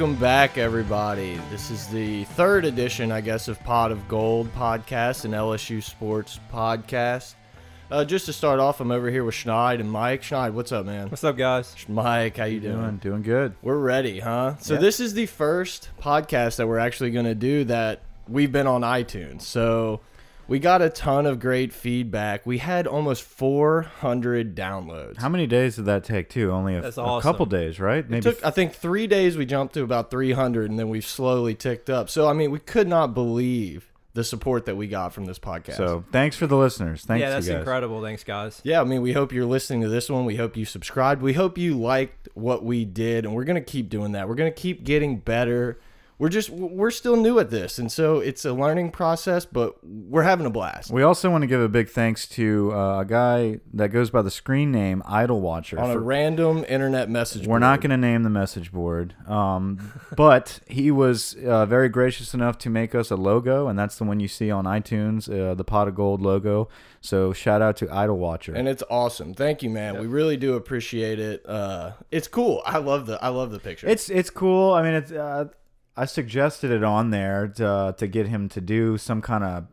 Welcome 0.00 0.16
back, 0.18 0.56
everybody. 0.56 1.38
This 1.50 1.70
is 1.70 1.86
the 1.88 2.24
third 2.24 2.64
edition, 2.64 3.12
I 3.12 3.20
guess, 3.20 3.48
of 3.48 3.62
Pot 3.64 3.92
of 3.92 4.08
Gold 4.08 4.50
podcast 4.54 5.26
and 5.26 5.34
LSU 5.34 5.82
Sports 5.82 6.40
podcast. 6.50 7.34
Uh, 7.90 8.06
just 8.06 8.24
to 8.24 8.32
start 8.32 8.60
off, 8.60 8.80
I'm 8.80 8.92
over 8.92 9.10
here 9.10 9.24
with 9.24 9.34
Schneid 9.34 9.78
and 9.78 9.92
Mike. 9.92 10.22
Schneid, 10.22 10.54
what's 10.54 10.72
up, 10.72 10.86
man? 10.86 11.10
What's 11.10 11.22
up, 11.22 11.36
guys? 11.36 11.76
Mike, 11.86 12.38
how 12.38 12.46
you 12.46 12.60
doing? 12.60 12.80
Doing, 12.80 12.96
doing 12.96 13.22
good. 13.22 13.52
We're 13.60 13.76
ready, 13.76 14.20
huh? 14.20 14.56
So 14.60 14.72
Yeah. 14.72 14.80
this 14.80 15.00
is 15.00 15.12
the 15.12 15.26
first 15.26 15.90
podcast 16.00 16.56
that 16.56 16.66
we're 16.66 16.78
actually 16.78 17.10
going 17.10 17.26
to 17.26 17.34
do 17.34 17.64
that 17.64 18.00
we've 18.26 18.50
been 18.50 18.66
on 18.66 18.80
iTunes. 18.80 19.42
So 19.42 20.00
we 20.50 20.58
got 20.58 20.82
a 20.82 20.90
ton 20.90 21.26
of 21.26 21.38
great 21.38 21.72
feedback. 21.72 22.44
We 22.44 22.58
had 22.58 22.88
almost 22.88 23.22
400 23.22 24.56
downloads. 24.56 25.18
How 25.18 25.28
many 25.28 25.46
days 25.46 25.76
did 25.76 25.84
that 25.84 26.02
take? 26.02 26.28
Too 26.28 26.50
only 26.50 26.74
a, 26.74 26.80
That's 26.80 26.98
a 26.98 27.20
couple 27.22 27.46
days, 27.46 27.78
right? 27.78 28.04
It 28.10 28.22
took, 28.22 28.44
I 28.44 28.50
think, 28.50 28.74
three 28.74 29.06
days. 29.06 29.36
We 29.36 29.46
jumped 29.46 29.74
to 29.74 29.84
about 29.84 30.10
300, 30.10 30.68
and 30.68 30.76
then 30.76 30.88
we've 30.88 31.06
slowly 31.06 31.54
ticked 31.54 31.88
up. 31.88 32.10
So, 32.10 32.26
I 32.26 32.32
mean, 32.32 32.50
we 32.50 32.58
could 32.58 32.88
not 32.88 33.14
believe 33.14 33.92
the 34.14 34.24
support 34.24 34.66
that 34.66 34.76
we 34.76 34.88
got 34.88 35.12
from 35.12 35.26
this 35.26 35.38
podcast. 35.38 35.76
So 35.76 36.04
thanks 36.10 36.34
for 36.34 36.48
the 36.48 36.56
listeners. 36.56 37.04
Thanks, 37.04 37.20
yeah, 37.20 37.30
that's 37.30 37.46
you 37.46 37.52
guys. 37.52 37.60
incredible. 37.60 38.02
Thanks, 38.02 38.24
guys. 38.24 38.60
yeah, 38.64 38.80
I 38.80 38.84
mean, 38.84 39.02
we 39.02 39.12
hope 39.12 39.32
you're 39.32 39.46
listening 39.46 39.82
to 39.82 39.88
this 39.88 40.10
one. 40.10 40.24
We 40.24 40.34
hope 40.34 40.56
you 40.56 40.64
subscribed. 40.64 41.22
We 41.22 41.34
hope 41.34 41.58
you 41.58 41.78
liked 41.78 42.28
what 42.34 42.64
we 42.64 42.84
did, 42.84 43.24
and 43.24 43.36
we're 43.36 43.44
gonna 43.44 43.60
keep 43.60 43.88
doing 43.88 44.12
that. 44.12 44.28
We're 44.28 44.34
gonna 44.34 44.50
keep 44.50 44.82
getting 44.82 45.18
better. 45.18 45.78
We're 46.20 46.28
just 46.28 46.50
we're 46.50 46.90
still 46.90 47.16
new 47.16 47.38
at 47.38 47.48
this, 47.48 47.78
and 47.78 47.90
so 47.90 48.18
it's 48.18 48.44
a 48.44 48.52
learning 48.52 48.90
process, 48.90 49.46
but 49.46 49.76
we're 49.82 50.22
having 50.22 50.44
a 50.44 50.50
blast. 50.50 50.90
We 50.90 51.02
also 51.02 51.30
want 51.30 51.42
to 51.44 51.46
give 51.46 51.62
a 51.62 51.68
big 51.68 51.88
thanks 51.88 52.28
to 52.28 52.74
uh, 52.74 53.00
a 53.00 53.04
guy 53.06 53.60
that 53.72 53.88
goes 53.88 54.10
by 54.10 54.20
the 54.20 54.30
screen 54.30 54.70
name 54.70 55.02
Idol 55.06 55.40
Watcher. 55.40 55.80
On 55.80 55.88
a 55.88 55.94
for- 55.94 56.00
random 56.00 56.62
internet 56.68 57.08
message. 57.08 57.46
Board. 57.46 57.52
We're 57.52 57.58
not 57.60 57.80
going 57.80 57.92
to 57.92 57.96
name 57.96 58.22
the 58.22 58.28
message 58.28 58.70
board, 58.70 59.14
um, 59.26 59.92
but 60.14 60.60
he 60.66 60.90
was 60.90 61.36
uh, 61.36 61.64
very 61.64 61.88
gracious 61.88 62.34
enough 62.34 62.58
to 62.58 62.68
make 62.68 62.94
us 62.94 63.10
a 63.10 63.16
logo, 63.16 63.66
and 63.68 63.78
that's 63.78 63.96
the 63.96 64.04
one 64.04 64.20
you 64.20 64.28
see 64.28 64.50
on 64.50 64.66
iTunes, 64.66 65.26
uh, 65.26 65.54
the 65.54 65.64
pot 65.64 65.88
of 65.88 65.94
gold 65.94 66.20
logo. 66.20 66.68
So 67.00 67.32
shout 67.32 67.62
out 67.62 67.78
to 67.78 67.90
Idol 67.90 68.18
Watcher. 68.18 68.52
and 68.54 68.68
it's 68.68 68.82
awesome. 68.90 69.32
Thank 69.32 69.62
you, 69.62 69.70
man. 69.70 69.98
We 69.98 70.06
really 70.06 70.36
do 70.36 70.52
appreciate 70.52 71.18
it. 71.18 71.46
Uh, 71.48 71.92
it's 72.10 72.28
cool. 72.28 72.60
I 72.66 72.76
love 72.76 73.06
the 73.06 73.18
I 73.24 73.28
love 73.28 73.52
the 73.52 73.58
picture. 73.58 73.88
It's 73.88 74.10
it's 74.10 74.28
cool. 74.28 74.74
I 74.74 74.82
mean, 74.82 74.92
it's 74.92 75.10
uh, 75.10 75.46
I 75.96 76.04
suggested 76.06 76.70
it 76.70 76.84
on 76.84 77.10
there 77.10 77.48
to 77.56 77.94
to 77.98 78.06
get 78.06 78.26
him 78.26 78.48
to 78.50 78.60
do 78.60 78.96
some 78.98 79.20
kind 79.20 79.44
of 79.44 79.66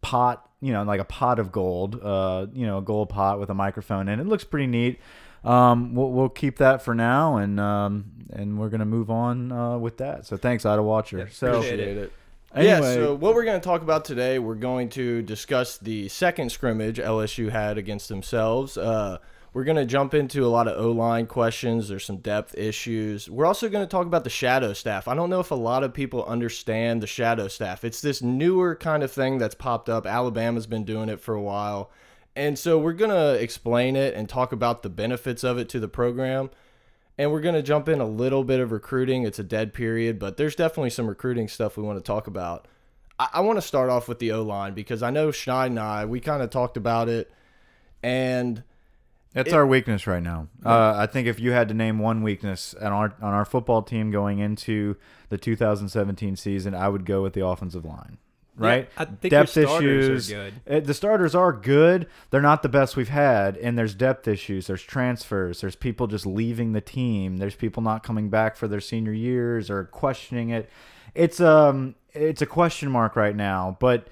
pot, 0.00 0.48
you 0.60 0.72
know, 0.72 0.82
like 0.82 1.00
a 1.00 1.04
pot 1.04 1.38
of 1.38 1.52
gold, 1.52 2.00
uh, 2.02 2.46
you 2.52 2.66
know, 2.66 2.78
a 2.78 2.82
gold 2.82 3.08
pot 3.08 3.40
with 3.40 3.50
a 3.50 3.54
microphone, 3.54 4.08
and 4.08 4.20
it 4.20 4.26
looks 4.26 4.44
pretty 4.44 4.66
neat. 4.66 5.00
Um, 5.44 5.94
we'll 5.94 6.10
we'll 6.10 6.28
keep 6.28 6.58
that 6.58 6.82
for 6.82 6.94
now, 6.94 7.36
and 7.36 7.60
um, 7.60 8.04
and 8.32 8.58
we're 8.58 8.70
gonna 8.70 8.86
move 8.86 9.10
on 9.10 9.52
uh, 9.52 9.78
with 9.78 9.98
that. 9.98 10.26
So 10.26 10.36
thanks, 10.36 10.64
Idle 10.64 10.84
Watcher. 10.84 11.18
Yeah, 11.18 11.26
so 11.30 11.54
appreciate 11.54 11.80
appreciate 11.80 11.96
it. 11.98 12.12
Anyway. 12.54 12.72
Yeah, 12.72 12.80
so 12.80 13.14
what 13.16 13.34
we're 13.34 13.44
going 13.44 13.60
to 13.60 13.64
talk 13.64 13.82
about 13.82 14.04
today, 14.04 14.38
we're 14.38 14.54
going 14.54 14.88
to 14.90 15.22
discuss 15.22 15.76
the 15.76 16.08
second 16.08 16.52
scrimmage 16.52 16.98
LSU 16.98 17.50
had 17.50 17.78
against 17.78 18.08
themselves. 18.08 18.78
Uh, 18.78 19.18
we're 19.54 19.64
going 19.64 19.76
to 19.76 19.86
jump 19.86 20.14
into 20.14 20.44
a 20.44 20.48
lot 20.48 20.66
of 20.66 20.84
O 20.84 20.90
line 20.90 21.26
questions. 21.26 21.88
There's 21.88 22.04
some 22.04 22.16
depth 22.16 22.58
issues. 22.58 23.30
We're 23.30 23.46
also 23.46 23.68
going 23.68 23.86
to 23.86 23.90
talk 23.90 24.04
about 24.04 24.24
the 24.24 24.30
shadow 24.30 24.72
staff. 24.72 25.06
I 25.06 25.14
don't 25.14 25.30
know 25.30 25.38
if 25.38 25.52
a 25.52 25.54
lot 25.54 25.84
of 25.84 25.94
people 25.94 26.24
understand 26.24 27.00
the 27.00 27.06
shadow 27.06 27.46
staff. 27.46 27.84
It's 27.84 28.00
this 28.00 28.20
newer 28.20 28.74
kind 28.74 29.04
of 29.04 29.12
thing 29.12 29.38
that's 29.38 29.54
popped 29.54 29.88
up. 29.88 30.06
Alabama's 30.06 30.66
been 30.66 30.84
doing 30.84 31.08
it 31.08 31.20
for 31.20 31.34
a 31.34 31.40
while. 31.40 31.92
And 32.34 32.58
so 32.58 32.76
we're 32.78 32.94
going 32.94 33.12
to 33.12 33.40
explain 33.40 33.94
it 33.94 34.14
and 34.14 34.28
talk 34.28 34.50
about 34.50 34.82
the 34.82 34.90
benefits 34.90 35.44
of 35.44 35.56
it 35.56 35.68
to 35.68 35.78
the 35.78 35.86
program. 35.86 36.50
And 37.16 37.30
we're 37.30 37.40
going 37.40 37.54
to 37.54 37.62
jump 37.62 37.88
in 37.88 38.00
a 38.00 38.06
little 38.06 38.42
bit 38.42 38.58
of 38.58 38.72
recruiting. 38.72 39.22
It's 39.22 39.38
a 39.38 39.44
dead 39.44 39.72
period, 39.72 40.18
but 40.18 40.36
there's 40.36 40.56
definitely 40.56 40.90
some 40.90 41.06
recruiting 41.06 41.46
stuff 41.46 41.76
we 41.76 41.84
want 41.84 41.96
to 41.96 42.02
talk 42.02 42.26
about. 42.26 42.66
I, 43.20 43.28
I 43.34 43.40
want 43.42 43.58
to 43.58 43.62
start 43.62 43.88
off 43.88 44.08
with 44.08 44.18
the 44.18 44.32
O 44.32 44.42
line 44.42 44.74
because 44.74 45.00
I 45.00 45.10
know 45.10 45.28
Schneid 45.28 45.66
and 45.66 45.78
I, 45.78 46.06
we 46.06 46.18
kind 46.18 46.42
of 46.42 46.50
talked 46.50 46.76
about 46.76 47.08
it. 47.08 47.30
And 48.02 48.64
that's 49.34 49.48
it- 49.50 49.54
our 49.54 49.66
weakness 49.66 50.06
right 50.06 50.22
now. 50.22 50.48
Uh, 50.64 50.94
I 50.96 51.06
think 51.06 51.28
if 51.28 51.38
you 51.38 51.52
had 51.52 51.68
to 51.68 51.74
name 51.74 51.98
one 51.98 52.22
weakness 52.22 52.74
on 52.80 52.92
our 52.92 53.14
on 53.20 53.34
our 53.34 53.44
football 53.44 53.82
team 53.82 54.10
going 54.10 54.38
into 54.38 54.96
the 55.28 55.36
2017 55.36 56.36
season, 56.36 56.74
I 56.74 56.88
would 56.88 57.04
go 57.04 57.22
with 57.22 57.34
the 57.34 57.44
offensive 57.44 57.84
line. 57.84 58.16
Right? 58.56 58.88
I 58.96 59.04
think 59.04 59.32
depth 59.32 59.56
issues. 59.56 60.30
are 60.30 60.34
good. 60.34 60.54
Uh, 60.70 60.78
the 60.78 60.94
starters 60.94 61.34
are 61.34 61.52
good. 61.52 62.06
They're 62.30 62.40
not 62.40 62.62
the 62.62 62.68
best 62.68 62.94
we've 62.96 63.08
had, 63.08 63.56
and 63.56 63.76
there's 63.76 63.96
depth 63.96 64.28
issues. 64.28 64.68
There's 64.68 64.82
transfers. 64.82 65.60
There's 65.60 65.74
people 65.74 66.06
just 66.06 66.24
leaving 66.24 66.72
the 66.72 66.80
team. 66.80 67.38
There's 67.38 67.56
people 67.56 67.82
not 67.82 68.04
coming 68.04 68.28
back 68.30 68.54
for 68.54 68.68
their 68.68 68.80
senior 68.80 69.12
years 69.12 69.70
or 69.70 69.84
questioning 69.86 70.50
it. 70.50 70.70
It's 71.16 71.40
um 71.40 71.96
it's 72.12 72.42
a 72.42 72.46
question 72.46 72.92
mark 72.92 73.16
right 73.16 73.34
now, 73.34 73.76
but 73.80 74.06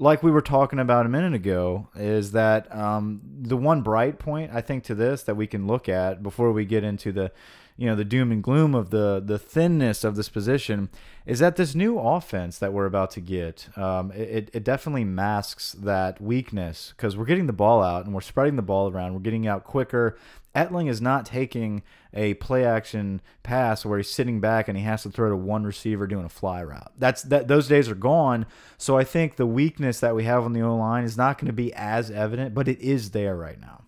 like 0.00 0.22
we 0.22 0.30
were 0.30 0.40
talking 0.40 0.78
about 0.78 1.04
a 1.04 1.10
minute 1.10 1.34
ago, 1.34 1.88
is 1.94 2.32
that 2.32 2.74
um, 2.74 3.20
the 3.42 3.56
one 3.56 3.82
bright 3.82 4.18
point 4.18 4.50
I 4.52 4.62
think 4.62 4.82
to 4.84 4.94
this 4.94 5.22
that 5.24 5.36
we 5.36 5.46
can 5.46 5.66
look 5.66 5.90
at 5.90 6.22
before 6.22 6.52
we 6.52 6.64
get 6.64 6.82
into 6.82 7.12
the, 7.12 7.30
you 7.76 7.86
know, 7.86 7.94
the 7.94 8.04
doom 8.04 8.32
and 8.32 8.42
gloom 8.42 8.74
of 8.74 8.88
the 8.88 9.22
the 9.24 9.38
thinness 9.38 10.02
of 10.02 10.16
this 10.16 10.30
position 10.30 10.88
is 11.26 11.38
that 11.40 11.56
this 11.56 11.74
new 11.74 11.98
offense 11.98 12.58
that 12.58 12.72
we're 12.72 12.86
about 12.86 13.10
to 13.12 13.20
get, 13.20 13.68
um, 13.76 14.10
it 14.12 14.48
it 14.54 14.64
definitely 14.64 15.04
masks 15.04 15.72
that 15.72 16.18
weakness 16.18 16.94
because 16.96 17.14
we're 17.14 17.26
getting 17.26 17.46
the 17.46 17.52
ball 17.52 17.82
out 17.82 18.06
and 18.06 18.14
we're 18.14 18.22
spreading 18.22 18.56
the 18.56 18.62
ball 18.62 18.90
around, 18.90 19.12
we're 19.12 19.20
getting 19.20 19.46
out 19.46 19.64
quicker. 19.64 20.16
Etling 20.54 20.88
is 20.88 21.00
not 21.00 21.24
taking 21.24 21.82
a 22.12 22.34
play 22.34 22.64
action 22.64 23.20
pass 23.42 23.84
where 23.84 23.98
he's 23.98 24.10
sitting 24.10 24.40
back 24.40 24.68
and 24.68 24.76
he 24.76 24.84
has 24.84 25.04
to 25.04 25.10
throw 25.10 25.28
to 25.30 25.36
one 25.36 25.64
receiver 25.64 26.06
doing 26.06 26.24
a 26.24 26.30
fly 26.30 26.62
route. 26.62 26.92
That's 26.98 27.22
that 27.24 27.48
those 27.48 27.68
days 27.68 27.88
are 27.88 27.94
gone. 27.94 28.46
So 28.76 28.98
I 28.98 29.04
think 29.04 29.36
the 29.36 29.46
weakness 29.46 30.00
that 30.00 30.14
we 30.14 30.24
have 30.24 30.44
on 30.44 30.52
the 30.52 30.62
O 30.62 30.76
line 30.76 31.04
is 31.04 31.16
not 31.16 31.38
going 31.38 31.46
to 31.46 31.52
be 31.52 31.72
as 31.74 32.10
evident, 32.10 32.54
but 32.54 32.66
it 32.66 32.80
is 32.80 33.12
there 33.12 33.36
right 33.36 33.60
now. 33.60 33.84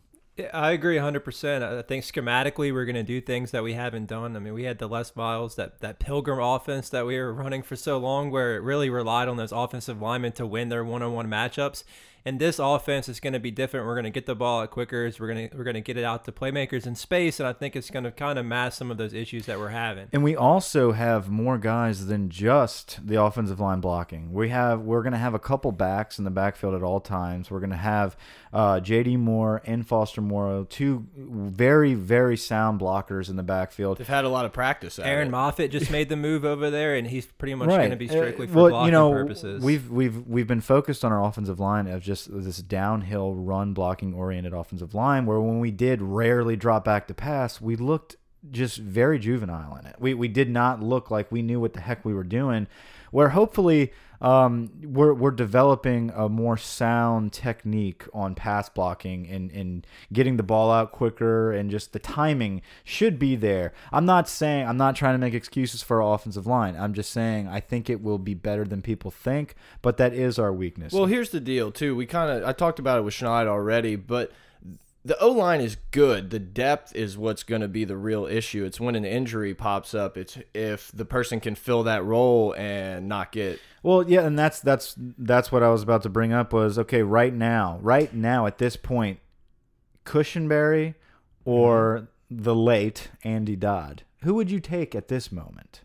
I 0.53 0.71
agree 0.71 0.97
100%. 0.97 1.63
I 1.63 1.83
think 1.83 2.05
schematically 2.05 2.73
we're 2.73 2.87
going 2.87 2.95
to 2.95 3.03
do 3.03 3.21
things 3.21 3.51
that 3.51 3.63
we 3.63 3.75
haven't 3.75 4.07
done. 4.07 4.35
I 4.35 4.39
mean, 4.39 4.55
we 4.55 4.65
had 4.65 4.79
the 4.79 4.89
Les 4.89 5.15
Miles, 5.15 5.57
that, 5.57 5.81
that 5.81 5.99
Pilgrim 5.99 6.41
offense 6.41 6.89
that 6.89 7.05
we 7.05 7.19
were 7.19 7.35
running 7.35 7.63
for 7.63 7.77
so 7.77 7.99
long 7.99 8.31
where 8.31 8.57
it 8.57 8.61
really 8.61 8.89
relied 8.89 9.29
on 9.29 9.37
those 9.37 9.53
offensive 9.53 10.01
linemen 10.01 10.33
to 10.33 10.47
win 10.47 10.71
their 10.71 10.85
one-on-one 10.85 11.29
matchups. 11.29 11.85
And 12.25 12.39
this 12.39 12.59
offense 12.59 13.09
is 13.09 13.19
going 13.21 13.33
to 13.33 13.41
be 13.41 13.51
different. 13.51 13.87
We're 13.87 13.95
going 13.95 14.05
to 14.05 14.11
get 14.11 14.27
the 14.27 14.35
ball 14.35 14.61
out 14.63 14.71
quicker. 14.71 15.11
We're 15.19 15.27
going 15.27 15.49
to 15.49 15.57
we're 15.57 15.65
going 15.65 15.75
to 15.75 15.81
get 15.81 15.97
it 15.97 16.05
out 16.05 16.25
to 16.27 16.33
playmakers 16.33 16.87
in 16.87 16.95
space, 16.95 17.41
and 17.41 17.49
I 17.49 17.53
think 17.53 17.75
it's 17.75 17.91
going 17.91 18.05
to 18.05 18.13
kind 18.13 18.39
of 18.39 18.47
mask 18.47 18.79
some 18.79 18.91
of 18.91 18.97
those 18.97 19.13
issues 19.13 19.47
that 19.47 19.59
we're 19.59 19.71
having. 19.71 20.09
And 20.13 20.23
we 20.23 20.37
also 20.37 20.93
have 20.93 21.29
more 21.31 21.59
guys 21.59 22.07
than 22.07 22.31
just 22.31 23.05
the 23.05 23.21
offensive 23.21 23.59
line 23.59 23.81
blocking. 23.81 24.33
We 24.33 24.51
have 24.51 24.81
we're 24.81 25.03
going 25.03 25.15
to 25.15 25.19
have 25.19 25.35
a 25.35 25.39
couple 25.41 25.73
backs 25.73 26.19
in 26.19 26.25
the 26.25 26.31
backfield 26.31 26.75
at 26.75 26.83
all 26.83 27.01
times. 27.01 27.51
We're 27.51 27.61
going 27.61 27.71
to 27.71 27.77
have 27.77 28.17
uh, 28.53 28.79
J.D. 28.81 29.17
Moore 29.17 29.61
and 29.65 29.85
Foster 29.87 30.21
Moreau, 30.21 30.65
two 30.65 31.07
very 31.17 31.95
very 31.95 32.37
sound 32.37 32.81
blockers 32.81 33.29
in 33.31 33.37
the 33.37 33.43
backfield. 33.43 33.99
they've 33.99 34.07
had 34.07 34.25
a 34.25 34.29
lot 34.29 34.45
of 34.45 34.53
practice 34.53 34.99
at 34.99 35.07
Aaron 35.07 35.29
it. 35.29 35.31
Moffitt 35.33 35.71
just 35.73 35.91
made 35.91 36.09
the 36.09 36.17
move 36.17 36.45
over 36.45 36.71
there, 36.71 36.95
and 36.95 37.09
he's 37.09 37.27
pretty 37.27 37.55
much 37.55 37.69
going 37.69 37.91
to 37.91 37.97
be 37.97 38.09
Uh, 38.09 38.13
strictly 38.13 38.47
for 38.47 38.55
well, 38.55 38.69
blocking 38.69 38.87
you 38.87 38.93
know, 38.93 39.11
purposes. 39.13 39.63
We've 39.63 39.91
we've 39.91 40.27
we've 40.29 40.47
been 40.47 40.61
focused 40.61 41.05
on 41.05 41.11
our 41.11 41.25
offensive 41.25 41.59
line 41.59 41.89
of 41.89 42.01
just 42.03 42.12
this 42.27 42.59
downhill 42.59 43.35
run 43.35 43.73
blocking 43.73 44.15
oriented 44.15 44.53
offensive 44.53 44.95
line 44.95 45.27
where 45.27 45.41
when 45.41 45.61
we 45.61 45.71
did 45.71 46.01
rarely 46.01 46.57
drop 46.57 46.85
back 46.85 47.09
to 47.09 47.15
pass, 47.15 47.61
we 47.61 47.77
looked 47.77 48.17
just 48.51 48.79
very 48.79 49.19
juvenile 49.19 49.77
in 49.77 49.87
it. 49.87 49.97
We 49.99 50.15
we 50.15 50.29
did 50.29 50.51
not 50.51 50.83
look 50.83 51.11
like 51.11 51.31
we 51.31 51.43
knew 51.43 51.61
what 51.61 51.75
the 51.75 51.81
heck 51.81 52.05
we 52.05 52.15
were 52.15 52.25
doing. 52.25 52.67
Where 53.11 53.31
hopefully 53.31 53.93
um, 54.23 54.71
we're 54.85 55.13
we're 55.13 55.33
developing 55.33 56.13
a 56.15 56.29
more 56.29 56.57
sound 56.57 57.33
technique 57.33 58.05
on 58.15 58.37
pass 58.37 58.69
blocking 58.69 59.27
and 59.27 59.51
and 59.51 59.87
getting 60.13 60.37
the 60.37 60.45
ball 60.45 60.71
out 60.71 60.93
quicker 60.93 61.51
and 61.51 61.73
just 61.73 61.93
the 61.93 61.99
timing 61.99 62.63
should 62.85 63.19
be 63.19 63.35
there. 63.35 63.73
I'm 63.91 64.07
not 64.07 64.29
saying 64.29 64.69
I'm 64.69 64.77
not 64.77 64.95
trying 64.95 65.15
to 65.15 65.19
make 65.19 65.35
excuses 65.35 65.83
for 65.83 66.01
our 66.01 66.15
offensive 66.15 66.47
line. 66.47 66.77
I'm 66.77 66.95
just 66.95 67.11
saying 67.11 67.49
I 67.49 67.59
think 67.59 67.91
it 67.91 68.01
will 68.01 68.19
be 68.19 68.35
better 68.35 68.65
than 68.65 68.81
people 68.81 69.11
think, 69.11 69.57
but 69.83 69.97
that 69.97 70.15
is 70.15 70.39
our 70.39 70.53
weakness. 70.53 70.93
Well, 70.93 71.07
here's 71.07 71.31
the 71.31 71.41
deal 71.41 71.73
too. 71.73 71.97
We 71.97 72.07
kind 72.07 72.31
of 72.31 72.49
I 72.49 72.53
talked 72.53 72.79
about 72.79 73.01
it 73.01 73.03
with 73.03 73.15
Schneid 73.15 73.49
already, 73.49 73.97
but 73.97 74.31
the 75.05 75.19
O 75.21 75.31
line 75.31 75.61
is 75.61 75.77
good. 75.91 76.31
The 76.31 76.39
depth 76.39 76.95
is 76.95 77.19
what's 77.19 77.43
going 77.43 77.61
to 77.61 77.69
be 77.69 77.85
the 77.85 77.97
real 77.97 78.27
issue. 78.27 78.65
It's 78.65 78.81
when 78.81 78.95
an 78.95 79.05
injury 79.05 79.55
pops 79.55 79.95
up. 79.95 80.17
It's 80.17 80.39
if 80.55 80.93
the 80.93 81.05
person 81.05 81.41
can 81.41 81.55
fill 81.55 81.83
that 81.85 82.05
role 82.05 82.55
and 82.57 83.09
not 83.09 83.33
get. 83.33 83.59
Well, 83.83 84.09
yeah, 84.09 84.23
and 84.23 84.39
that's 84.39 84.61
that's 84.61 84.95
that's 84.99 85.51
what 85.51 85.63
I 85.63 85.71
was 85.71 85.83
about 85.83 86.03
to 86.05 86.09
bring 86.09 86.33
up 86.33 86.53
was 86.53 86.79
okay, 86.79 87.03
right 87.03 87.35
now, 87.35 87.79
right 87.83 88.15
now 88.15 88.47
at 88.47 88.59
this 88.59 88.77
point, 88.77 89.19
Cushenberry 90.05 90.95
or 91.45 92.09
mm-hmm. 92.31 92.43
the 92.43 92.55
late 92.55 93.11
Andy 93.25 93.57
Dodd. 93.57 94.05
Who 94.23 94.35
would 94.35 94.53
you 94.53 94.61
take 94.61 94.95
at 94.95 95.09
this 95.09 95.33
moment? 95.33 95.81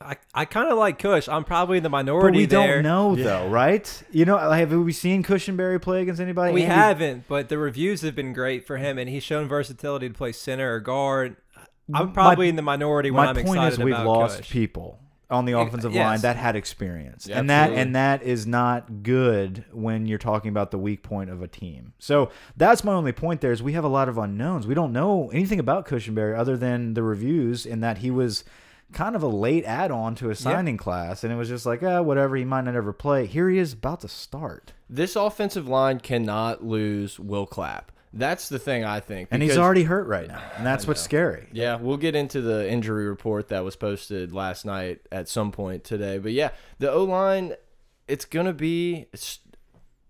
I, 0.00 0.16
I 0.32 0.44
kind 0.44 0.70
of 0.70 0.78
like 0.78 0.98
Kush. 0.98 1.28
I'm 1.28 1.44
probably 1.44 1.78
in 1.78 1.82
the 1.82 1.88
But 1.88 1.98
minority 2.06 2.38
we 2.38 2.46
there. 2.46 2.80
don't 2.80 2.82
know 2.84 3.16
Yeah. 3.16 3.24
though, 3.24 3.48
right? 3.48 4.02
You 4.12 4.24
know, 4.24 4.38
have 4.38 4.72
we 4.72 4.92
seen 4.92 5.22
Cushenberry 5.24 5.80
play 5.82 6.02
against 6.02 6.20
anybody? 6.20 6.52
We 6.52 6.62
Andy- 6.62 6.74
haven't, 6.74 7.28
but 7.28 7.48
the 7.48 7.58
reviews 7.58 8.02
have 8.02 8.14
been 8.14 8.32
great 8.32 8.66
for 8.66 8.76
him, 8.76 8.98
and 8.98 9.08
he's 9.10 9.22
shown 9.24 9.48
versatility 9.48 10.08
to 10.08 10.14
play 10.14 10.32
center 10.32 10.74
or 10.74 10.80
guard. 10.80 11.36
I'm 11.92 12.12
probably 12.12 12.48
in 12.48 12.56
the 12.56 12.62
minority 12.62 13.10
when 13.10 13.24
my 13.24 13.30
I'm 13.30 13.34
point 13.36 13.48
excited 13.48 13.72
is 13.72 13.78
we've 13.78 13.98
lost 13.98 14.38
Kush. 14.38 14.50
people 14.50 15.00
on 15.30 15.44
the 15.46 15.52
offensive 15.58 15.92
yes. 15.92 16.04
line 16.06 16.20
that 16.20 16.36
had 16.36 16.54
experience, 16.56 17.26
Yeah, 17.26 17.38
and 17.38 17.50
that 17.50 17.72
and 17.72 17.94
that 17.96 18.22
is 18.22 18.46
not 18.46 19.02
good 19.02 19.64
when 19.72 20.06
you're 20.06 20.16
talking 20.18 20.48
about 20.50 20.70
the 20.70 20.78
weak 20.78 21.02
point 21.02 21.28
of 21.28 21.42
a 21.42 21.48
team. 21.48 21.92
So 21.98 22.30
that's 22.56 22.84
my 22.84 22.92
only 22.92 23.12
point. 23.12 23.40
There 23.40 23.52
is 23.52 23.62
we 23.62 23.72
have 23.72 23.84
a 23.84 23.88
lot 23.88 24.08
of 24.08 24.16
unknowns. 24.16 24.66
We 24.66 24.74
don't 24.74 24.92
know 24.92 25.28
anything 25.32 25.58
about 25.60 25.86
Cushenberry 25.86 26.38
other 26.38 26.56
than 26.56 26.94
the 26.94 27.02
reviews, 27.02 27.66
in 27.66 27.80
that 27.80 27.98
he 27.98 28.10
was 28.10 28.44
kind 28.92 29.14
of 29.14 29.22
a 29.22 29.28
late 29.28 29.64
add-on 29.64 30.14
to 30.16 30.30
a 30.30 30.34
signing 30.34 30.76
class, 30.76 31.22
and 31.24 31.32
it 31.32 31.36
was 31.36 31.48
just 31.48 31.66
like, 31.66 31.82
ah, 31.82 32.00
whatever. 32.02 32.36
He 32.36 32.44
might 32.44 32.64
not 32.64 32.74
ever 32.74 32.92
play. 32.92 33.26
Here 33.26 33.48
he 33.50 33.58
is 33.58 33.72
about 33.74 34.00
to 34.00 34.08
start, 34.08 34.72
This 34.88 35.14
offensive 35.16 35.68
line 35.68 36.00
cannot 36.00 36.64
lose 36.64 37.18
Will 37.20 37.46
Clapp. 37.46 37.92
That's 38.14 38.48
the 38.48 38.58
thing 38.58 38.84
I 38.84 39.00
think. 39.00 39.28
and 39.30 39.42
he's 39.42 39.58
already 39.58 39.82
hurt 39.84 40.06
right 40.06 40.26
now, 40.26 40.42
and 40.56 40.64
that's 40.64 40.86
what's 40.86 41.02
scary. 41.02 41.48
Yeah, 41.52 41.76
we'll 41.76 41.98
get 41.98 42.14
into 42.16 42.40
the 42.40 42.68
injury 42.68 43.06
report 43.06 43.48
that 43.48 43.62
was 43.64 43.76
posted 43.76 44.32
last 44.32 44.64
night 44.64 45.00
at 45.12 45.28
some 45.28 45.52
point 45.52 45.84
today. 45.84 46.16
But 46.16 46.32
yeah, 46.32 46.50
the 46.78 46.90
O 46.90 47.04
line, 47.04 47.54
it's 48.08 48.24
gonna 48.24 48.54
be 48.54 49.06
it's, 49.12 49.40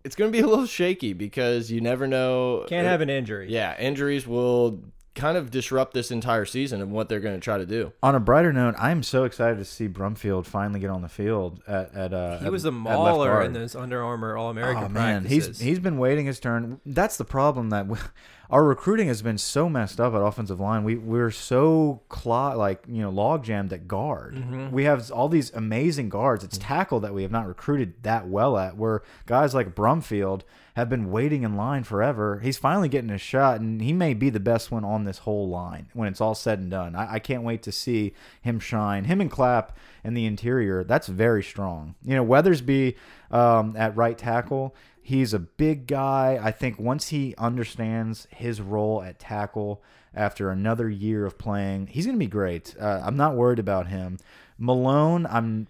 it's 0.05 0.15
gonna 0.15 0.31
be 0.31 0.39
a 0.39 0.47
little 0.47 0.65
shaky 0.67 1.13
because 1.13 1.73
you 1.73 1.81
never 1.81 2.07
know. 2.07 2.65
Can't 2.69 2.87
have 2.87 3.01
an 3.01 3.11
injury. 3.11 3.51
Yeah, 3.51 3.77
injuries 3.79 4.29
will 4.29 4.85
kind 5.19 5.37
of 5.37 5.51
disrupt 5.51 5.93
this 5.93 6.11
entire 6.11 6.45
season 6.47 6.81
and 6.81 6.93
what 6.93 7.09
they're 7.09 7.21
going 7.21 7.35
to 7.35 7.41
try 7.41 7.59
to 7.59 7.67
do. 7.67 7.93
On 8.03 8.15
a 8.15 8.21
brighter 8.21 8.53
note, 8.53 8.75
I'm 8.79 9.03
so 9.03 9.25
excited 9.25 9.59
to 9.59 9.65
see 9.65 9.89
Brumfield 9.89 10.47
finally 10.47 10.81
get 10.81 10.91
on 10.91 11.03
the 11.03 11.09
field 11.09 11.61
at 11.67 11.95
at. 11.95 12.15
Uh, 12.15 12.39
He 12.39 12.47
at- 12.47 12.53
was 12.53 12.65
a 12.65 12.69
at 12.69 12.75
left 12.75 12.85
mauler 12.85 13.29
guard. 13.33 13.47
in 13.47 13.53
those 13.53 13.75
Under 13.77 14.03
Armour 14.03 14.37
All 14.37 14.49
American 14.51 14.85
Oh 14.85 14.89
man, 14.89 15.23
practices. 15.23 15.59
he's 15.59 15.67
he's 15.69 15.79
been 15.81 15.99
waiting 15.99 16.27
his 16.27 16.41
turn. 16.41 16.81
That's 16.87 17.17
the 17.17 17.25
problem 17.25 17.71
that 17.71 17.87
we, 17.87 17.99
our 18.51 18.65
recruiting 18.65 19.09
has 19.09 19.21
been 19.21 19.37
so 19.39 19.69
messed 19.69 20.01
up 20.01 20.15
at 20.15 20.23
offensive 20.23 20.61
line. 20.61 20.85
We 20.85 20.97
we're 20.97 21.31
so 21.31 22.01
clog 22.09 22.57
like 22.57 22.85
you 22.89 23.03
know 23.03 23.11
log 23.11 23.45
jammed 23.45 23.73
at 23.73 23.87
guard. 23.89 24.37
Mm-hmm. 24.37 24.71
We 24.71 24.85
have 24.85 25.11
all 25.11 25.29
these 25.29 25.53
amazing 25.53 26.09
guards. 26.09 26.45
It's 26.45 26.57
tackle 26.59 27.01
that 27.01 27.13
we 27.13 27.23
have 27.23 27.33
not 27.33 27.47
recruited 27.47 27.95
that 28.05 28.29
well 28.29 28.57
at. 28.57 28.77
Where 28.77 29.03
guys 29.27 29.55
like 29.55 29.75
Brumfield 29.75 30.43
have 30.79 30.89
been 30.89 31.11
waiting 31.11 31.43
in 31.43 31.57
line 31.57 31.83
forever. 31.83 32.39
He's 32.39 32.57
finally 32.57 32.89
getting 32.89 33.11
a 33.11 33.19
shot, 33.19 33.61
and 33.61 33.83
he 33.83 33.93
may 33.93 34.15
be 34.15 34.31
the 34.31 34.39
best 34.39 34.71
one 34.71 34.85
on 34.85 35.03
this 35.03 35.19
whole 35.19 35.49
line 35.49 35.89
when 35.93 36.07
it's 36.07 36.21
all 36.21 36.37
said 36.37 36.61
and 36.61 36.71
done. 36.71 36.95
I, 36.95 37.15
I 37.15 37.19
can't 37.19 37.43
wait 37.43 37.65
to 37.65 37.73
see 37.73 38.15
him 38.43 38.61
shine. 38.61 39.03
Him 39.03 39.21
and 39.21 39.29
Clapp 39.29 39.77
in 40.05 40.15
the 40.15 40.25
interior. 40.25 40.85
That's 40.85 41.09
very 41.09 41.43
strong. 41.43 41.97
You 42.05 42.15
know, 42.15 42.25
Weathersby 42.25 42.95
um, 43.33 43.75
at 43.77 43.97
right 43.97 44.17
tackle. 44.17 44.73
He's 45.03 45.35
a 45.35 45.41
big 45.41 45.89
guy. 45.89 46.39
I 46.41 46.53
think 46.53 46.79
once 46.79 47.09
he 47.09 47.35
understands 47.39 48.29
his 48.31 48.61
role 48.61 49.03
at 49.03 49.19
tackle 49.19 49.83
after 50.15 50.49
another 50.49 50.89
year 50.89 51.27
of 51.27 51.39
playing, 51.39 51.89
he's 51.89 52.07
going 52.07 52.17
to 52.17 52.25
be 52.25 52.31
great. 52.31 52.77
Uh, 52.81 53.03
I'm 53.05 53.17
not 53.17 53.35
worried 53.35 53.59
about 53.59 53.89
him. 53.89 54.19
Malone, 54.59 55.27
I'm. 55.27 55.67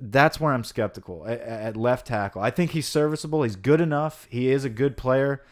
That's 0.00 0.40
where 0.40 0.52
I'm 0.52 0.64
skeptical 0.64 1.26
at, 1.26 1.40
at 1.40 1.76
left 1.76 2.06
tackle. 2.06 2.40
I 2.42 2.50
think 2.50 2.70
he's 2.70 2.86
serviceable. 2.88 3.42
He's 3.42 3.56
good 3.56 3.80
enough. 3.80 4.26
He 4.30 4.48
is 4.50 4.64
a 4.64 4.70
good 4.70 4.96
player. 4.96 5.42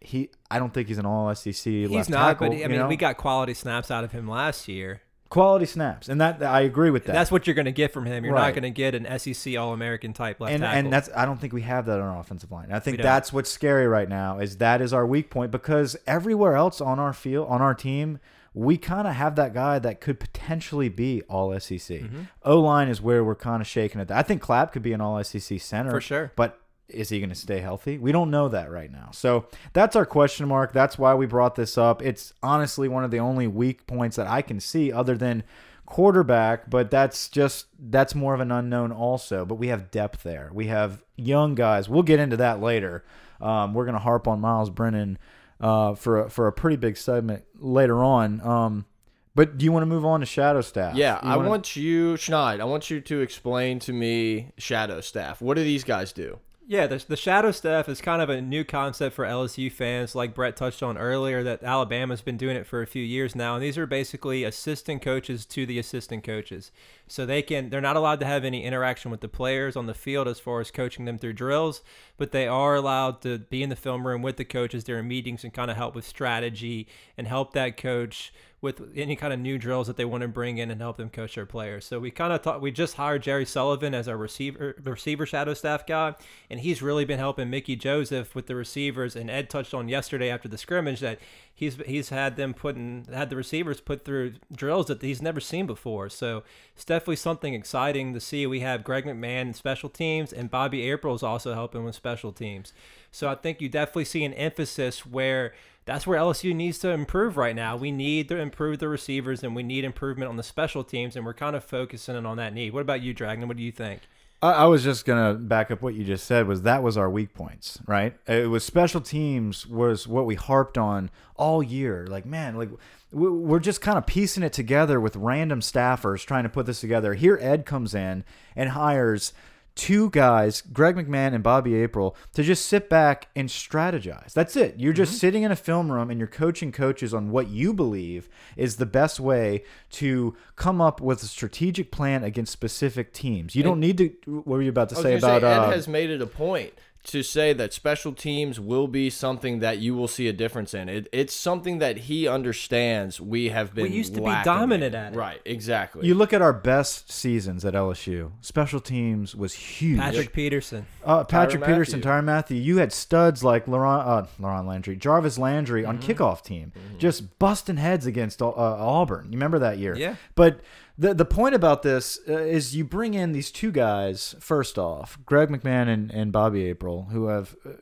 He, 0.00 0.30
I 0.50 0.58
don't 0.58 0.72
think 0.72 0.88
he's 0.88 0.98
an 0.98 1.06
All 1.06 1.34
SEC 1.34 1.52
He's 1.64 1.90
left 1.90 2.08
not, 2.10 2.28
tackle. 2.28 2.48
but 2.48 2.56
he- 2.56 2.64
I 2.64 2.68
mean, 2.68 2.78
know? 2.78 2.88
we 2.88 2.96
got 2.96 3.16
quality 3.16 3.54
snaps 3.54 3.90
out 3.90 4.04
of 4.04 4.12
him 4.12 4.28
last 4.28 4.68
year. 4.68 5.00
quality 5.28 5.66
snaps, 5.66 6.08
and 6.08 6.20
that 6.20 6.40
I 6.42 6.60
agree 6.60 6.90
with 6.90 7.06
that. 7.06 7.12
That's 7.12 7.32
what 7.32 7.46
you're 7.48 7.54
going 7.54 7.64
to 7.64 7.72
get 7.72 7.92
from 7.92 8.06
him. 8.06 8.24
You're 8.24 8.32
Right. 8.32 8.46
not 8.46 8.50
going 8.54 8.62
to 8.62 8.70
get 8.70 8.94
an 8.94 9.18
SEC 9.18 9.56
All 9.56 9.72
American 9.72 10.12
type 10.12 10.38
left 10.40 10.52
and 10.52 10.62
tackle. 10.62 10.78
and 10.78 10.92
that's 10.92 11.10
I 11.16 11.24
don't 11.24 11.40
think 11.40 11.52
we 11.52 11.62
have 11.62 11.86
that 11.86 11.98
on 11.98 12.06
our 12.06 12.20
offensive 12.20 12.52
line. 12.52 12.68
I 12.70 12.78
think 12.78 13.02
that's 13.02 13.32
what's 13.32 13.50
scary 13.50 13.88
right 13.88 14.08
now 14.08 14.38
is 14.38 14.58
that 14.58 14.80
is 14.80 14.92
our 14.92 15.04
weak 15.04 15.28
point 15.28 15.50
because 15.50 15.96
everywhere 16.06 16.54
else 16.54 16.80
on 16.80 17.00
our 17.00 17.12
field 17.12 17.48
on 17.48 17.60
our 17.60 17.74
team 17.74 18.20
we 18.56 18.78
kind 18.78 19.06
of 19.06 19.14
have 19.14 19.36
that 19.36 19.52
guy 19.52 19.78
that 19.78 20.00
could 20.00 20.18
potentially 20.18 20.88
be 20.88 21.20
all 21.28 21.52
SEC. 21.60 21.78
Mm-hmm. 21.78 22.22
O 22.42 22.58
line 22.58 22.88
is 22.88 23.02
where 23.02 23.22
we're 23.22 23.34
kind 23.34 23.60
of 23.60 23.66
shaking 23.66 24.00
at. 24.00 24.08
That. 24.08 24.16
I 24.16 24.22
think 24.22 24.40
Clapp 24.40 24.72
could 24.72 24.80
be 24.82 24.94
an 24.94 25.00
all 25.02 25.22
SEC 25.22 25.60
center 25.60 25.90
For 25.90 26.00
sure. 26.00 26.32
but. 26.34 26.60
Is 26.88 27.08
he 27.08 27.18
going 27.18 27.30
to 27.30 27.34
stay 27.34 27.58
healthy? 27.58 27.98
We 27.98 28.12
don't 28.12 28.30
know 28.30 28.48
that 28.48 28.70
right 28.70 28.92
now. 28.92 29.08
So 29.12 29.46
that's 29.72 29.96
our 29.96 30.06
question 30.06 30.46
mark. 30.46 30.72
That's 30.72 30.96
why 30.96 31.14
we 31.14 31.26
brought 31.26 31.56
this 31.56 31.76
up. 31.76 32.00
It's 32.00 32.32
honestly 32.44 32.86
one 32.86 33.02
of 33.02 33.10
the 33.10 33.18
only 33.18 33.48
weak 33.48 33.88
points 33.88 34.14
that 34.14 34.28
I 34.28 34.40
can 34.40 34.60
see 34.60 34.92
other 34.92 35.16
than 35.16 35.42
quarterback, 35.84 36.70
but 36.70 36.90
that's 36.90 37.28
just 37.28 37.66
that's 37.90 38.14
more 38.14 38.34
of 38.34 38.40
an 38.40 38.52
unknown 38.52 38.92
also. 38.92 39.44
But 39.44 39.56
we 39.56 39.66
have 39.66 39.90
depth 39.90 40.22
there. 40.22 40.50
We 40.52 40.68
have 40.68 41.02
young 41.16 41.56
guys. 41.56 41.88
We'll 41.88 42.04
get 42.04 42.20
into 42.20 42.36
that 42.36 42.60
later. 42.60 43.04
Um, 43.40 43.74
we're 43.74 43.84
gonna 43.84 43.98
harp 43.98 44.28
on 44.28 44.40
Myles 44.40 44.70
Brennan 44.70 45.18
uh, 45.60 45.94
for 45.94 46.24
a, 46.24 46.30
for 46.30 46.46
a 46.46 46.52
pretty 46.52 46.76
big 46.76 46.96
segment 46.96 47.44
later 47.58 48.02
on. 48.02 48.40
Um, 48.40 48.86
but 49.34 49.58
do 49.58 49.66
you 49.66 49.72
want 49.72 49.82
to 49.82 49.86
move 49.86 50.04
on 50.06 50.20
to 50.20 50.26
shadow 50.26 50.62
staff? 50.62 50.96
Yeah, 50.96 51.20
I 51.22 51.36
want 51.36 51.76
you, 51.76 52.14
Schneid, 52.14 52.60
I 52.60 52.64
want 52.64 52.88
you 52.88 53.02
to 53.02 53.20
explain 53.20 53.78
to 53.80 53.92
me 53.92 54.52
Shadow 54.56 55.02
Staff. 55.02 55.42
What 55.42 55.56
do 55.56 55.62
these 55.62 55.84
guys 55.84 56.12
do? 56.12 56.38
Yeah, 56.68 56.88
the, 56.88 57.04
the 57.06 57.16
shadow 57.16 57.52
staff 57.52 57.88
is 57.88 58.00
kind 58.00 58.20
of 58.20 58.28
a 58.28 58.42
new 58.42 58.64
concept 58.64 59.14
for 59.14 59.24
LSU 59.24 59.70
fans, 59.70 60.16
like 60.16 60.34
Brett 60.34 60.56
touched 60.56 60.82
on 60.82 60.98
earlier, 60.98 61.44
that 61.44 61.62
Alabama's 61.62 62.22
been 62.22 62.36
doing 62.36 62.56
it 62.56 62.66
for 62.66 62.82
a 62.82 62.88
few 62.88 63.04
years 63.04 63.36
now. 63.36 63.54
And 63.54 63.62
these 63.62 63.78
are 63.78 63.86
basically 63.86 64.42
assistant 64.42 65.00
coaches 65.00 65.46
to 65.46 65.64
the 65.64 65.78
assistant 65.78 66.24
coaches. 66.24 66.72
So 67.06 67.24
they 67.24 67.40
can 67.40 67.70
they're 67.70 67.80
not 67.80 67.94
allowed 67.94 68.18
to 68.18 68.26
have 68.26 68.44
any 68.44 68.64
interaction 68.64 69.12
with 69.12 69.20
the 69.20 69.28
players 69.28 69.76
on 69.76 69.86
the 69.86 69.94
field 69.94 70.26
as 70.26 70.40
far 70.40 70.60
as 70.60 70.72
coaching 70.72 71.04
them 71.04 71.18
through 71.18 71.34
drills, 71.34 71.82
but 72.16 72.32
they 72.32 72.48
are 72.48 72.74
allowed 72.74 73.22
to 73.22 73.38
be 73.38 73.62
in 73.62 73.68
the 73.68 73.76
film 73.76 74.04
room 74.04 74.20
with 74.20 74.36
the 74.36 74.44
coaches 74.44 74.82
during 74.82 75.06
meetings 75.06 75.44
and 75.44 75.54
kind 75.54 75.70
of 75.70 75.76
help 75.76 75.94
with 75.94 76.04
strategy 76.04 76.88
and 77.16 77.28
help 77.28 77.52
that 77.52 77.76
coach 77.76 78.32
with 78.60 78.80
any 78.96 79.16
kind 79.16 79.32
of 79.32 79.38
new 79.38 79.58
drills 79.58 79.86
that 79.86 79.96
they 79.96 80.04
want 80.04 80.22
to 80.22 80.28
bring 80.28 80.58
in 80.58 80.70
and 80.70 80.80
help 80.80 80.96
them 80.96 81.10
coach 81.10 81.34
their 81.34 81.46
players. 81.46 81.84
So 81.84 82.00
we 82.00 82.10
kind 82.10 82.32
of 82.32 82.42
thought 82.42 82.62
we 82.62 82.70
just 82.70 82.94
hired 82.94 83.22
Jerry 83.22 83.44
Sullivan 83.44 83.94
as 83.94 84.08
our 84.08 84.16
receiver 84.16 84.74
receiver 84.82 85.26
shadow 85.26 85.54
staff 85.54 85.86
guy, 85.86 86.14
and 86.48 86.60
he's 86.60 86.80
really 86.80 87.04
been 87.04 87.18
helping 87.18 87.50
Mickey 87.50 87.76
Joseph 87.76 88.34
with 88.34 88.46
the 88.46 88.54
receivers. 88.54 89.14
And 89.14 89.30
Ed 89.30 89.50
touched 89.50 89.74
on 89.74 89.88
yesterday 89.88 90.30
after 90.30 90.48
the 90.48 90.58
scrimmage 90.58 91.00
that 91.00 91.18
he's 91.54 91.76
he's 91.86 92.08
had 92.08 92.36
them 92.36 92.54
putting 92.54 93.06
had 93.12 93.30
the 93.30 93.36
receivers 93.36 93.80
put 93.80 94.04
through 94.04 94.34
drills 94.50 94.86
that 94.86 95.02
he's 95.02 95.20
never 95.20 95.40
seen 95.40 95.66
before. 95.66 96.08
So 96.08 96.42
it's 96.74 96.84
definitely 96.84 97.16
something 97.16 97.54
exciting 97.54 98.14
to 98.14 98.20
see. 98.20 98.46
We 98.46 98.60
have 98.60 98.84
Greg 98.84 99.04
McMahon 99.04 99.42
in 99.42 99.54
special 99.54 99.90
teams, 99.90 100.32
and 100.32 100.50
Bobby 100.50 100.88
April 100.90 101.14
is 101.14 101.22
also 101.22 101.54
helping 101.54 101.84
with 101.84 101.94
special 101.94 102.32
teams. 102.32 102.72
So 103.16 103.30
I 103.30 103.34
think 103.34 103.62
you 103.62 103.70
definitely 103.70 104.04
see 104.04 104.26
an 104.26 104.34
emphasis 104.34 105.06
where 105.06 105.54
that's 105.86 106.06
where 106.06 106.20
LSU 106.20 106.54
needs 106.54 106.78
to 106.80 106.90
improve 106.90 107.38
right 107.38 107.56
now. 107.56 107.74
We 107.74 107.90
need 107.90 108.28
to 108.28 108.36
improve 108.36 108.78
the 108.78 108.88
receivers 108.88 109.42
and 109.42 109.56
we 109.56 109.62
need 109.62 109.84
improvement 109.84 110.28
on 110.28 110.36
the 110.36 110.42
special 110.42 110.84
teams, 110.84 111.16
and 111.16 111.24
we're 111.24 111.32
kind 111.32 111.56
of 111.56 111.64
focusing 111.64 112.14
in 112.14 112.26
on 112.26 112.36
that 112.36 112.52
need. 112.52 112.74
What 112.74 112.82
about 112.82 113.00
you, 113.00 113.14
Dragon? 113.14 113.48
What 113.48 113.56
do 113.56 113.62
you 113.62 113.72
think? 113.72 114.02
I, 114.42 114.52
I 114.52 114.64
was 114.66 114.84
just 114.84 115.06
gonna 115.06 115.32
back 115.32 115.70
up 115.70 115.80
what 115.80 115.94
you 115.94 116.04
just 116.04 116.26
said. 116.26 116.46
Was 116.46 116.60
that 116.62 116.82
was 116.82 116.98
our 116.98 117.08
weak 117.08 117.32
points, 117.32 117.78
right? 117.86 118.14
It 118.26 118.50
was 118.50 118.64
special 118.64 119.00
teams 119.00 119.66
was 119.66 120.06
what 120.06 120.26
we 120.26 120.34
harped 120.34 120.76
on 120.76 121.10
all 121.36 121.62
year. 121.62 122.06
Like, 122.06 122.26
man, 122.26 122.56
like 122.56 122.68
we're 123.12 123.60
just 123.60 123.80
kind 123.80 123.96
of 123.96 124.04
piecing 124.04 124.42
it 124.42 124.52
together 124.52 125.00
with 125.00 125.16
random 125.16 125.60
staffers 125.60 126.22
trying 126.26 126.42
to 126.42 126.50
put 126.50 126.66
this 126.66 126.82
together. 126.82 127.14
Here, 127.14 127.38
Ed 127.40 127.64
comes 127.64 127.94
in 127.94 128.24
and 128.54 128.70
hires 128.70 129.32
two 129.76 130.10
guys, 130.10 130.62
Greg 130.62 130.96
McMahon 130.96 131.34
and 131.34 131.44
Bobby 131.44 131.74
April, 131.76 132.16
to 132.34 132.42
just 132.42 132.66
sit 132.66 132.88
back 132.88 133.28
and 133.36 133.48
strategize. 133.48 134.32
That's 134.32 134.56
it. 134.56 134.74
You're 134.78 134.92
just 134.92 135.18
sitting 135.18 135.44
in 135.44 135.52
a 135.52 135.56
film 135.56 135.92
room 135.92 136.10
and 136.10 136.18
you're 136.18 136.26
coaching 136.26 136.72
coaches 136.72 137.14
on 137.14 137.30
what 137.30 137.48
you 137.48 137.72
believe 137.72 138.28
is 138.56 138.76
the 138.76 138.86
best 138.86 139.20
way 139.20 139.62
to 139.92 140.34
come 140.56 140.80
up 140.80 141.00
with 141.00 141.22
a 141.22 141.26
strategic 141.26 141.92
plan 141.92 142.24
against 142.24 142.52
specific 142.52 143.12
teams. 143.12 143.54
You 143.54 143.62
don't 143.62 143.78
need 143.78 143.98
to. 143.98 144.08
What 144.26 144.46
were 144.46 144.62
you 144.62 144.70
about 144.70 144.88
to 144.88 144.96
say 144.96 145.16
about? 145.18 145.44
Ed 145.44 145.46
uh, 145.46 145.70
has 145.70 145.86
made 145.86 146.10
it 146.10 146.20
a 146.20 146.26
point 146.26 146.72
to 147.06 147.22
say 147.22 147.52
that 147.52 147.72
special 147.72 148.12
teams 148.12 148.58
will 148.60 148.88
be 148.88 149.10
something 149.10 149.60
that 149.60 149.78
you 149.78 149.94
will 149.94 150.08
see 150.08 150.28
a 150.28 150.32
difference 150.32 150.74
in. 150.74 150.88
It, 150.88 151.08
it's 151.12 151.32
something 151.34 151.78
that 151.78 151.96
he 151.96 152.26
understands 152.28 153.20
we 153.20 153.48
have 153.50 153.74
been. 153.74 153.84
We 153.84 153.90
used 153.90 154.14
to 154.14 154.20
be 154.20 154.34
dominant 154.44 154.94
in. 154.94 155.00
at 155.00 155.12
it. 155.12 155.16
Right, 155.16 155.40
exactly. 155.44 156.06
you 156.06 156.14
look 156.14 156.32
at 156.32 156.42
our 156.42 156.52
best 156.52 157.10
seasons 157.10 157.64
at 157.64 157.74
LSU. 157.74 158.32
Special 158.40 158.80
teams 158.80 159.34
was 159.34 159.54
huge. 159.54 159.98
Patrick 159.98 160.32
Peterson. 160.32 160.86
Uh, 161.04 161.24
Patrick 161.24 161.62
Tyrann 161.62 161.66
Peterson, 161.66 161.98
Mathieu. 162.00 162.10
Tyrann 162.10 162.24
Mathieu. 162.24 162.56
You 162.56 162.78
had 162.78 162.92
studs 162.92 163.44
like 163.44 163.68
Laurent, 163.68 164.06
uh, 164.06 164.26
LaRon 164.40 164.66
Landry, 164.66 164.96
Jarvis 164.96 165.38
Landry 165.38 165.84
on 165.84 165.98
Mm-hmm. 165.98 166.10
kickoff 166.10 166.42
team, 166.42 166.72
just 166.98 167.38
busting 167.38 167.76
heads 167.78 168.06
against 168.06 168.42
uh, 168.42 168.48
Auburn. 168.50 169.26
You 169.26 169.32
remember 169.38 169.58
that 169.60 169.78
year? 169.78 169.96
Yeah. 169.96 170.16
But 170.34 170.60
the 170.98 171.14
the 171.14 171.24
point 171.24 171.54
about 171.54 171.82
this 171.82 172.18
uh, 172.28 172.38
is 172.38 172.74
you 172.74 172.84
bring 172.84 173.14
in 173.14 173.32
these 173.32 173.50
two 173.50 173.70
guys. 173.70 174.34
First 174.40 174.78
off, 174.78 175.18
Greg 175.26 175.50
McMahon 175.50 175.88
and, 175.88 176.10
and 176.10 176.32
Bobby 176.32 176.64
April, 176.64 177.08
who 177.10 177.26
have 177.26 177.54
uh, 177.66 177.72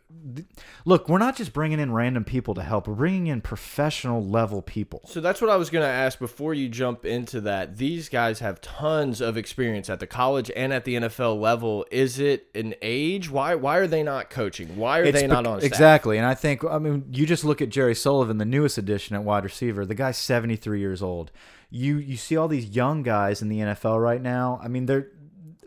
look, 0.85 1.09
we're 1.09 1.19
not 1.19 1.37
just 1.37 1.53
bringing 1.53 1.79
in 1.79 1.93
random 1.93 2.25
people 2.25 2.55
to 2.55 2.63
help. 2.63 2.89
We're 2.89 2.95
bringing 2.95 3.29
in 3.29 3.41
professional 3.41 4.25
level 4.25 4.63
people. 4.63 5.03
So 5.07 5.21
that's 5.21 5.41
what 5.41 5.51
I 5.51 5.57
was 5.57 5.71
going 5.71 5.85
to 5.85 5.89
ask 5.89 6.19
before 6.19 6.55
you 6.55 6.69
jump 6.69 7.05
into 7.05 7.41
that. 7.43 7.77
These 7.77 8.09
guys 8.09 8.41
have 8.41 8.61
tons 8.61 9.21
of 9.21 9.37
experience 9.37 9.89
at 9.89 10.01
the 10.01 10.07
college 10.07 10.51
and 10.57 10.73
at 10.73 10.85
the 10.85 10.95
NFL 10.95 11.41
level. 11.41 11.87
Is 11.91 12.19
it 12.19 12.49
an 12.55 12.75
age? 12.83 13.31
Why 13.31 13.55
why 13.55 13.77
are 13.77 13.87
they 13.87 14.03
not 14.03 14.31
coaching? 14.31 14.77
Why 14.77 15.01
are 15.01 15.05
It's 15.05 15.21
they 15.21 15.27
not 15.27 15.47
on 15.47 15.61
staff? 15.61 15.71
Exactly. 15.71 16.19
And 16.19 16.27
I 16.27 16.35
think, 16.35 16.65
I 16.65 16.79
mean, 16.79 17.05
you 17.13 17.27
just 17.27 17.45
look 17.45 17.63
at 17.63 17.69
Jerry 17.69 17.95
Sullivan, 17.95 18.39
the 18.39 18.45
newest 18.45 18.77
addition 18.77 19.15
at 19.15 19.23
wide 19.23 19.45
receiver. 19.45 19.87
The 19.87 19.95
guy's 19.95 20.19
73 20.19 20.81
years 20.81 21.03
old. 21.03 21.31
You 21.77 21.97
you 21.97 22.17
see 22.17 22.37
all 22.37 22.47
these 22.47 22.67
young 22.77 23.03
guys 23.03 23.43
in 23.43 23.49
the 23.49 23.59
NFL 23.59 24.01
right 24.01 24.23
now. 24.23 24.61
I 24.63 24.69
mean, 24.69 24.87
they're 24.87 25.09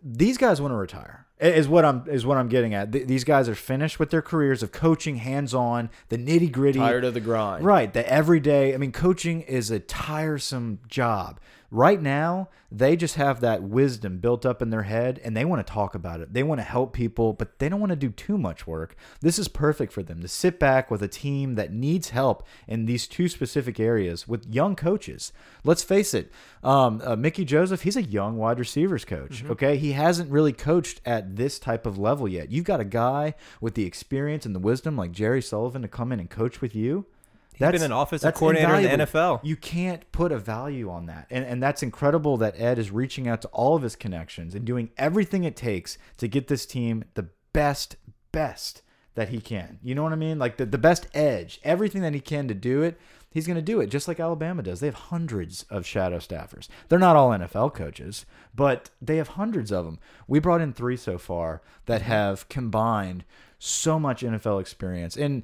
these 0.02 0.38
guys 0.38 0.62
want 0.62 0.72
to 0.72 0.76
retire. 0.78 1.26
Is 1.40 1.68
what 1.68 1.84
I'm 1.86 2.04
is 2.08 2.26
what 2.26 2.38
I'm 2.38 2.48
getting 2.48 2.74
at. 2.74 2.92
Th- 2.94 3.06
These 3.06 3.24
guys 3.26 3.48
are 3.50 3.56
finished 3.56 4.00
with 4.00 4.10
their 4.10 4.22
careers 4.22 4.64
of 4.64 4.72
coaching, 4.72 5.18
hands 5.18 5.54
on, 5.54 5.90
the 6.10 6.18
nitty 6.18 6.52
gritty. 6.52 6.80
Tired 6.80 7.04
of 7.04 7.14
the 7.14 7.20
grind. 7.20 7.64
Right. 7.66 7.94
The 7.94 8.10
everyday. 8.10 8.74
I 8.74 8.78
mean, 8.78 8.92
coaching 8.92 9.42
is 9.42 9.70
a 9.70 9.80
tiresome 9.80 10.80
job. 10.88 11.40
Right 11.70 12.02
now, 12.02 12.48
they 12.72 12.96
just 12.96 13.16
have 13.16 13.42
that 13.42 13.62
wisdom 13.62 14.20
built 14.20 14.46
up 14.46 14.62
in 14.62 14.70
their 14.70 14.84
head 14.84 15.20
and 15.24 15.36
they 15.36 15.44
want 15.44 15.66
to 15.66 15.74
talk 15.74 15.96
about 15.96 16.22
it. 16.22 16.34
They 16.34 16.44
want 16.44 16.60
to 16.60 16.64
help 16.64 16.94
people, 16.94 17.34
but 17.34 17.60
they 17.60 17.68
don't 17.68 17.82
want 17.82 17.90
to 17.90 17.98
do 17.98 18.10
too 18.10 18.38
much 18.38 18.66
work. 18.66 18.96
This 19.20 19.38
is 19.38 19.50
perfect 19.50 19.92
for 19.92 20.02
them 20.02 20.22
to 20.22 20.30
sit 20.30 20.60
back 20.60 20.90
with 20.90 21.04
a 21.04 21.10
team 21.10 21.56
that 21.56 21.74
needs 21.74 22.10
help 22.10 22.46
in 22.68 22.86
these 22.86 23.06
two 23.06 23.28
specific 23.28 23.82
areas 23.82 24.28
with 24.30 24.48
young 24.48 24.78
coaches. 24.78 25.34
Let's 25.66 25.84
face 25.84 26.14
it, 26.14 26.32
um, 26.64 27.02
uh, 27.04 27.18
Mickey 27.18 27.44
Joseph, 27.44 27.82
he's 27.82 27.98
a 27.98 28.04
young 28.04 28.38
wide 28.38 28.60
receivers 28.60 29.04
coach. 29.04 29.44
Okay. 29.44 29.78
He 29.78 29.92
hasn't 29.92 30.32
really 30.32 30.54
coached 30.54 31.02
at 31.06 31.36
this 31.36 31.60
type 31.60 31.86
of 31.86 31.98
level 31.98 32.30
yet. 32.30 32.50
You've 32.50 32.66
got 32.66 32.80
a 32.80 32.86
guy 32.86 33.34
with 33.60 33.76
the 33.76 33.86
experience 33.86 34.46
and 34.46 34.56
the 34.56 34.60
wisdom 34.60 34.96
like 34.96 35.12
Jerry 35.12 35.42
Sullivan 35.42 35.82
to 35.82 35.90
come 35.90 36.14
in 36.14 36.20
and 36.22 36.30
coach 36.30 36.62
with 36.62 36.74
you. 36.76 37.08
He's 37.58 37.72
been 37.72 37.82
an 37.82 37.92
offensive 37.92 38.34
coordinator 38.36 38.76
in 38.76 39.00
the. 39.00 39.06
NFL. 39.06 39.40
You 39.44 39.56
can't 39.56 40.10
put 40.12 40.32
a 40.32 40.38
value 40.38 40.90
on 40.90 41.08
that. 41.08 41.28
And 41.30 41.46
and 41.46 41.62
that's 41.62 41.82
incredible 41.82 42.38
that 42.38 42.60
Ed 42.60 42.78
is 42.78 42.92
reaching 42.92 43.28
out 43.28 43.42
to 43.42 43.48
all 43.50 43.76
of 43.76 43.82
his 43.82 43.96
connections 43.96 44.54
and 44.54 44.66
doing 44.66 44.92
everything 44.98 45.44
it 45.44 45.56
takes 45.56 45.98
to 46.18 46.28
get 46.28 46.48
this 46.48 46.66
team 46.66 47.04
the 47.16 47.30
best 47.54 47.96
best 48.32 48.82
that 49.16 49.30
he 49.30 49.42
can. 49.42 49.80
You 49.82 49.96
know 49.96 50.04
what 50.04 50.14
I 50.14 50.18
mean? 50.18 50.38
Like 50.38 50.58
the, 50.58 50.66
the 50.66 50.78
best 50.78 51.08
edge, 51.16 51.60
everything 51.64 52.04
that 52.04 52.14
he 52.14 52.20
can 52.20 52.48
to 52.50 52.54
do 52.54 52.84
it, 52.84 53.00
he's 53.32 53.48
going 53.48 53.56
to 53.56 53.64
do 53.64 53.82
it 53.82 53.88
just 53.88 54.08
like 54.08 54.20
Alabama 54.20 54.62
does. 54.62 54.80
They 54.80 54.86
have 54.86 54.94
hundreds 54.94 55.64
of 55.72 55.88
shadow 55.88 56.20
staffers. 56.20 56.68
They're 56.88 57.00
not 57.00 57.16
all 57.16 57.32
NFL 57.32 57.74
coaches, 57.74 58.28
but 58.54 58.92
they 59.02 59.18
have 59.18 59.30
hundreds 59.30 59.72
of 59.72 59.86
them. 59.86 59.98
We 60.28 60.40
brought 60.40 60.62
in 60.62 60.72
3 60.72 60.96
so 60.98 61.18
far 61.18 61.64
that 61.88 62.04
have 62.04 62.48
combined 62.48 63.24
so 63.60 64.00
much 64.00 64.22
NFL 64.22 64.62
experience. 64.62 65.18
And 65.18 65.44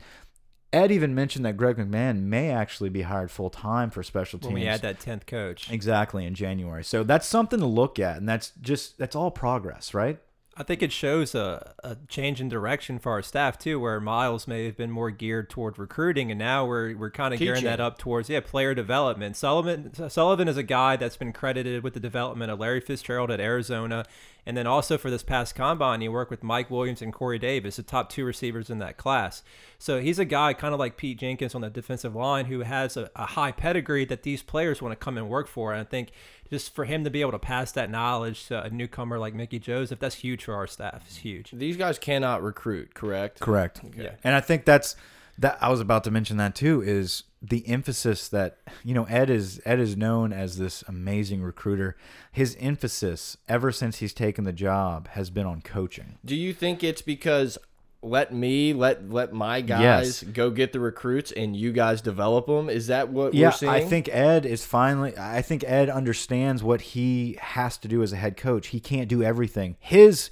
Ed 0.73 0.91
even 0.91 1.13
mentioned 1.13 1.45
that 1.45 1.55
Greg 1.55 1.77
McMahon 1.77 2.23
may 2.23 2.49
actually 2.49 2.89
be 2.89 3.03
hired 3.03 3.29
full 3.29 3.51
time 3.51 3.91
for 3.91 4.01
special 4.01 4.39
teams. 4.39 4.53
when 4.53 4.61
we 4.63 4.67
add 4.67 4.81
that 4.81 4.99
tenth 4.99 5.25
coach. 5.27 5.69
exactly 5.71 6.25
in 6.25 6.33
January. 6.33 6.83
So 6.83 7.03
that's 7.03 7.27
something 7.27 7.59
to 7.59 7.65
look 7.65 7.99
at, 7.99 8.17
and 8.17 8.27
that's 8.27 8.51
just 8.61 8.97
that's 8.97 9.15
all 9.15 9.31
progress, 9.31 9.93
right? 9.93 10.19
I 10.55 10.63
think 10.63 10.83
it 10.83 10.91
shows 10.91 11.33
a, 11.33 11.73
a 11.83 11.97
change 12.07 12.39
in 12.39 12.47
direction 12.47 12.99
for 12.99 13.11
our 13.11 13.23
staff 13.23 13.57
too, 13.57 13.79
where 13.79 13.99
Miles 13.99 14.47
may 14.47 14.65
have 14.65 14.77
been 14.77 14.91
more 14.91 15.09
geared 15.09 15.49
toward 15.49 15.79
recruiting, 15.79 16.29
and 16.29 16.37
now 16.37 16.65
we're 16.65 16.95
we're 16.95 17.09
kind 17.09 17.33
of 17.33 17.39
gearing 17.39 17.63
that 17.63 17.79
up 17.79 17.97
towards 17.97 18.29
yeah 18.29 18.39
player 18.39 18.75
development. 18.75 19.35
Sullivan 19.35 20.09
Sullivan 20.09 20.47
is 20.47 20.57
a 20.57 20.63
guy 20.63 20.95
that's 20.95 21.17
been 21.17 21.33
credited 21.33 21.83
with 21.83 21.95
the 21.95 21.99
development 21.99 22.51
of 22.51 22.59
Larry 22.59 22.81
Fitzgerald 22.81 23.31
at 23.31 23.39
Arizona, 23.39 24.05
and 24.45 24.57
then 24.57 24.67
also 24.67 24.97
for 24.97 25.09
this 25.09 25.23
past 25.23 25.55
combine, 25.55 26.01
he 26.01 26.09
worked 26.09 26.29
with 26.29 26.43
Mike 26.43 26.69
Williams 26.69 27.01
and 27.01 27.13
Corey 27.13 27.39
Davis, 27.39 27.77
the 27.77 27.83
top 27.83 28.09
two 28.09 28.25
receivers 28.25 28.69
in 28.69 28.79
that 28.79 28.97
class. 28.97 29.41
So 29.79 30.01
he's 30.01 30.19
a 30.19 30.25
guy 30.25 30.53
kind 30.53 30.73
of 30.73 30.79
like 30.79 30.97
Pete 30.97 31.17
Jenkins 31.17 31.55
on 31.55 31.61
the 31.61 31.69
defensive 31.69 32.15
line 32.15 32.45
who 32.45 32.59
has 32.59 32.97
a, 32.97 33.09
a 33.15 33.25
high 33.25 33.51
pedigree 33.51 34.05
that 34.05 34.23
these 34.23 34.43
players 34.43 34.81
want 34.81 34.91
to 34.91 35.03
come 35.03 35.17
and 35.17 35.29
work 35.29 35.47
for. 35.47 35.71
And 35.71 35.81
I 35.81 35.83
think 35.83 36.11
just 36.53 36.75
for 36.75 36.85
him 36.85 37.03
to 37.03 37.09
be 37.09 37.21
able 37.21 37.31
to 37.31 37.39
pass 37.39 37.71
that 37.71 37.89
knowledge 37.89 38.45
to 38.45 38.61
a 38.61 38.69
newcomer 38.69 39.17
like 39.17 39.33
Mickey 39.33 39.57
Joseph, 39.57 39.97
that's 39.97 40.13
huge 40.13 40.43
for 40.43 40.53
our 40.53 40.67
staff. 40.67 41.03
It's 41.07 41.17
huge. 41.17 41.49
These 41.51 41.77
guys 41.77 41.97
cannot 41.97 42.43
recruit, 42.43 42.93
correct? 42.93 43.39
Correct. 43.39 43.81
Yeah. 43.97 44.11
And 44.23 44.35
I 44.35 44.39
think 44.39 44.63
that's 44.63 44.95
that 45.39 45.57
I 45.61 45.69
was 45.69 45.79
about 45.79 46.03
to 46.03 46.11
mention 46.11 46.37
that 46.37 46.53
too 46.53 46.83
is 46.83 47.23
the 47.41 47.67
emphasis 47.67 48.29
that 48.29 48.59
you 48.83 48.93
know 48.93 49.05
Ed 49.05 49.31
is 49.31 49.59
Ed 49.65 49.79
is 49.79 49.97
known 49.97 50.31
as 50.31 50.59
this 50.59 50.83
amazing 50.87 51.41
recruiter. 51.41 51.97
His 52.31 52.55
emphasis 52.59 53.35
ever 53.49 53.71
since 53.71 53.97
he's 53.97 54.13
taken 54.13 54.43
the 54.43 54.53
job 54.53 55.07
has 55.09 55.31
been 55.31 55.47
on 55.47 55.63
coaching. 55.63 56.19
Do 56.23 56.35
you 56.35 56.53
think 56.53 56.83
it's 56.83 57.01
because 57.01 57.57
let 58.03 58.33
me 58.33 58.73
let 58.73 59.09
let 59.09 59.31
my 59.33 59.61
guys 59.61 59.81
Yes. 59.81 60.23
go 60.23 60.49
get 60.49 60.73
the 60.73 60.79
recruits 60.79 61.31
and 61.31 61.55
you 61.55 61.71
guys 61.71 62.01
develop 62.01 62.47
them? 62.47 62.69
Is 62.69 62.87
that 62.87 63.09
what 63.09 63.33
Yeah, 63.33 63.47
we're 63.47 63.51
seeing? 63.53 63.71
I 63.71 63.81
think 63.81 64.09
Ed 64.09 64.45
is 64.45 64.65
finally. 64.65 65.17
I 65.17 65.41
think 65.41 65.63
Ed 65.65 65.89
understands 65.89 66.61
what 66.63 66.81
he 66.81 67.37
has 67.41 67.77
to 67.79 67.87
do 67.87 68.03
as 68.03 68.11
a 68.13 68.17
head 68.17 68.35
coach. 68.37 68.67
He 68.67 68.79
can't 68.79 69.07
do 69.07 69.23
everything. 69.23 69.77
His 69.79 70.29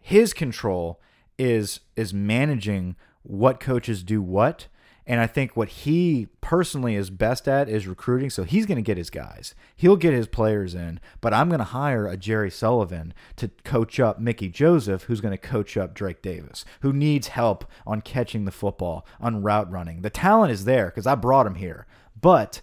his 0.00 0.32
control 0.32 1.00
is 1.38 1.80
is 1.96 2.12
managing 2.14 2.96
what 3.22 3.60
coaches 3.60 4.02
do 4.02 4.22
what. 4.22 4.66
And 5.10 5.20
I 5.20 5.26
think 5.26 5.56
what 5.56 5.70
he 5.70 6.28
personally 6.40 6.94
is 6.94 7.10
best 7.10 7.48
at 7.48 7.68
is 7.68 7.88
recruiting. 7.88 8.30
So 8.30 8.44
he's 8.44 8.64
going 8.64 8.76
to 8.76 8.82
get 8.82 8.96
his 8.96 9.10
guys. 9.10 9.56
He'll 9.74 9.96
get 9.96 10.12
his 10.12 10.28
players 10.28 10.72
in. 10.72 11.00
But 11.20 11.34
I'm 11.34 11.48
going 11.48 11.58
to 11.58 11.64
hire 11.64 12.06
a 12.06 12.16
Jerry 12.16 12.48
Sullivan 12.48 13.12
to 13.34 13.48
coach 13.64 13.98
up 13.98 14.20
Mickey 14.20 14.48
Joseph, 14.48 15.02
who's 15.02 15.20
going 15.20 15.36
to 15.36 15.36
coach 15.36 15.76
up 15.76 15.94
Drake 15.94 16.22
Davis, 16.22 16.64
who 16.82 16.92
needs 16.92 17.26
help 17.26 17.64
on 17.84 18.02
catching 18.02 18.44
the 18.44 18.52
football, 18.52 19.04
on 19.20 19.42
route 19.42 19.68
running. 19.68 20.02
The 20.02 20.10
talent 20.10 20.52
is 20.52 20.64
there 20.64 20.86
because 20.86 21.08
I 21.08 21.16
brought 21.16 21.48
him 21.48 21.56
here. 21.56 21.88
But 22.20 22.60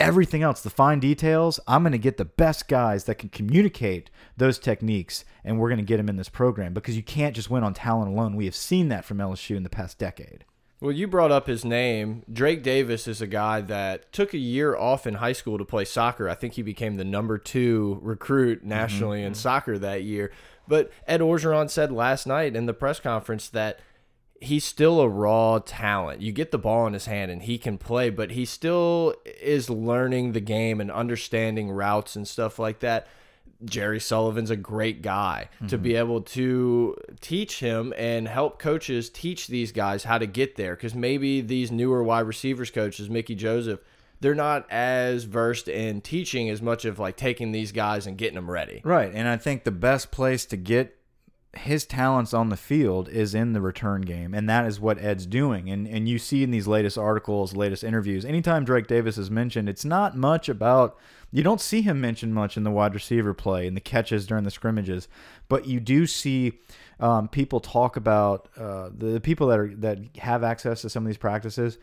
everything 0.00 0.42
else, 0.42 0.62
the 0.62 0.70
fine 0.70 0.98
details, 0.98 1.60
I'm 1.68 1.84
going 1.84 1.92
to 1.92 1.98
get 1.98 2.16
the 2.16 2.24
best 2.24 2.66
guys 2.66 3.04
that 3.04 3.18
can 3.18 3.28
communicate 3.28 4.10
those 4.36 4.58
techniques, 4.58 5.24
and 5.44 5.60
we're 5.60 5.68
going 5.68 5.78
to 5.78 5.84
get 5.84 5.98
them 5.98 6.08
in 6.08 6.16
this 6.16 6.28
program 6.28 6.74
because 6.74 6.96
you 6.96 7.04
can't 7.04 7.36
just 7.36 7.50
win 7.50 7.62
on 7.62 7.72
talent 7.72 8.10
alone. 8.10 8.34
We 8.34 8.46
have 8.46 8.56
seen 8.56 8.88
that 8.88 9.04
from 9.04 9.18
LSU 9.18 9.56
in 9.56 9.62
the 9.62 9.70
past 9.70 9.96
decade. 9.96 10.44
Well, 10.80 10.92
you 10.92 11.08
brought 11.08 11.32
up 11.32 11.48
his 11.48 11.64
name. 11.64 12.22
Drake 12.32 12.62
Davis 12.62 13.08
is 13.08 13.20
a 13.20 13.26
guy 13.26 13.60
that 13.62 14.12
took 14.12 14.32
a 14.32 14.38
year 14.38 14.76
off 14.76 15.08
in 15.08 15.14
high 15.14 15.32
school 15.32 15.58
to 15.58 15.64
play 15.64 15.84
soccer. 15.84 16.28
I 16.28 16.34
think 16.34 16.54
he 16.54 16.62
became 16.62 16.96
the 16.96 17.04
number 17.04 17.36
two 17.36 17.98
recruit 18.00 18.60
mm-hmm, 18.60 18.68
nationally 18.68 19.22
in 19.22 19.32
mm-hmm. 19.32 19.40
soccer 19.40 19.76
that 19.78 20.04
year. 20.04 20.30
But 20.68 20.92
Ed 21.06 21.20
Orgeron 21.20 21.68
said 21.68 21.90
last 21.90 22.26
night 22.26 22.54
in 22.54 22.66
the 22.66 22.74
press 22.74 23.00
conference 23.00 23.48
that 23.48 23.80
he's 24.40 24.64
still 24.64 25.00
a 25.00 25.08
raw 25.08 25.58
talent. 25.58 26.22
You 26.22 26.30
get 26.30 26.52
the 26.52 26.58
ball 26.58 26.86
in 26.86 26.92
his 26.92 27.06
hand 27.06 27.32
and 27.32 27.42
he 27.42 27.58
can 27.58 27.76
play, 27.76 28.08
but 28.10 28.30
he 28.30 28.44
still 28.44 29.14
is 29.40 29.68
learning 29.68 30.32
the 30.32 30.40
game 30.40 30.80
and 30.80 30.92
understanding 30.92 31.70
routes 31.70 32.14
and 32.14 32.28
stuff 32.28 32.58
like 32.58 32.78
that. 32.80 33.08
Jerry 33.64 33.98
Sullivan's 33.98 34.50
a 34.50 34.56
great 34.56 35.02
guy 35.02 35.48
to 35.66 35.76
be 35.76 35.90
mm-hmm. 35.90 35.98
able 35.98 36.20
to 36.22 36.96
teach 37.20 37.58
him 37.58 37.92
and 37.96 38.28
help 38.28 38.58
coaches 38.58 39.10
teach 39.10 39.48
these 39.48 39.72
guys 39.72 40.04
how 40.04 40.18
to 40.18 40.26
get 40.26 40.54
there 40.54 40.76
because 40.76 40.94
maybe 40.94 41.40
these 41.40 41.72
newer 41.72 42.02
wide 42.04 42.20
receivers 42.26 42.70
coaches, 42.70 43.10
Mickey 43.10 43.34
Joseph, 43.34 43.80
they're 44.20 44.34
not 44.34 44.70
as 44.70 45.24
versed 45.24 45.68
in 45.68 46.00
teaching 46.00 46.48
as 46.48 46.62
much 46.62 46.84
of 46.84 46.98
like 46.98 47.16
taking 47.16 47.52
these 47.52 47.72
guys 47.72 48.06
and 48.06 48.16
getting 48.16 48.36
them 48.36 48.50
ready. 48.50 48.80
Right. 48.84 49.12
And 49.12 49.28
I 49.28 49.36
think 49.36 49.64
the 49.64 49.70
best 49.70 50.10
place 50.10 50.44
to 50.46 50.56
get 50.56 50.97
his 51.56 51.86
talents 51.86 52.34
on 52.34 52.50
the 52.50 52.56
field 52.56 53.08
is 53.08 53.34
in 53.34 53.54
the 53.54 53.60
return 53.60 54.02
game. 54.02 54.34
And 54.34 54.48
that 54.48 54.66
is 54.66 54.78
what 54.78 54.98
Ed's 54.98 55.26
doing. 55.26 55.70
And 55.70 55.86
and 55.86 56.08
you 56.08 56.18
see 56.18 56.42
in 56.42 56.50
these 56.50 56.68
latest 56.68 56.98
articles, 56.98 57.56
latest 57.56 57.82
interviews, 57.82 58.24
anytime 58.24 58.64
Drake 58.64 58.86
Davis 58.86 59.16
is 59.16 59.30
mentioned, 59.30 59.68
it's 59.68 59.84
not 59.84 60.16
much 60.16 60.48
about 60.48 60.98
you 61.30 61.42
don't 61.42 61.60
see 61.60 61.82
him 61.82 62.00
mentioned 62.00 62.34
much 62.34 62.56
in 62.56 62.64
the 62.64 62.70
wide 62.70 62.94
receiver 62.94 63.34
play 63.34 63.66
and 63.66 63.76
the 63.76 63.80
catches 63.80 64.26
during 64.26 64.44
the 64.44 64.50
scrimmages, 64.50 65.08
but 65.48 65.66
you 65.66 65.80
do 65.80 66.06
see 66.06 66.54
um, 67.00 67.28
people 67.28 67.60
talk 67.60 67.96
about 67.96 68.48
uh, 68.56 68.90
the, 68.96 69.06
the 69.06 69.20
people 69.20 69.46
that 69.48 69.58
are 69.58 69.74
that 69.76 69.98
have 70.18 70.42
access 70.42 70.82
to 70.82 70.90
some 70.90 71.04
of 71.04 71.06
these 71.06 71.18
practices 71.18 71.78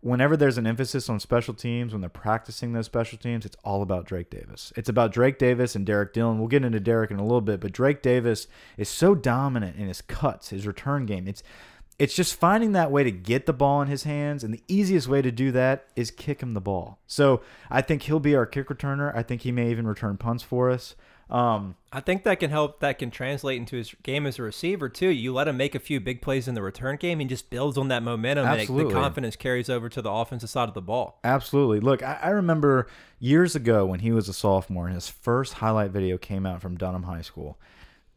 whenever 0.00 0.36
there's 0.36 0.58
an 0.58 0.66
emphasis 0.66 1.08
on 1.08 1.20
special 1.20 1.54
teams, 1.54 1.92
when 1.92 2.00
they're 2.00 2.10
practicing 2.10 2.72
those 2.72 2.86
special 2.86 3.18
teams, 3.18 3.44
it's 3.44 3.56
all 3.64 3.82
about 3.82 4.06
Drake 4.06 4.30
Davis. 4.30 4.72
It's 4.76 4.88
about 4.88 5.12
Drake 5.12 5.38
Davis 5.38 5.74
and 5.74 5.84
Derek 5.84 6.12
Dillon. 6.12 6.38
We'll 6.38 6.48
get 6.48 6.64
into 6.64 6.80
Derek 6.80 7.10
in 7.10 7.18
a 7.18 7.22
little 7.22 7.40
bit, 7.40 7.60
but 7.60 7.72
Drake 7.72 8.02
Davis 8.02 8.46
is 8.76 8.88
so 8.88 9.14
dominant 9.14 9.76
in 9.76 9.88
his 9.88 10.00
cuts, 10.02 10.48
his 10.48 10.66
return 10.66 11.06
game. 11.06 11.28
It's 11.28 11.42
it's 11.98 12.14
just 12.14 12.34
finding 12.34 12.72
that 12.72 12.90
way 12.90 13.04
to 13.04 13.10
get 13.10 13.44
the 13.44 13.52
ball 13.52 13.82
in 13.82 13.88
his 13.88 14.04
hands, 14.04 14.42
and 14.42 14.54
the 14.54 14.62
easiest 14.68 15.06
way 15.06 15.20
to 15.20 15.30
do 15.30 15.52
that 15.52 15.88
is 15.94 16.10
kick 16.10 16.42
him 16.42 16.54
the 16.54 16.60
ball. 16.60 16.98
So 17.06 17.42
I 17.68 17.82
think 17.82 18.02
he'll 18.02 18.20
be 18.20 18.34
our 18.34 18.46
kick 18.46 18.68
returner. 18.68 19.14
I 19.14 19.22
think 19.22 19.42
he 19.42 19.52
may 19.52 19.70
even 19.70 19.86
return 19.86 20.16
punts 20.16 20.42
for 20.42 20.70
us. 20.70 20.96
Um, 21.30 21.76
I 21.92 22.00
think 22.00 22.24
that 22.24 22.40
can 22.40 22.50
help. 22.50 22.80
That 22.80 22.98
can 22.98 23.10
translate 23.10 23.56
into 23.58 23.76
his 23.76 23.94
game 24.02 24.26
as 24.26 24.38
a 24.38 24.42
receiver 24.42 24.88
too. 24.88 25.08
You 25.08 25.32
let 25.32 25.46
him 25.48 25.56
make 25.56 25.74
a 25.74 25.78
few 25.78 26.00
big 26.00 26.20
plays 26.22 26.48
in 26.48 26.54
the 26.54 26.62
return 26.62 26.96
game, 26.96 27.20
and 27.20 27.28
just 27.30 27.50
builds 27.50 27.78
on 27.78 27.88
that 27.88 28.02
momentum. 28.02 28.46
And 28.46 28.56
it- 28.58 28.62
Absolutely. 28.62 28.92
the 28.94 29.00
confidence 29.00 29.36
carries 29.36 29.70
over 29.70 29.88
to 29.88 30.02
the 30.02 30.10
offensive 30.10 30.50
side 30.50 30.68
of 30.68 30.74
the 30.74 30.82
ball. 30.82 31.18
Absolutely. 31.24 31.80
Look, 31.80 32.02
I, 32.02 32.18
I 32.22 32.28
remember 32.30 32.86
years 33.18 33.54
ago 33.54 33.86
when 33.86 34.00
he 34.00 34.12
was 34.12 34.28
a 34.28 34.32
sophomore 34.32 34.86
and 34.86 34.94
his 34.94 35.08
first 35.08 35.54
highlight 35.54 35.90
video 35.90 36.18
came 36.18 36.46
out 36.46 36.60
from 36.60 36.76
Dunham 36.76 37.04
High 37.04 37.22
School. 37.22 37.58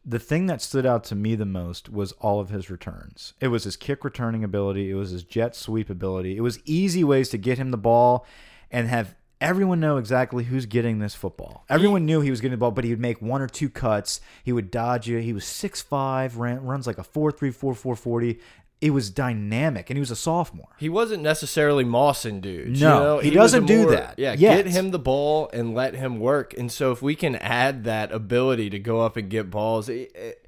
the 0.06 0.20
thing 0.20 0.48
that 0.48 0.62
stood 0.62 0.86
out 0.86 1.04
to 1.06 1.16
me 1.16 1.34
the 1.34 1.46
most 1.46 1.90
was 1.90 2.12
all 2.14 2.40
of 2.42 2.50
his 2.50 2.70
returns. 2.70 3.34
It 3.40 3.48
was 3.48 3.64
his 3.64 3.78
kick 3.78 4.04
returning 4.04 4.44
ability, 4.44 4.90
it 4.92 4.96
was 4.96 5.12
his 5.12 5.24
jet 5.24 5.56
sweep 5.56 5.90
ability. 5.90 6.36
It 6.36 6.42
was 6.42 6.60
easy 6.66 7.04
ways 7.06 7.30
to 7.30 7.38
get 7.38 7.58
him 7.58 7.72
the 7.72 7.78
ball 7.78 8.26
and 8.70 8.88
have 8.90 9.16
everyone 9.44 9.80
know 9.80 9.98
exactly 9.98 10.46
who's 10.46 10.66
getting 10.66 10.98
this 11.00 11.14
football. 11.14 11.66
Everyone 11.70 12.06
knew 12.06 12.22
he 12.22 12.32
was 12.32 12.42
getting 12.42 12.54
the 12.54 12.58
ball, 12.58 12.72
but 12.72 12.84
he 12.84 12.90
would 12.90 13.00
make 13.00 13.22
one 13.22 13.42
or 13.42 13.48
two 13.48 13.70
cuts. 13.70 14.22
He 14.44 14.52
would 14.52 14.72
dodge 14.72 15.08
you. 15.08 15.18
He 15.20 15.34
was 15.34 15.44
6'5", 15.44 16.38
ran, 16.38 16.64
runs 16.64 16.88
like 16.88 16.98
a 16.98 17.04
four 17.04 17.32
three 17.32 17.52
four 17.52 17.76
four 17.76 17.96
forty. 17.96 18.40
It 18.82 18.90
was 18.92 19.10
dynamic, 19.10 19.90
and 19.90 19.96
he 19.96 20.02
was 20.02 20.12
a 20.12 20.16
sophomore. 20.16 20.68
He 20.78 20.90
wasn't 20.90 21.24
necessarily 21.24 21.86
mossing 21.86 22.42
dudes. 22.42 22.82
No, 22.82 22.98
you 22.98 23.00
know? 23.04 23.20
he 23.20 23.30
was 23.30 23.36
doesn't 23.54 23.66
do 23.66 23.84
more- 23.84 23.92
that 23.92 24.20
Yeah, 24.20 24.34
yet. 24.34 24.66
get 24.66 24.66
him 24.74 24.92
the 24.92 25.00
ball 25.00 25.50
and 25.54 25.74
let 25.74 25.96
him 25.96 26.20
work. 26.20 26.54
And 26.58 26.70
so 26.70 26.92
if 26.92 27.02
we 27.02 27.16
can 27.16 27.38
add 27.38 27.86
that 27.86 28.12
ability 28.12 28.70
to 28.72 28.80
go 28.80 29.00
up 29.00 29.16
and 29.16 29.30
get 29.30 29.50
balls, 29.50 29.88
it, 29.88 30.12
it- 30.16 30.43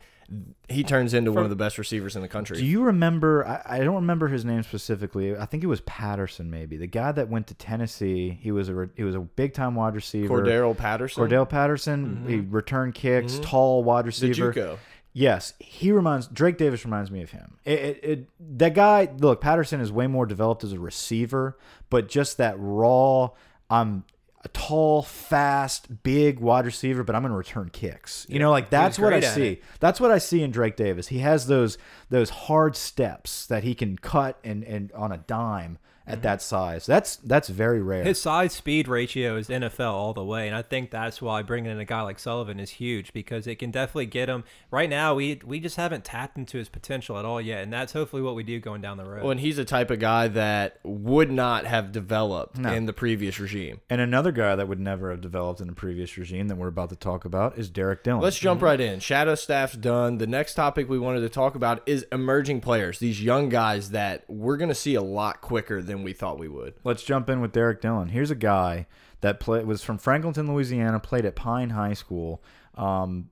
he 0.68 0.84
turns 0.84 1.14
into 1.14 1.32
one 1.32 1.44
of 1.44 1.50
the 1.50 1.56
best 1.56 1.78
receivers 1.78 2.16
in 2.16 2.22
the 2.22 2.28
country. 2.28 2.58
Do 2.58 2.66
you 2.66 2.84
remember? 2.84 3.46
I, 3.46 3.78
I 3.78 3.80
don't 3.80 3.96
remember 3.96 4.28
his 4.28 4.44
name 4.44 4.64
specifically. 4.64 5.36
I 5.36 5.46
think 5.46 5.64
it 5.64 5.68
was 5.68 5.82
Patterson, 5.82 6.50
maybe 6.50 6.78
the 6.78 6.88
guy 6.88 7.12
that 7.12 7.30
went 7.30 7.48
to 7.48 7.54
Tennessee. 7.54 8.38
He 8.42 8.52
was 8.52 8.70
a 8.70 8.74
re- 8.74 8.90
he 8.96 9.04
was 9.04 9.16
a 9.16 9.20
big 9.20 9.54
time 9.54 9.76
wide 9.76 9.96
receiver. 9.96 10.42
Cordero 10.42 10.76
Patterson, 10.76 11.24
Cordell 11.24 11.48
Patterson. 11.48 12.26
He 12.28 12.38
mm-hmm. 12.38 12.56
returned 12.56 12.96
kicks, 12.96 13.34
mm-hmm. 13.34 13.44
tall 13.44 13.84
wide 13.84 14.06
receiver. 14.06 14.52
the. 14.52 14.60
JUCO. 14.60 14.78
Yes, 15.18 15.54
he 15.60 15.94
reminds 15.94 16.28
Drake 16.28 16.58
Davis 16.58 16.84
reminds 16.84 17.10
me 17.10 17.22
of 17.22 17.32
him. 17.32 17.58
It, 17.64 17.80
it, 17.80 18.00
it, 18.04 18.30
that 18.58 18.74
guy, 18.74 19.10
look, 19.18 19.40
Patterson 19.40 19.80
is 19.80 19.90
way 19.90 20.08
more 20.08 20.26
developed 20.26 20.66
as 20.66 20.74
a 20.74 20.80
receiver, 20.80 21.58
but 21.90 22.10
just 22.10 22.38
that 22.38 22.56
raw, 22.58 23.30
I'm 23.70 24.04
a 24.46 24.50
tall, 24.50 25.02
fast, 25.02 26.04
big 26.04 26.40
wide 26.40 26.66
receiver, 26.66 27.04
but 27.04 27.16
I'm 27.16 27.24
going 27.24 27.32
to 27.32 27.38
return 27.38 27.70
kicks. 27.74 28.26
You 28.30 28.40
know, 28.40 28.52
like 28.52 28.70
that's 28.70 29.00
what 29.00 29.14
I 29.14 29.20
see. 29.20 29.48
it. 29.48 29.64
That's 29.80 30.00
what 30.00 30.12
I 30.12 30.20
see 30.20 30.44
in 30.44 30.52
Drake 30.52 30.76
Davis. 30.76 31.08
He 31.08 31.20
has 31.20 31.48
those 31.48 31.78
those 32.10 32.30
hard 32.30 32.76
steps 32.76 33.48
that 33.48 33.64
he 33.64 33.76
can 33.76 33.98
cut 33.98 34.40
and 34.44 34.64
and 34.64 34.92
on 34.94 35.12
a 35.12 35.18
dime 35.18 35.80
at 36.08 36.22
that 36.22 36.42
size. 36.42 36.86
That's 36.86 37.16
that's 37.18 37.50
very 37.50 37.82
rare. 37.82 38.04
His 38.04 38.22
size 38.22 38.54
speed 38.54 38.88
ratio 38.88 39.38
is 39.38 39.48
NFL 39.50 39.92
all 39.94 40.14
the 40.14 40.24
way, 40.24 40.48
and 40.48 40.56
I 40.56 40.62
think 40.62 40.92
that's 40.92 41.22
why 41.22 41.42
bringing 41.42 41.72
in 41.72 41.80
a 41.80 41.86
guy 41.86 42.02
like 42.02 42.20
Sullivan 42.20 42.60
is 42.60 42.70
huge 42.72 43.12
because 43.14 43.48
it 43.48 43.56
can 43.60 43.72
definitely 43.72 44.06
get 44.06 44.30
him. 44.30 44.44
Right 44.72 44.90
now, 44.90 45.16
we 45.16 45.40
we 45.44 45.60
just 45.60 45.78
haven't 45.78 46.04
tapped 46.04 46.38
into 46.38 46.58
his 46.58 46.70
potential 46.70 47.18
at 47.18 47.26
all 47.26 47.42
yet, 47.42 47.64
and 47.64 47.74
that's 47.74 47.94
hopefully 47.94 48.22
what 48.22 48.36
we 48.36 48.44
do 48.44 48.60
going 48.60 48.82
down 48.82 48.98
the 48.98 49.06
road. 49.06 49.22
Well, 49.24 49.32
and 49.32 49.40
he's 49.40 49.58
the 49.58 49.66
type 49.66 49.90
of 49.92 50.00
guy 50.00 50.28
that 50.30 50.80
would 50.84 51.32
not 51.32 51.66
have 51.66 51.92
developed 51.92 52.58
No. 52.58 52.72
in 52.74 52.86
the 52.86 52.94
previous 52.94 53.40
regime. 53.40 53.82
and 53.90 54.00
another 54.02 54.32
guy 54.32 54.56
that 54.56 54.68
would 54.68 54.80
never 54.80 55.10
have 55.12 55.22
developed 55.22 55.62
in 55.62 55.70
a 55.70 55.74
previous 55.74 56.18
regime 56.18 56.48
that 56.50 56.56
we're 56.58 56.68
about 56.68 56.90
to 56.90 56.96
talk 56.96 57.26
about 57.26 57.58
is 57.58 57.70
Derek 57.70 58.04
Dillon. 58.04 58.22
Let's 58.22 58.38
jump 58.40 58.58
Mm-hmm. 58.60 58.66
right 58.66 58.80
in. 58.80 59.00
Shadow 59.00 59.36
staff's 59.36 59.76
done. 59.76 60.18
The 60.18 60.28
next 60.28 60.54
topic 60.56 60.88
we 60.90 61.00
wanted 61.00 61.22
to 61.22 61.30
talk 61.30 61.56
about 61.56 61.82
is 61.88 62.06
emerging 62.12 62.62
players, 62.62 63.00
these 63.00 63.22
young 63.24 63.50
guys 63.50 63.90
that 63.92 64.24
we're 64.28 64.58
going 64.58 64.70
to 64.70 64.76
see 64.76 64.96
a 64.96 65.02
lot 65.02 65.42
quicker 65.42 65.82
than 65.82 65.95
we 66.04 66.14
thought 66.14 66.40
we 66.40 66.48
would. 66.48 66.76
Let's 66.84 67.04
jump 67.04 67.30
in 67.30 67.42
with 67.42 67.52
Derek 67.52 67.82
Dillon. 67.82 68.10
Here's 68.10 68.32
a 68.32 68.36
guy 68.36 68.88
that 69.22 69.40
play, 69.40 69.64
was 69.64 69.84
from 69.84 69.98
Franklinton, 69.98 70.48
Louisiana, 70.48 71.00
played 71.00 71.26
at 71.26 71.36
Pine 71.36 71.72
High 71.72 71.94
School, 71.94 72.44
um, 72.76 73.30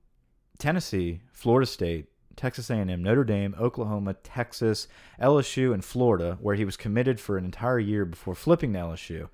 Tennessee, 0.58 1.22
Florida 1.32 1.66
State, 1.66 2.08
Texas 2.36 2.70
A&M, 2.70 3.04
Notre 3.04 3.24
Dame, 3.24 3.56
Oklahoma, 3.60 4.16
Texas, 4.16 4.88
LSU, 5.22 5.74
and 5.74 5.84
Florida, 5.84 6.38
where 6.42 6.56
he 6.56 6.66
was 6.66 6.78
committed 6.78 7.20
for 7.20 7.38
an 7.38 7.46
entire 7.46 7.80
year 7.80 8.06
before 8.06 8.36
flipping 8.36 8.74
to 8.74 8.80
LSU. 8.80 9.30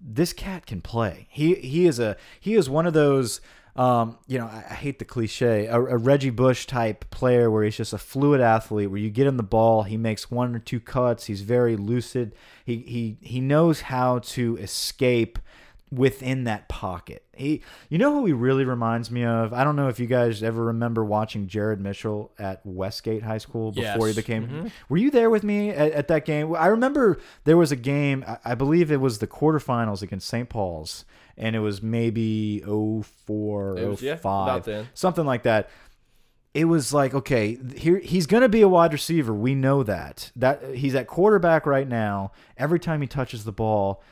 This 0.00 0.32
cat 0.32 0.66
can 0.66 0.80
play. 0.80 1.28
He 1.30 1.54
he 1.54 1.86
is 1.86 2.00
a 2.00 2.16
he 2.40 2.54
is 2.54 2.68
one 2.68 2.86
of 2.86 2.92
those. 2.92 3.40
Um, 3.74 4.18
you 4.26 4.38
know, 4.38 4.46
I, 4.46 4.64
I 4.70 4.74
hate 4.74 4.98
the 4.98 5.04
cliche, 5.06 5.66
a, 5.66 5.76
a 5.76 5.96
Reggie 5.96 6.28
Bush 6.30 6.66
type 6.66 7.08
player 7.10 7.50
where 7.50 7.64
he's 7.64 7.76
just 7.76 7.92
a 7.94 7.98
fluid 7.98 8.40
athlete. 8.40 8.90
Where 8.90 8.98
you 9.00 9.08
get 9.10 9.26
him 9.26 9.38
the 9.38 9.42
ball, 9.42 9.84
he 9.84 9.96
makes 9.96 10.30
one 10.30 10.54
or 10.54 10.58
two 10.58 10.78
cuts. 10.80 11.24
He's 11.26 11.40
very 11.40 11.76
lucid. 11.76 12.34
He 12.66 12.76
he 12.78 13.16
he 13.22 13.40
knows 13.40 13.82
how 13.82 14.18
to 14.20 14.58
escape 14.58 15.38
within 15.90 16.44
that 16.44 16.68
pocket. 16.70 17.22
He, 17.34 17.62
you 17.90 17.98
know 17.98 18.12
who 18.14 18.24
he 18.24 18.32
really 18.32 18.64
reminds 18.64 19.10
me 19.10 19.24
of? 19.24 19.52
I 19.52 19.62
don't 19.62 19.76
know 19.76 19.88
if 19.88 20.00
you 20.00 20.06
guys 20.06 20.42
ever 20.42 20.64
remember 20.64 21.04
watching 21.04 21.46
Jared 21.48 21.80
Mitchell 21.80 22.32
at 22.38 22.64
Westgate 22.64 23.22
High 23.22 23.36
School 23.38 23.72
before 23.72 24.06
he 24.06 24.12
Yes. 24.12 24.16
became. 24.16 24.70
Were 24.88 24.96
you 24.96 25.10
there 25.10 25.28
with 25.28 25.44
me 25.44 25.68
at, 25.70 25.92
at 25.92 26.08
that 26.08 26.24
game? 26.24 26.54
I 26.56 26.66
remember 26.68 27.18
there 27.44 27.58
was 27.58 27.72
a 27.72 27.76
game. 27.76 28.24
I, 28.26 28.38
I 28.44 28.54
believe 28.54 28.90
it 28.90 29.00
was 29.02 29.18
the 29.18 29.26
quarterfinals 29.26 30.00
against 30.00 30.28
St. 30.28 30.48
Paul's, 30.48 31.04
and 31.36 31.56
it 31.56 31.60
was 31.60 31.82
maybe 31.82 32.60
04, 32.60 33.78
It 33.78 33.88
was, 33.88 34.02
yeah, 34.02 34.16
05, 34.16 34.24
about 34.48 34.64
then. 34.64 34.88
something 34.94 35.24
like 35.24 35.42
that. 35.44 35.68
It 36.54 36.66
was 36.66 36.92
like 36.92 37.14
okay 37.14 37.58
here 37.76 37.98
he's 37.98 38.26
going 38.26 38.42
to 38.42 38.48
be 38.48 38.60
a 38.60 38.68
wide 38.68 38.92
receiver 38.92 39.32
we 39.32 39.54
know 39.54 39.82
that. 39.84 40.30
That 40.36 40.74
he's 40.74 40.94
at 40.94 41.06
quarterback 41.06 41.64
right 41.64 41.88
now. 41.88 42.32
Every 42.58 42.78
time 42.78 43.00
he 43.00 43.06
touches 43.06 43.44
the 43.44 43.52
ball 43.52 44.02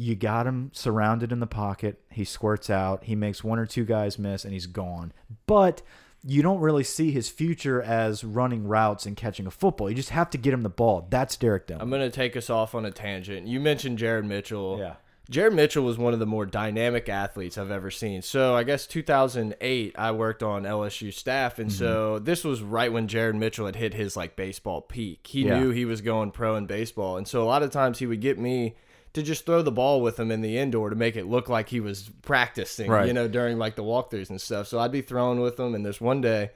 you 0.00 0.14
got 0.14 0.46
him 0.46 0.70
surrounded 0.72 1.32
in 1.32 1.40
the 1.40 1.46
pocket. 1.46 2.00
He 2.10 2.24
squirts 2.24 2.70
out. 2.70 3.04
He 3.04 3.16
makes 3.16 3.42
one 3.42 3.58
or 3.58 3.66
two 3.66 3.84
guys 3.84 4.16
miss 4.18 4.44
and 4.44 4.52
he's 4.52 4.66
gone. 4.66 5.12
But 5.46 5.82
you 6.24 6.42
don't 6.42 6.60
really 6.60 6.84
see 6.84 7.10
his 7.10 7.28
future 7.28 7.82
as 7.82 8.22
running 8.24 8.66
routes 8.66 9.06
and 9.06 9.16
catching 9.16 9.46
a 9.46 9.50
football. 9.50 9.88
You 9.90 9.96
just 9.96 10.10
have 10.10 10.30
to 10.30 10.38
get 10.38 10.52
him 10.54 10.62
the 10.62 10.68
ball. 10.68 11.06
That's 11.10 11.36
Derek 11.36 11.66
Dillon 11.66 11.82
I'm 11.82 11.90
going 11.90 12.02
to 12.02 12.14
take 12.14 12.36
us 12.36 12.48
off 12.48 12.74
on 12.74 12.84
a 12.84 12.90
tangent. 12.90 13.46
You 13.46 13.60
mentioned 13.60 13.98
Jared 13.98 14.24
Mitchell. 14.24 14.78
Yeah. 14.78 14.94
Jared 15.30 15.52
Mitchell 15.52 15.84
was 15.84 15.98
one 15.98 16.14
of 16.14 16.18
the 16.20 16.26
more 16.26 16.46
dynamic 16.46 17.08
athletes 17.08 17.58
I've 17.58 17.70
ever 17.70 17.90
seen. 17.90 18.22
So 18.22 18.54
I 18.56 18.62
guess 18.62 18.86
2008, 18.86 19.94
I 19.98 20.10
worked 20.12 20.42
on 20.42 20.62
LSU 20.62 21.12
staff, 21.12 21.58
and 21.58 21.68
Mm-hmm. 21.70 21.78
so 21.78 22.18
this 22.18 22.44
was 22.44 22.62
right 22.62 22.90
when 22.92 23.08
Jared 23.08 23.36
Mitchell 23.36 23.66
had 23.66 23.76
hit 23.76 23.92
his 23.94 24.16
like 24.16 24.36
baseball 24.36 24.80
peak. 24.80 25.26
He 25.26 25.42
Yeah. 25.44 25.60
knew 25.60 25.70
he 25.70 25.84
was 25.84 26.00
going 26.00 26.30
pro 26.30 26.56
in 26.56 26.66
baseball, 26.66 27.16
and 27.18 27.28
so 27.28 27.42
a 27.42 27.44
lot 27.44 27.62
of 27.62 27.70
times 27.70 27.98
he 27.98 28.06
would 28.06 28.20
get 28.22 28.38
me 28.38 28.74
to 29.12 29.22
just 29.22 29.44
throw 29.44 29.60
the 29.62 29.72
ball 29.72 30.00
with 30.00 30.18
him 30.18 30.30
in 30.30 30.40
the 30.42 30.56
indoor 30.58 30.90
to 30.90 30.96
make 30.96 31.16
it 31.16 31.26
look 31.26 31.48
like 31.48 31.68
he 31.70 31.80
was 31.80 32.10
practicing, 32.22 32.90
Right. 32.90 33.06
you 33.06 33.12
know, 33.12 33.26
during 33.28 33.58
like 33.58 33.74
the 33.76 33.82
walkthroughs 33.84 34.30
and 34.30 34.40
stuff. 34.40 34.66
So 34.66 34.78
I'd 34.78 34.92
be 34.92 35.00
throwing 35.02 35.40
with 35.40 35.58
him, 35.60 35.74
and 35.74 35.84
this 35.84 36.00
one 36.00 36.20
day 36.20 36.50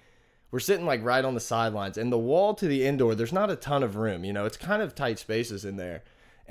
we're 0.50 0.60
sitting 0.60 0.84
like 0.86 1.02
right 1.02 1.24
on 1.24 1.32
the 1.34 1.40
sidelines 1.40 1.96
and 1.98 2.12
the 2.12 2.18
wall 2.18 2.52
to 2.54 2.66
the 2.68 2.84
indoor 2.86 3.14
there's 3.14 3.32
not 3.32 3.48
a 3.50 3.56
ton 3.56 3.82
of 3.82 3.96
room 3.96 4.22
you 4.22 4.34
know 4.34 4.44
it's 4.44 4.58
kind 4.58 4.82
of 4.82 4.94
tight 4.94 5.18
spaces 5.18 5.64
in 5.64 5.78
there 5.78 6.02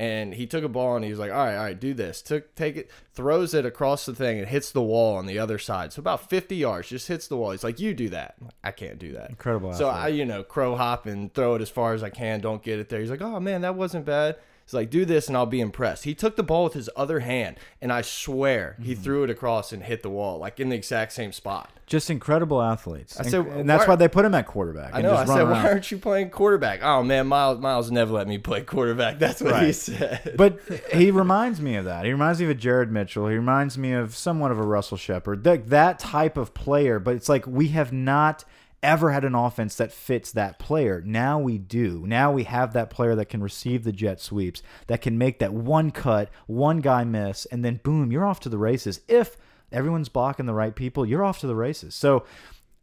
and 0.02 0.34
he 0.34 0.48
took 0.48 0.64
a 0.64 0.68
ball 0.68 0.96
and 0.96 1.06
he 1.06 1.12
was 1.12 1.20
like 1.20 1.30
all 1.30 1.38
right 1.38 1.56
all 1.56 1.64
right 1.64 1.80
do 1.80 1.94
this. 1.94 2.24
Took 2.24 2.56
take 2.56 2.76
it 2.76 2.90
throws 3.14 3.54
it 3.54 3.68
across 3.68 4.08
the 4.08 4.16
thing 4.16 4.40
and 4.40 4.48
hits 4.48 4.72
the 4.72 4.82
wall 4.82 5.16
on 5.16 5.28
the 5.28 5.38
other 5.38 5.60
side. 5.60 5.94
So 5.94 6.00
about 6.00 6.28
50 6.28 6.56
yards 6.56 6.90
just 6.90 7.08
hits 7.08 7.28
the 7.28 7.38
wall. 7.38 7.52
He's 7.52 7.64
like 7.64 7.80
you 7.80 7.94
do 7.94 8.10
that. 8.10 8.34
Like, 8.42 8.54
i 8.64 8.72
can't 8.72 8.98
do 8.98 9.12
that. 9.14 9.30
Incredible 9.30 9.74
so 9.74 9.92
athlete. 9.92 10.04
i 10.04 10.08
you 10.08 10.26
know 10.26 10.42
crow 10.42 10.76
hop 10.76 11.06
and 11.06 11.32
throw 11.32 11.54
it 11.54 11.62
as 11.62 11.70
far 11.70 11.94
as 11.94 12.02
i 12.02 12.10
can. 12.10 12.42
Don't 12.42 12.64
get 12.64 12.80
it 12.80 12.90
there. 12.90 13.00
He's 13.00 13.12
like 13.12 13.22
oh 13.22 13.40
man 13.40 13.62
that 13.62 13.76
wasn't 13.76 14.06
bad 14.06 14.38
He's 14.72 14.76
like, 14.76 14.90
do 14.90 15.04
this 15.04 15.28
and 15.28 15.36
I'll 15.36 15.46
be 15.46 15.60
impressed. 15.60 16.06
He 16.06 16.16
took 16.16 16.38
the 16.38 16.44
ball 16.44 16.64
with 16.64 16.74
his 16.74 16.90
other 16.96 17.20
hand, 17.20 17.58
and 17.82 17.92
I 17.92 18.02
swear 18.02 18.78
he 18.82 18.94
Mm-hmm. 18.94 19.04
threw 19.04 19.24
it 19.26 19.30
across 19.30 19.74
and 19.74 19.84
hit 19.84 20.02
the 20.02 20.10
wall, 20.10 20.38
like 20.40 20.60
in 20.62 20.70
the 20.70 20.76
exact 20.78 21.12
same 21.12 21.32
spot. 21.34 21.70
just 21.88 22.10
incredible 22.10 22.62
athletes 22.62 23.18
I 23.20 23.24
and, 23.24 23.32
said, 23.32 23.46
and 23.48 23.70
that's 23.70 23.84
why- 23.86 23.90
why 23.94 23.96
they 23.98 24.08
put 24.08 24.24
him 24.24 24.34
at 24.34 24.48
quarterback 24.48 24.96
I 24.96 25.02
know. 25.02 25.14
I 25.14 25.26
said, 25.26 25.40
around. 25.40 25.50
why 25.52 25.68
aren't 25.70 25.92
you 25.92 25.98
playing 25.98 26.30
quarterback? 26.30 26.80
Oh 26.82 27.04
man, 27.04 27.28
Miles 27.28 27.60
Miles 27.60 27.92
never 27.92 28.14
let 28.14 28.28
me 28.30 28.38
play 28.38 28.62
quarterback. 28.62 29.20
That's 29.20 29.42
what 29.42 29.62
he 29.62 29.74
said. 29.74 30.36
but 30.38 30.60
he 30.94 31.12
reminds 31.12 31.60
me 31.60 31.76
of 31.76 31.84
that. 31.86 32.06
He 32.06 32.12
reminds 32.14 32.40
me 32.40 32.46
of 32.46 32.52
a 32.52 32.56
Jared 32.56 32.92
Mitchell. 32.94 33.28
He 33.28 33.36
reminds 33.36 33.78
me 33.78 33.92
of 33.92 34.16
somewhat 34.16 34.52
of 34.52 34.58
a 34.60 34.64
Russell 34.64 34.96
Shepard. 34.98 35.44
That 35.44 35.70
that 35.70 36.00
type 36.00 36.38
of 36.38 36.54
player. 36.54 36.98
But 37.00 37.16
it's 37.16 37.28
like 37.28 37.46
we 37.46 37.68
have 37.70 37.92
not 37.92 38.46
ever 38.84 39.12
had 39.12 39.24
an 39.24 39.36
offense 39.36 39.76
that 39.76 39.91
fits 39.91 40.32
that 40.32 40.60
player. 40.60 41.02
Now 41.06 41.39
we 41.39 41.58
do. 41.58 42.06
Now 42.08 42.32
we 42.32 42.44
have 42.44 42.74
that 42.74 42.89
player 42.89 43.15
that 43.15 43.30
can 43.30 43.44
receive 43.44 43.84
the 43.84 43.91
jet 43.91 44.20
sweeps, 44.20 44.63
that 44.88 45.02
can 45.02 45.17
make 45.17 45.39
that 45.39 45.54
one 45.54 45.91
cut, 45.91 46.30
one 46.48 46.82
guy 46.82 47.04
miss, 47.04 47.46
and 47.46 47.63
then 47.63 47.80
boom, 47.84 48.12
you're 48.12 48.26
off 48.26 48.39
to 48.41 48.50
the 48.50 48.58
races. 48.58 49.02
If 49.08 49.38
everyone's 49.72 50.10
blocking 50.10 50.46
the 50.46 50.54
right 50.54 50.76
people, 50.76 51.06
you're 51.06 51.24
off 51.24 51.39
to 51.39 51.48
the 51.48 51.56
races. 51.56 51.96
So 51.96 52.26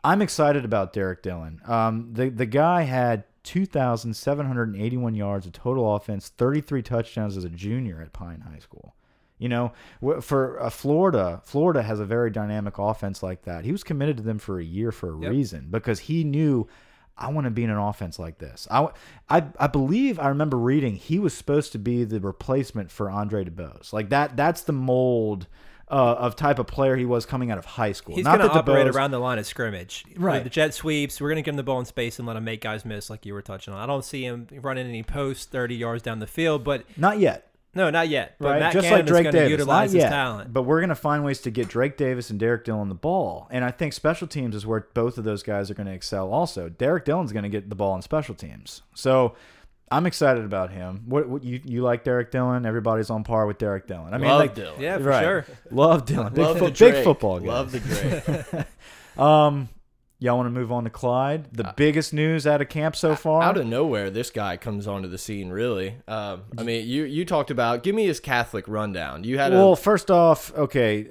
I'm 0.05 0.23
excited 0.23 0.65
about 0.65 0.93
Derek 0.93 1.23
Dillon. 1.23 1.61
Um, 1.67 2.11
the 2.13 2.29
the 2.29 2.47
guy 2.47 2.83
had 2.83 3.25
2,781 3.45 5.15
yards 5.15 5.47
of 5.47 5.53
total 5.53 5.95
offense, 5.95 6.29
33 6.29 6.83
touchdowns 6.83 7.37
as 7.37 7.45
a 7.45 7.49
junior 7.49 8.01
at 8.01 8.13
Pine 8.13 8.41
High 8.41 8.59
School. 8.59 8.95
You 9.39 9.49
know, 9.49 9.73
for 10.21 10.61
uh, 10.61 10.69
Florida, 10.71 11.41
Florida 11.45 11.83
has 11.83 12.01
a 12.01 12.05
very 12.05 12.31
dynamic 12.31 12.79
offense 12.79 13.23
like 13.23 13.43
that. 13.43 13.65
He 13.65 13.73
was 13.73 13.85
committed 13.85 14.17
to 14.17 14.23
them 14.23 14.39
for 14.39 14.59
a 14.59 14.65
year 14.65 14.91
for 14.93 15.15
a 15.15 15.21
Yep. 15.21 15.31
reason 15.31 15.69
because 15.71 16.01
he 16.01 16.25
knew 16.25 16.67
I 17.17 17.31
want 17.31 17.45
to 17.47 17.51
be 17.51 17.65
in 17.65 17.71
an 17.71 17.79
offense 17.79 18.19
like 18.19 18.39
this. 18.39 18.67
I, 18.71 18.89
I, 19.29 19.45
I 19.59 19.67
believe 19.67 20.19
I 20.21 20.29
remember 20.29 20.57
reading 20.57 20.95
he 20.97 21.19
was 21.19 21.35
supposed 21.35 21.73
to 21.73 21.79
be 21.79 22.05
the 22.05 22.21
replacement 22.21 22.91
for 22.91 23.11
Andre 23.11 23.45
DeBose. 23.45 23.93
Like 23.93 24.11
that. 24.11 24.37
That's 24.37 24.63
the 24.63 24.73
mold 24.73 25.47
uh, 25.91 25.95
of 26.19 26.37
type 26.37 26.59
of 26.59 26.67
player 26.67 26.97
he 26.97 27.05
was 27.07 27.25
coming 27.25 27.51
out 27.51 27.59
of 27.59 27.65
high 27.65 27.93
school. 27.93 28.15
He's 28.15 28.25
going 28.27 28.41
to 28.41 28.51
operate 28.51 28.87
DeBose- 28.87 28.95
around 28.95 29.11
the 29.13 29.19
line 29.19 29.39
of 29.39 29.47
scrimmage. 29.47 30.05
Right. 30.17 30.45
The 30.45 30.51
jet 30.51 30.75
sweeps, 30.75 31.21
we're 31.21 31.29
going 31.31 31.37
to 31.37 31.43
give 31.43 31.53
him 31.55 31.57
the 31.57 31.63
ball 31.63 31.81
in 31.81 31.87
space 31.87 32.19
and 32.19 32.27
let 32.29 32.37
him 32.37 32.45
make 32.45 32.61
guys 32.61 32.85
miss, 32.85 33.09
like 33.09 33.25
you 33.25 33.33
were 33.35 33.43
touching 33.43 33.73
on. 33.73 33.81
I 33.81 33.87
don't 33.87 34.05
see 34.05 34.23
him 34.25 34.47
running 34.61 34.87
any 34.87 35.03
posts 35.03 35.45
30 35.47 35.77
yards 35.77 36.03
down 36.03 36.19
the 36.19 36.27
field, 36.27 36.63
but 36.63 36.85
Not 36.97 37.19
yet. 37.21 37.48
No, 37.75 37.91
not 37.91 38.09
yet. 38.09 38.37
But 38.41 38.49
right? 38.49 38.61
Matt 38.61 38.73
Just 38.73 38.85
Cannon 38.89 38.99
like 39.01 39.07
Drake 39.07 39.27
is 39.27 39.33
going 39.33 39.35
to 39.35 39.39
Davis, 39.41 39.51
utilize 39.51 39.93
not 39.93 39.95
his 39.95 40.03
yet. 40.03 40.09
talent. 40.11 40.53
But 40.53 40.63
we're 40.63 40.81
going 40.81 40.89
to 40.89 40.95
find 40.95 41.25
ways 41.25 41.41
to 41.43 41.51
get 41.51 41.69
Drake 41.69 41.97
Davis 41.97 42.31
and 42.31 42.39
Derek 42.41 42.65
Dillon 42.65 42.89
the 42.89 42.95
ball, 42.95 43.47
and 43.51 43.65
I 43.65 43.71
think 43.71 43.93
special 43.93 44.27
teams 44.27 44.57
is 44.57 44.67
where 44.67 44.87
both 44.95 45.19
of 45.19 45.25
those 45.25 45.43
guys 45.43 45.71
are 45.71 45.75
going 45.75 45.87
to 45.87 45.93
excel. 45.93 46.33
Also, 46.33 46.69
Derek 46.69 47.05
Dillon's 47.05 47.33
going 47.33 47.45
to 47.45 47.49
get 47.49 47.69
the 47.69 47.77
ball 47.77 47.95
in 47.95 48.03
special 48.03 48.35
teams, 48.35 48.83
so 48.95 49.35
I'm 49.91 50.07
excited 50.07 50.45
about 50.45 50.71
him. 50.71 51.05
What, 51.07 51.29
what 51.29 51.45
you 51.45 51.61
you 51.65 51.83
like 51.83 52.05
Derek 52.05 52.31
Dillon? 52.31 52.67
Everybody's 52.67 53.11
on 53.11 53.23
par 53.25 53.47
with 53.47 53.59
Derek 53.59 53.87
Dillon. 53.87 54.13
I 54.13 54.19
mean, 54.19 54.29
Love 54.29 54.41
like, 54.41 54.55
Dylan. 54.55 54.79
Yeah, 54.81 54.99
for 54.99 55.05
right. 55.05 55.23
sure. 55.23 55.47
Love 55.71 56.05
Dillon. 56.05 56.33
Big, 56.33 56.45
Love 56.45 56.59
fo- 56.59 56.71
the 56.71 56.73
big 56.73 57.05
football 57.05 57.41
guy. 57.41 57.47
Love 57.47 57.73
the 57.73 57.81
Drake. 57.81 58.67
Um, 59.19 59.69
y'all 60.19 60.37
want 60.37 60.47
to 60.47 60.51
move 60.51 60.73
on 60.73 60.85
to 60.85 60.91
Clyde? 60.91 61.53
The 61.53 61.73
biggest 61.77 62.13
news 62.13 62.47
out 62.47 62.61
of 62.61 62.69
camp 62.69 62.97
so 62.97 63.15
far. 63.15 63.43
Out 63.43 63.57
of 63.57 63.67
nowhere, 63.67 64.11
this 64.11 64.31
guy 64.31 64.57
comes 64.57 64.87
onto 64.87 65.09
the 65.09 65.19
scene. 65.19 65.51
Really, 65.51 65.97
um, 66.07 66.43
I 66.57 66.63
mean, 66.63 66.87
you 66.87 67.05
you 67.05 67.25
talked 67.25 67.51
about. 67.51 67.83
Give 67.83 67.95
me 67.95 68.07
his 68.07 68.21
Catholic 68.21 68.67
rundown. 68.69 69.25
You 69.25 69.39
had 69.39 69.53
a 69.53 69.57
well, 69.57 69.73
a 69.73 69.77
first 69.77 70.11
off, 70.11 70.53
okay, 70.55 71.07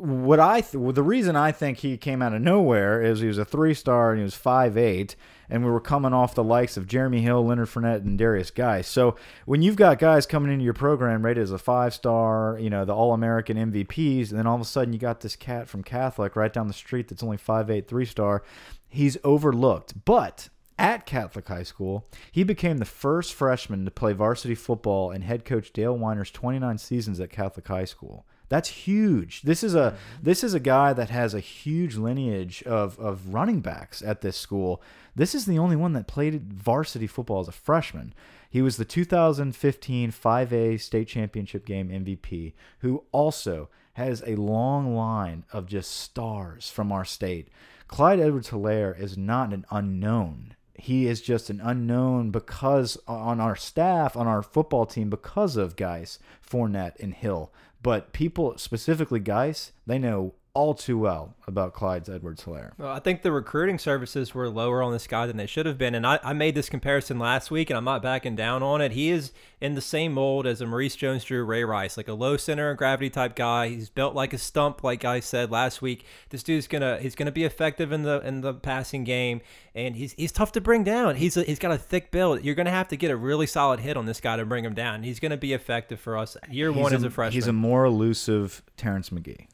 what 0.00 0.40
I 0.40 0.62
th 0.62 0.74
well, 0.74 0.92
the 0.92 1.02
reason 1.02 1.36
I 1.36 1.52
think 1.52 1.78
he 1.78 1.96
came 1.96 2.22
out 2.22 2.32
of 2.32 2.40
nowhere 2.40 3.02
is 3.02 3.20
he 3.20 3.28
was 3.28 3.38
a 3.38 3.44
three 3.44 3.74
star 3.74 4.10
and 4.10 4.18
he 4.18 4.24
was 4.24 4.34
five 4.34 4.76
eight, 4.76 5.14
and 5.48 5.64
we 5.64 5.70
were 5.70 5.80
coming 5.80 6.12
off 6.12 6.34
the 6.34 6.42
likes 6.42 6.76
of 6.76 6.86
Jeremy 6.86 7.20
Hill, 7.20 7.44
Leonard 7.44 7.68
Fournette, 7.68 8.04
and 8.04 8.18
Derrius 8.18 8.54
Guice. 8.54 8.88
So 8.88 9.16
when 9.44 9.62
you've 9.62 9.76
got 9.76 9.98
guys 9.98 10.26
coming 10.26 10.52
into 10.52 10.64
your 10.64 10.74
program 10.74 11.24
rated 11.24 11.42
as 11.42 11.52
a 11.52 11.58
five 11.58 11.92
star, 11.92 12.56
you 12.58 12.70
know 12.70 12.84
the 12.84 12.94
All 12.94 13.12
American 13.12 13.56
MVPs, 13.56 14.30
and 14.30 14.38
then 14.38 14.46
all 14.46 14.54
of 14.54 14.62
a 14.62 14.64
sudden 14.64 14.92
you 14.92 14.98
got 14.98 15.20
this 15.20 15.36
cat 15.36 15.68
from 15.68 15.82
Catholic 15.82 16.34
right 16.34 16.52
down 16.52 16.66
the 16.66 16.72
street 16.72 17.08
that's 17.08 17.22
only 17.22 17.36
five 17.36 17.70
eight, 17.70 17.86
three 17.86 18.06
star, 18.06 18.42
he's 18.88 19.16
overlooked, 19.24 20.04
but. 20.04 20.48
At 20.78 21.04
Catholic 21.04 21.46
High 21.46 21.64
School, 21.64 22.06
he 22.32 22.42
became 22.42 22.78
the 22.78 22.86
first 22.86 23.34
freshman 23.34 23.84
to 23.84 23.90
play 23.90 24.14
varsity 24.14 24.54
football 24.54 25.10
in 25.10 25.20
head 25.20 25.44
coach 25.44 25.74
Dale 25.74 25.94
Weiner's 25.94 26.30
29 26.30 26.78
seasons 26.78 27.20
at 27.20 27.28
Catholic 27.28 27.68
High 27.68 27.84
School. 27.84 28.24
That's 28.50 28.68
huge. 28.68 29.42
This 29.42 29.62
is 29.62 29.74
a 29.76 29.92
mm-hmm. 29.92 30.24
this 30.24 30.44
is 30.44 30.54
a 30.54 30.60
guy 30.60 30.92
that 30.92 31.08
has 31.08 31.32
a 31.32 31.40
huge 31.40 31.96
lineage 31.96 32.62
of 32.64 32.98
of 32.98 33.32
running 33.32 33.60
backs 33.60 34.02
at 34.02 34.20
this 34.20 34.36
school. 34.36 34.82
This 35.14 35.34
is 35.34 35.46
the 35.46 35.58
only 35.58 35.76
one 35.76 35.92
that 35.94 36.08
played 36.08 36.52
varsity 36.52 37.06
football 37.06 37.40
as 37.40 37.48
a 37.48 37.52
freshman. 37.52 38.12
He 38.50 38.60
was 38.60 38.76
the 38.76 38.84
2015 38.84 40.10
5A 40.10 40.80
state 40.80 41.06
championship 41.06 41.64
game 41.64 41.88
MVP, 41.90 42.52
who 42.80 43.04
also 43.12 43.68
has 43.92 44.22
a 44.26 44.34
long 44.34 44.96
line 44.96 45.44
of 45.52 45.66
just 45.66 45.92
stars 45.92 46.68
from 46.68 46.90
our 46.90 47.04
state. 47.04 47.48
Clyde 47.86 48.18
Edwards 48.18 48.50
Helaire 48.50 48.98
is 49.00 49.16
not 49.16 49.52
an 49.52 49.64
unknown 49.70 50.56
he 50.80 51.06
is 51.06 51.20
just 51.20 51.50
an 51.50 51.60
unknown 51.62 52.30
because 52.30 52.96
on 53.06 53.38
our 53.38 53.54
staff, 53.54 54.16
on 54.16 54.26
our 54.26 54.42
football 54.42 54.86
team, 54.86 55.10
because 55.10 55.58
of 55.58 55.76
guys 55.76 56.18
Fournette, 56.50 56.98
and 57.00 57.14
Hill. 57.14 57.52
But 57.82 58.12
people, 58.12 58.58
specifically 58.58 59.20
guys, 59.20 59.72
they 59.86 59.98
know 59.98 60.34
all 60.52 60.74
too 60.74 60.98
well 60.98 61.34
about 61.46 61.74
Clyde's 61.74 62.08
Edwards 62.08 62.44
Helaire. 62.44 62.72
Well, 62.76 62.90
I 62.90 62.98
think 62.98 63.22
the 63.22 63.30
recruiting 63.30 63.78
services 63.78 64.34
were 64.34 64.48
lower 64.48 64.82
on 64.82 64.92
this 64.92 65.06
guy 65.06 65.26
than 65.26 65.36
they 65.36 65.46
should 65.46 65.66
have 65.66 65.78
been. 65.78 65.94
And 65.94 66.06
I, 66.06 66.18
I 66.22 66.32
made 66.32 66.54
this 66.54 66.68
comparison 66.68 67.18
last 67.18 67.50
week, 67.50 67.70
and 67.70 67.76
I'm 67.76 67.84
not 67.84 68.02
backing 68.02 68.34
down 68.34 68.62
on 68.62 68.80
it. 68.80 68.92
He 68.92 69.10
is 69.10 69.32
in 69.60 69.74
the 69.74 69.80
same 69.80 70.12
mold 70.12 70.46
as 70.46 70.60
a 70.60 70.66
Maurice 70.66 70.96
Jones 70.96 71.24
Drew 71.24 71.44
Ray 71.44 71.62
Rice, 71.62 71.96
like 71.96 72.08
a 72.08 72.14
low 72.14 72.36
center 72.36 72.70
of 72.70 72.78
gravity 72.78 73.10
type 73.10 73.36
guy. 73.36 73.68
He's 73.68 73.90
built 73.90 74.14
like 74.14 74.32
a 74.32 74.38
stump, 74.38 74.82
like 74.82 75.04
I 75.04 75.20
said 75.20 75.50
last 75.50 75.82
week. 75.82 76.04
This 76.30 76.42
dude's 76.42 76.66
gonna 76.66 76.98
he's 76.98 77.14
gonna 77.14 77.32
be 77.32 77.44
effective 77.44 77.92
in 77.92 78.02
the 78.02 78.20
in 78.20 78.40
the 78.40 78.54
passing 78.54 79.04
game, 79.04 79.42
and 79.74 79.94
he's 79.94 80.12
he's 80.12 80.32
tough 80.32 80.52
to 80.52 80.60
bring 80.60 80.82
down. 80.82 81.16
He's 81.16 81.36
a, 81.36 81.44
he's 81.44 81.58
got 81.58 81.72
a 81.72 81.78
thick 81.78 82.10
build. 82.10 82.44
You're 82.44 82.54
gonna 82.56 82.70
have 82.70 82.88
to 82.88 82.96
get 82.96 83.10
a 83.10 83.16
really 83.16 83.46
solid 83.46 83.80
hit 83.80 83.96
on 83.96 84.06
this 84.06 84.20
guy 84.20 84.36
to 84.36 84.44
bring 84.44 84.64
him 84.64 84.74
down. 84.74 85.04
He's 85.04 85.20
gonna 85.20 85.36
be 85.36 85.52
effective 85.52 86.00
for 86.00 86.18
us 86.18 86.36
year 86.50 86.72
one 86.72 86.90
He's 86.90 87.00
as 87.00 87.04
a 87.04 87.10
freshman. 87.10 87.34
He's 87.34 87.46
a 87.46 87.52
more 87.52 87.84
elusive 87.84 88.62
Terrence 88.76 89.12
Magee. 89.12 89.46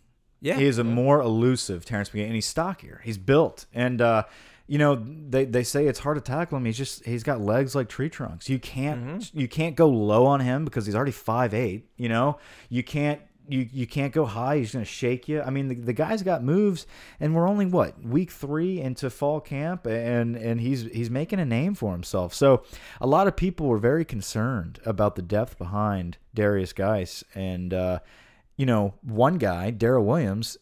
Yeah, 0.47 0.57
He 0.57 0.65
is 0.67 0.79
a 0.79 0.85
more 0.85 1.21
elusive 1.21 1.85
Terrence 1.85 2.13
Magee, 2.15 2.25
and 2.25 2.35
he's 2.35 2.47
stockier. 2.47 3.01
He's 3.05 3.19
built, 3.19 3.67
and 3.75 4.01
uh, 4.01 4.23
you 4.67 4.79
know 4.79 4.95
they, 5.35 5.45
they 5.45 5.63
say 5.65 5.87
it's 5.87 5.99
hard 6.01 6.17
to 6.17 6.21
tackle 6.21 6.59
him. 6.59 6.65
He's 6.65 6.77
just 6.79 7.05
he's 7.05 7.23
got 7.23 7.41
legs 7.41 7.75
like 7.75 7.89
tree 7.89 8.09
trunks. 8.09 8.49
You 8.49 8.59
can't 8.59 9.01
Mm-hmm. 9.21 9.39
you 9.41 9.49
can't 9.49 9.75
go 9.77 9.89
low 9.89 10.27
on 10.27 10.41
him 10.41 10.65
because 10.65 10.87
he's 10.87 10.95
already 10.95 11.13
five 11.13 11.53
eight. 11.55 11.89
You 11.97 12.09
know 12.09 12.39
you 12.69 12.83
can't. 12.83 13.21
You, 13.49 13.69
you 13.73 13.87
can't 13.87 14.13
go 14.13 14.25
high. 14.25 14.59
He's 14.59 14.73
going 14.73 14.85
to 14.85 14.91
shake 14.91 15.29
you. 15.29 15.41
I 15.41 15.51
mean, 15.51 15.69
the, 15.69 15.77
the 15.77 15.93
guy's 15.93 16.21
got 16.25 16.43
moves, 16.43 16.85
and 17.21 17.33
we're 17.33 17.49
only 17.49 17.65
what 17.65 17.95
week 18.05 18.33
three 18.33 18.81
into 18.81 19.09
fall 19.09 19.41
camp, 19.41 19.87
and 19.87 20.35
and 20.35 20.61
he's 20.61 20.83
he's 20.83 21.11
making 21.11 21.39
a 21.39 21.45
name 21.45 21.75
for 21.77 21.93
himself. 21.93 22.35
So, 22.35 22.65
a 23.01 23.07
lot 23.07 23.29
of 23.29 23.37
people 23.37 23.69
were 23.69 23.79
very 23.79 24.05
concerned 24.05 24.81
about 24.85 25.15
the 25.15 25.23
depth 25.23 25.59
behind 25.59 26.19
Derrius 26.35 26.75
Guice, 26.75 27.23
and 27.37 27.73
uh, 27.73 28.01
you 28.57 28.67
know, 28.67 28.95
one 29.03 29.39
guy, 29.39 29.71
Darrel 29.71 30.05
Williams, 30.05 30.59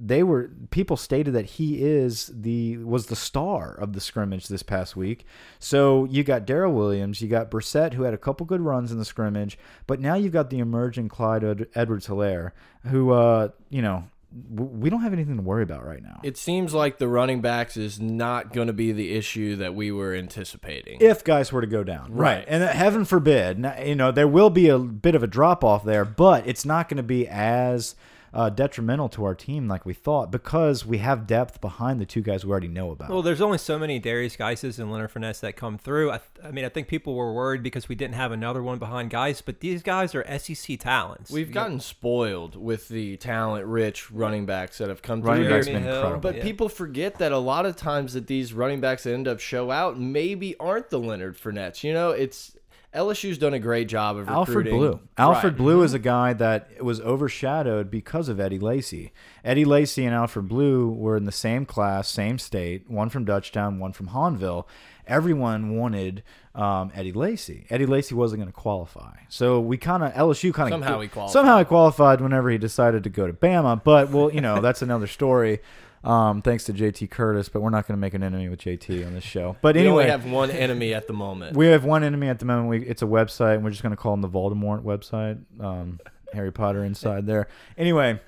they 0.00 0.22
were 0.22 0.50
people 0.70 0.96
stated 0.96 1.34
that 1.34 1.44
he 1.46 1.82
is 1.82 2.30
the 2.34 2.78
was 2.78 3.06
the 3.06 3.16
star 3.16 3.74
of 3.74 3.92
the 3.92 4.00
scrimmage 4.00 4.48
this 4.48 4.62
past 4.62 4.96
week. 4.96 5.26
So 5.58 6.04
you 6.06 6.24
got 6.24 6.46
Darrel 6.46 6.72
Williams, 6.72 7.20
you 7.20 7.28
got 7.28 7.50
Brossette 7.50 7.94
who 7.94 8.02
had 8.02 8.14
a 8.14 8.18
couple 8.18 8.46
good 8.46 8.60
runs 8.60 8.90
in 8.90 8.98
the 8.98 9.04
scrimmage, 9.04 9.58
but 9.86 10.00
now 10.00 10.14
you've 10.14 10.32
got 10.32 10.50
the 10.50 10.58
emerging 10.58 11.08
Clyde 11.08 11.44
Ed 11.44 11.68
Edwards 11.74 12.06
Helaire, 12.06 12.52
who 12.86 13.10
uh, 13.10 13.48
you 13.68 13.82
know, 13.82 14.04
we 14.50 14.90
don't 14.90 15.02
have 15.02 15.12
anything 15.12 15.36
to 15.36 15.42
worry 15.42 15.62
about 15.62 15.86
right 15.86 16.02
now. 16.02 16.20
it 16.22 16.36
seems 16.36 16.74
like 16.74 16.98
the 16.98 17.08
running 17.08 17.40
backs 17.40 17.76
is 17.76 18.00
not 18.00 18.52
going 18.52 18.66
to 18.66 18.72
be 18.72 18.92
the 18.92 19.14
issue 19.14 19.56
that 19.56 19.74
we 19.74 19.90
were 19.90 20.14
anticipating. 20.14 20.98
if 21.00 21.24
guys 21.24 21.52
were 21.52 21.60
to 21.60 21.66
go 21.66 21.84
down, 21.84 22.12
Right. 22.12 22.44
And 22.46 22.62
uh, 22.62 22.68
heaven 22.68 23.04
forbid, 23.04 23.64
you 23.84 23.94
know, 23.94 24.10
there 24.10 24.28
will 24.28 24.50
be 24.50 24.68
a 24.68 24.78
bit 24.78 25.14
of 25.14 25.22
a 25.22 25.26
drop 25.26 25.64
off 25.64 25.84
there, 25.84 26.04
but 26.04 26.46
it's 26.46 26.64
not 26.64 26.88
going 26.88 26.96
to 26.98 27.02
be 27.02 27.26
as 27.28 27.94
uh, 28.36 28.50
detrimental 28.50 29.08
to 29.08 29.24
our 29.24 29.34
team 29.34 29.66
like 29.66 29.86
we 29.86 29.94
thought 29.94 30.30
because 30.30 30.84
we 30.84 30.98
have 30.98 31.26
depth 31.26 31.58
behind 31.62 31.98
the 31.98 32.04
two 32.04 32.20
guys 32.20 32.44
we 32.44 32.50
already 32.50 32.68
know 32.68 32.90
about. 32.90 33.08
Well, 33.08 33.22
there's 33.22 33.40
only 33.40 33.56
so 33.56 33.78
many 33.78 33.98
Derrius 33.98 34.36
Guices 34.36 34.78
and 34.78 34.92
Leonard 34.92 35.10
Fournette 35.10 35.40
that 35.40 35.56
come 35.56 35.78
through. 35.78 36.10
I, 36.10 36.20
I 36.44 36.50
mean, 36.50 36.66
I 36.66 36.68
think 36.68 36.86
people 36.86 37.14
were 37.14 37.32
worried 37.32 37.62
because 37.62 37.88
we 37.88 37.94
didn't 37.94 38.14
have 38.14 38.32
another 38.32 38.62
one 38.62 38.78
behind 38.78 39.08
guys, 39.08 39.40
but 39.40 39.60
these 39.60 39.82
guys 39.82 40.14
are 40.14 40.38
SEC 40.38 40.78
talents. 40.78 41.30
We've 41.30 41.50
gotten 41.50 41.80
spoiled 41.80 42.56
with 42.56 42.88
the 42.88 43.16
talent-rich 43.16 44.10
running 44.10 44.44
backs 44.44 44.76
that 44.78 44.90
have 44.90 45.00
come 45.00 45.22
Running 45.22 45.44
through. 45.44 45.54
backs 45.54 45.66
been 45.68 45.76
incredible. 45.76 46.20
But 46.20 46.36
yeah. 46.36 46.42
people 46.42 46.68
forget 46.68 47.16
that 47.16 47.32
a 47.32 47.38
lot 47.38 47.64
of 47.64 47.74
times 47.74 48.12
that 48.12 48.26
these 48.26 48.52
running 48.52 48.82
backs 48.82 49.04
that 49.04 49.14
end 49.14 49.26
up 49.26 49.40
show 49.40 49.70
out 49.70 49.98
maybe 49.98 50.54
aren't 50.60 50.90
the 50.90 50.98
Leonard 50.98 51.38
Fournettes. 51.38 51.82
You 51.82 51.94
know, 51.94 52.10
it's 52.10 52.54
LSU's 52.96 53.36
done 53.36 53.52
a 53.52 53.58
great 53.58 53.88
job 53.88 54.16
of 54.16 54.28
Alfred 54.28 54.66
recruiting. 54.66 54.78
Blue. 54.78 55.00
Alfred 55.18 55.52
Right. 55.52 55.58
Blue 55.58 55.82
is 55.82 55.92
a 55.92 55.98
guy 55.98 56.32
that 56.32 56.82
was 56.82 57.00
overshadowed 57.02 57.90
because 57.90 58.28
of 58.28 58.40
Eddie 58.40 58.58
Lacy. 58.58 59.12
Eddie 59.44 59.66
Lacy 59.66 60.04
and 60.04 60.14
Alfred 60.14 60.48
Blue 60.48 60.88
were 60.90 61.16
in 61.16 61.24
the 61.24 61.32
same 61.32 61.66
class, 61.66 62.08
same 62.08 62.38
state, 62.38 62.90
one 62.90 63.10
from 63.10 63.26
Dutchtown, 63.26 63.78
one 63.78 63.92
from 63.92 64.08
Hahnville. 64.08 64.64
Everyone 65.06 65.76
wanted 65.76 66.24
um, 66.54 66.90
Eddie 66.94 67.12
Lacy. 67.12 67.66
Eddie 67.70 67.86
Lacy 67.86 68.14
wasn't 68.14 68.40
going 68.40 68.52
to 68.52 68.58
qualify. 68.58 69.14
So 69.28 69.60
we 69.60 69.76
kind 69.76 70.02
of, 70.02 70.12
LSU 70.14 70.52
kind 70.52 70.72
of. 70.72 70.80
Somehow 70.80 71.00
he 71.00 71.08
qualified. 71.08 71.32
Somehow 71.32 71.58
he 71.58 71.64
qualified 71.64 72.20
whenever 72.20 72.50
he 72.50 72.58
decided 72.58 73.04
to 73.04 73.10
go 73.10 73.26
to 73.26 73.32
Bama. 73.32 73.84
But, 73.84 74.10
well, 74.10 74.32
you 74.32 74.40
know, 74.40 74.60
that's 74.60 74.82
another 74.82 75.06
story. 75.06 75.60
Um, 76.06 76.40
thanks 76.40 76.64
to 76.64 76.72
JT 76.72 77.10
Curtis, 77.10 77.48
but 77.48 77.62
we're 77.62 77.70
not 77.70 77.86
going 77.88 77.96
to 77.98 78.00
make 78.00 78.14
an 78.14 78.22
enemy 78.22 78.48
with 78.48 78.60
JT 78.60 79.04
on 79.06 79.14
this 79.14 79.24
show. 79.24 79.56
But 79.60 79.74
We 79.74 79.82
anyway, 79.82 80.04
we 80.04 80.10
have 80.10 80.24
one 80.30 80.50
enemy 80.50 80.94
at 80.94 81.08
the 81.08 81.12
moment. 81.12 81.56
we 81.56 81.66
have 81.66 81.84
one 81.84 82.04
enemy 82.04 82.28
at 82.28 82.38
the 82.38 82.44
moment. 82.44 82.68
We, 82.68 82.86
it's 82.86 83.02
a 83.02 83.06
website, 83.06 83.54
and 83.56 83.64
we're 83.64 83.70
just 83.70 83.82
going 83.82 83.90
to 83.90 83.96
call 83.96 84.14
him 84.14 84.20
the 84.20 84.28
Voldemort 84.28 84.82
website. 84.82 85.38
Um, 85.60 85.98
Harry 86.32 86.52
Potter 86.52 86.84
inside 86.84 87.26
there. 87.26 87.48
Anyway, 87.76 88.20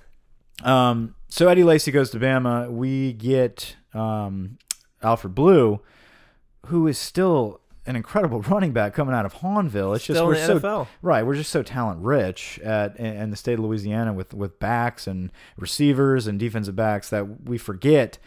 um, 0.64 1.14
so 1.29 1.49
Eddie 1.49 1.64
Lacy 1.64 1.91
goes 1.93 2.11
to 2.11 2.19
Bama. 2.19 2.71
We 2.71 3.12
get 3.12 3.77
um, 3.95 4.59
Alfred 5.03 5.35
Blue, 5.35 5.81
who 6.67 6.87
is 6.88 6.99
still 6.99 7.61
an 7.88 7.96
incredible 7.96 8.42
running 8.48 8.72
back 8.72 8.94
coming 8.94 9.14
out 9.14 9.24
of 9.24 9.35
Hahnville. 9.35 9.96
It's 9.96 10.05
just 10.05 10.22
we're 10.22 10.37
so 10.37 10.87
right. 11.03 11.24
We're 11.24 11.35
just 11.35 11.51
so 11.51 11.62
talent 11.62 12.01
rich 12.01 12.61
at 12.61 12.96
in, 12.96 13.31
the 13.31 13.37
state 13.37 13.55
of 13.55 13.61
Louisiana 13.61 14.12
with 14.12 14.35
with 14.35 14.61
backs 14.61 15.07
and 15.07 15.33
receivers 15.57 16.27
and 16.27 16.38
defensive 16.38 16.77
backs 16.77 17.09
that 17.11 17.48
we 17.48 17.59
forget 17.59 18.18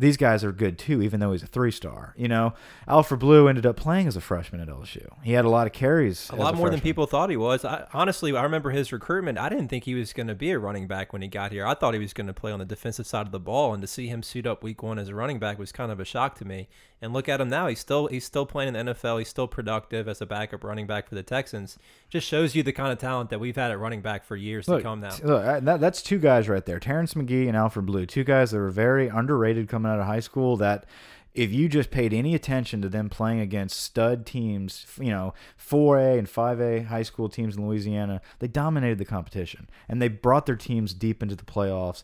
these 0.00 0.16
guys 0.16 0.42
are 0.42 0.50
good 0.50 0.78
too, 0.78 1.02
even 1.02 1.20
though 1.20 1.32
he's 1.32 1.42
a 1.42 1.46
three 1.46 1.70
star. 1.70 2.14
You 2.16 2.26
know, 2.26 2.54
Alfred 2.88 3.20
Blue 3.20 3.48
ended 3.48 3.66
up 3.66 3.76
playing 3.76 4.08
as 4.08 4.16
a 4.16 4.20
freshman 4.22 4.62
at 4.62 4.68
LSU. 4.68 5.06
He 5.22 5.32
had 5.32 5.44
a 5.44 5.50
lot 5.50 5.66
of 5.66 5.74
carries. 5.74 6.30
a 6.30 6.36
lot 6.36 6.54
more 6.54 6.70
than 6.70 6.80
people 6.80 7.06
thought 7.06 7.28
he 7.28 7.36
was. 7.36 7.66
I, 7.66 7.86
honestly, 7.92 8.34
I 8.34 8.42
remember 8.42 8.70
his 8.70 8.92
recruitment. 8.92 9.36
I 9.36 9.50
didn't 9.50 9.68
think 9.68 9.84
he 9.84 9.94
was 9.94 10.14
going 10.14 10.28
to 10.28 10.34
be 10.34 10.52
a 10.52 10.58
running 10.58 10.86
back 10.86 11.12
when 11.12 11.20
he 11.20 11.28
got 11.28 11.52
here. 11.52 11.66
I 11.66 11.74
thought 11.74 11.92
he 11.92 12.00
was 12.00 12.14
going 12.14 12.28
to 12.28 12.32
play 12.32 12.50
on 12.50 12.58
the 12.58 12.64
defensive 12.64 13.06
side 13.06 13.26
of 13.26 13.32
the 13.32 13.38
ball, 13.38 13.74
and 13.74 13.82
to 13.82 13.86
see 13.86 14.06
him 14.06 14.22
suit 14.22 14.46
up 14.46 14.62
week 14.62 14.82
one 14.82 14.98
as 14.98 15.10
a 15.10 15.14
running 15.14 15.38
back 15.38 15.58
was 15.58 15.70
kind 15.70 15.92
of 15.92 16.00
a 16.00 16.04
shock 16.06 16.34
to 16.36 16.46
me. 16.46 16.68
And 17.02 17.14
look 17.14 17.30
at 17.30 17.40
him 17.40 17.48
now; 17.48 17.66
he's 17.66 17.80
still 17.80 18.08
he's 18.08 18.24
still 18.24 18.44
playing 18.44 18.74
in 18.74 18.86
the 18.86 18.92
NFL. 18.92 19.18
He's 19.18 19.28
still 19.28 19.48
productive 19.48 20.06
as 20.06 20.20
a 20.20 20.26
backup 20.26 20.62
running 20.62 20.86
back 20.86 21.08
for 21.08 21.14
the 21.14 21.22
Texans. 21.22 21.78
Just 22.10 22.26
shows 22.26 22.54
you 22.54 22.62
the 22.62 22.72
kind 22.72 22.92
of 22.92 22.98
talent 22.98 23.30
that 23.30 23.40
we've 23.40 23.56
had 23.56 23.70
at 23.70 23.78
running 23.78 24.02
back 24.02 24.24
for 24.24 24.36
years 24.36 24.68
Look, 24.68 24.80
to 24.80 24.82
come 24.82 25.00
now. 25.00 25.16
look, 25.22 25.64
that, 25.64 25.80
that's 25.80 26.02
two 26.02 26.18
guys 26.18 26.48
right 26.48 26.64
there, 26.64 26.78
Terrence 26.78 27.16
Magee 27.16 27.48
and 27.48 27.56
Alfred 27.56 27.86
Blue, 27.86 28.04
two 28.04 28.24
guys 28.24 28.50
that 28.50 28.58
were 28.58 28.70
very 28.70 29.08
underrated 29.08 29.68
coming 29.68 29.90
out 29.90 29.98
of 29.98 30.06
high 30.06 30.20
school. 30.20 30.58
That 30.58 30.84
if 31.34 31.52
you 31.52 31.68
just 31.68 31.90
paid 31.90 32.12
any 32.12 32.34
attention 32.34 32.82
to 32.82 32.88
them 32.88 33.08
playing 33.08 33.40
against 33.40 33.80
stud 33.80 34.26
teams, 34.26 34.86
you 35.00 35.10
know, 35.10 35.32
4A 35.58 36.18
and 36.18 36.26
5A 36.26 36.86
high 36.86 37.02
school 37.02 37.28
teams 37.28 37.56
in 37.56 37.66
Louisiana, 37.66 38.20
they 38.40 38.48
dominated 38.48 38.98
the 38.98 39.04
competition 39.04 39.68
and 39.88 40.02
they 40.02 40.08
brought 40.08 40.46
their 40.46 40.56
teams 40.56 40.92
deep 40.92 41.22
into 41.22 41.36
the 41.36 41.44
playoffs. 41.44 42.02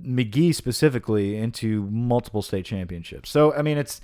Magee 0.00 0.52
specifically 0.52 1.36
into 1.36 1.82
multiple 1.90 2.40
state 2.40 2.64
championships. 2.64 3.28
So, 3.30 3.52
I 3.54 3.60
mean, 3.60 3.76
it's 3.76 4.00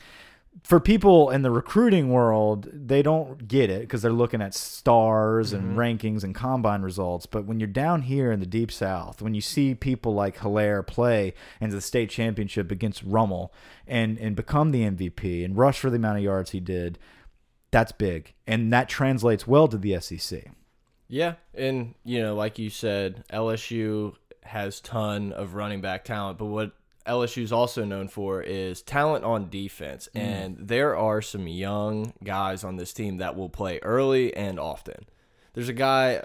for 0.65 0.81
people 0.81 1.31
in 1.31 1.43
the 1.43 1.51
recruiting 1.51 2.11
world, 2.11 2.69
they 2.73 3.03
don't 3.03 3.47
get 3.49 3.71
it 3.71 3.81
because 3.83 4.03
they're 4.03 4.13
looking 4.13 4.43
at 4.43 4.55
stars 4.55 5.53
and 5.53 5.69
Mm-hmm. 5.71 5.79
rankings 5.79 6.25
and 6.25 6.35
combine 6.35 6.83
results. 6.83 7.27
But 7.27 7.45
when 7.45 7.61
you're 7.61 7.67
down 7.67 8.03
here 8.03 8.33
in 8.33 8.41
the 8.41 8.47
deep 8.47 8.71
south, 8.73 9.21
when 9.23 9.35
you 9.35 9.41
see 9.41 9.75
people 9.75 10.15
like 10.15 10.39
Helaire 10.39 10.87
play 10.87 11.35
into 11.61 11.75
the 11.77 11.81
state 11.83 12.11
championship 12.11 12.71
against 12.71 13.03
Rummel 13.03 13.53
and 13.87 14.19
and 14.19 14.35
become 14.37 14.71
the 14.71 14.83
MVP 14.83 15.45
and 15.45 15.57
rush 15.57 15.79
for 15.81 15.91
the 15.91 15.97
amount 15.97 16.19
of 16.19 16.25
yards 16.25 16.51
he 16.51 16.61
did, 16.61 16.99
that's 17.71 17.93
big, 17.93 18.35
and 18.47 18.73
that 18.73 18.89
translates 18.89 19.47
well 19.47 19.69
to 19.69 19.77
the 19.79 20.01
SEC. 20.01 20.51
Yeah, 21.09 21.35
and 21.55 21.95
you 22.05 22.21
know, 22.21 22.35
like 22.35 22.59
you 22.59 22.69
said, 22.71 23.25
LSU 23.33 24.15
has 24.43 24.81
ton 24.81 25.33
of 25.33 25.55
running 25.55 25.81
back 25.81 26.05
talent, 26.05 26.39
but 26.39 26.47
what 26.47 26.73
LSU's 27.07 27.53
also 27.53 27.85
known 27.85 28.09
for 28.09 28.43
is 28.43 28.83
talent 28.83 29.25
on 29.25 29.49
defense, 29.49 30.09
and 30.15 30.57
there 30.59 30.97
are 30.97 31.23
some 31.23 31.49
young 31.49 32.13
guys 32.23 32.65
on 32.65 32.77
this 32.77 32.93
team 32.93 33.19
that 33.19 33.37
will 33.37 33.49
play 33.49 33.79
early 33.83 34.35
and 34.37 34.61
often. 34.61 35.07
There's 35.55 35.69
a 35.69 35.75
guy. 35.75 36.23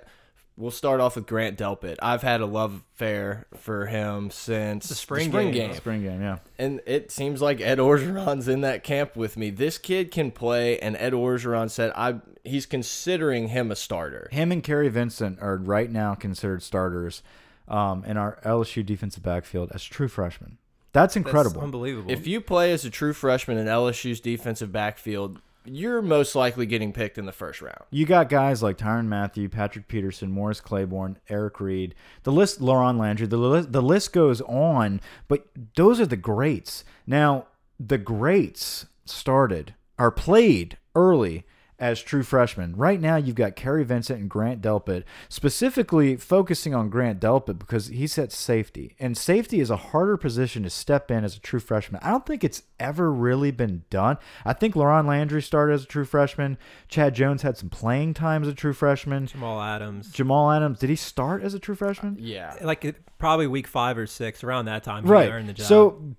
We'll 0.55 0.71
start 0.71 1.01
off 1.01 1.15
with 1.15 1.25
Grant 1.25 1.57
Delpit. 1.57 1.95
I've 1.99 2.21
had 2.21 2.39
a 2.39 2.45
love 2.45 2.83
affair 2.93 3.47
for 3.55 3.87
him 3.87 4.29
since 4.29 4.87
The 4.87 4.93
spring 4.93 5.31
game. 5.31 5.73
Spring 5.73 6.03
game, 6.03 6.21
yeah. 6.21 6.37
and 6.59 6.79
it 6.85 7.11
seems 7.11 7.41
like 7.41 7.59
Ed 7.59 7.79
Orgeron's 7.79 8.47
in 8.47 8.61
that 8.61 8.83
camp 8.83 9.15
with 9.15 9.35
me. 9.35 9.49
This 9.49 9.79
kid 9.79 10.11
can 10.11 10.29
play, 10.29 10.77
and 10.77 10.95
Ed 10.97 11.13
Orgeron 11.13 11.71
said 11.71 11.91
I 11.95 12.19
he's 12.43 12.65
considering 12.65 13.47
him 13.47 13.71
a 13.71 13.75
starter. 13.75 14.27
Him 14.31 14.51
and 14.51 14.63
Kary 14.63 14.89
Vincent 14.89 15.39
are 15.41 15.57
right 15.57 15.89
now 15.89 16.13
considered 16.13 16.61
starters 16.61 17.23
um, 17.67 18.03
in 18.05 18.17
our 18.17 18.39
LSU 18.45 18.85
defensive 18.85 19.23
backfield 19.23 19.71
as 19.73 19.83
true 19.83 20.07
freshmen. 20.07 20.57
That's 20.93 21.15
That's 21.15 21.15
incredible. 21.17 21.61
unbelievable. 21.61 22.11
If 22.11 22.27
you 22.27 22.39
play 22.39 22.71
as 22.71 22.85
a 22.85 22.89
true 22.89 23.13
freshman 23.13 23.57
in 23.57 23.65
LSU's 23.65 24.19
defensive 24.19 24.71
backfield, 24.71 25.41
you're 25.65 26.01
most 26.01 26.35
likely 26.35 26.65
getting 26.65 26.93
picked 26.93 27.17
in 27.17 27.25
the 27.25 27.31
first 27.31 27.61
round. 27.61 27.83
You 27.89 28.05
got 28.05 28.29
guys 28.29 28.61
like 28.61 28.77
Tyrann 28.77 29.07
Mathieu, 29.07 29.49
Patrick 29.49 29.87
Peterson, 29.87 30.29
Morris 30.31 30.61
Claiborne, 30.61 31.17
Eric 31.29 31.59
Reid, 31.59 31.95
the 32.23 32.31
list, 32.31 32.59
LaRon 32.59 32.99
Landry, 32.99 33.27
the 33.27 33.37
list, 33.37 33.71
the 33.71 33.81
list 33.81 34.13
goes 34.13 34.41
on, 34.41 35.01
but 35.27 35.47
those 35.75 35.99
are 35.99 36.05
the 36.05 36.17
greats. 36.17 36.83
Now, 37.07 37.47
the 37.79 37.97
greats 37.97 38.85
started 39.05 39.73
or 39.97 40.11
played 40.11 40.77
early 40.95 41.45
as 41.83 42.01
true 42.01 42.23
freshmen. 42.23 42.73
Right 42.77 43.01
now, 43.01 43.17
you've 43.17 43.35
got 43.35 43.57
Kary 43.57 43.83
Vincent 43.83 44.17
and 44.21 44.29
Grant 44.29 44.61
Delpit, 44.61 45.03
specifically 45.27 46.15
focusing 46.15 46.73
on 46.73 46.89
Grant 46.89 47.19
Delpit 47.19 47.59
because 47.59 47.87
he's 47.87 48.17
at 48.17 48.31
safety. 48.31 48.95
And 49.01 49.17
safety 49.17 49.59
is 49.59 49.69
a 49.69 49.75
harder 49.75 50.15
position 50.15 50.63
to 50.63 50.69
step 50.69 51.11
in 51.11 51.25
as 51.25 51.35
a 51.35 51.41
true 51.41 51.59
freshman. 51.59 51.99
I 52.01 52.11
don't 52.11 52.25
think 52.25 52.41
it's 52.45 52.63
ever 52.79 53.11
really 53.11 53.51
been 53.51 53.83
done. 53.89 54.17
I 54.45 54.53
think 54.53 54.75
LaRon 54.75 55.07
Landry 55.07 55.41
started 55.41 55.73
as 55.73 55.83
a 55.83 55.87
true 55.87 56.05
freshman. 56.05 56.57
Chad 56.87 57.15
Jones 57.15 57.41
had 57.41 57.57
some 57.57 57.69
playing 57.69 58.13
time 58.13 58.43
as 58.43 58.47
a 58.47 58.53
true 58.53 58.71
freshman. 58.73 59.27
Jamal 59.27 59.61
Adams, 59.61 60.09
Jamal 60.09 60.51
Adams, 60.51 60.79
did 60.79 60.89
he 60.89 60.95
start 60.95 61.43
as 61.43 61.53
a 61.53 61.59
true 61.59 61.75
freshman? 61.75 62.15
Yeah. 62.17 62.55
like 62.61 62.85
it- 62.85 63.05
probably 63.17 63.47
week 63.47 63.67
five 63.67 63.97
or 63.97 64.07
six, 64.07 64.41
around 64.41 64.65
that 64.65 64.83
time, 64.83 65.03
he 65.03 65.09
right. 65.09 65.29
earned 65.29 65.49
the 65.49 65.53
job. 65.53 65.67
So, 65.67 66.15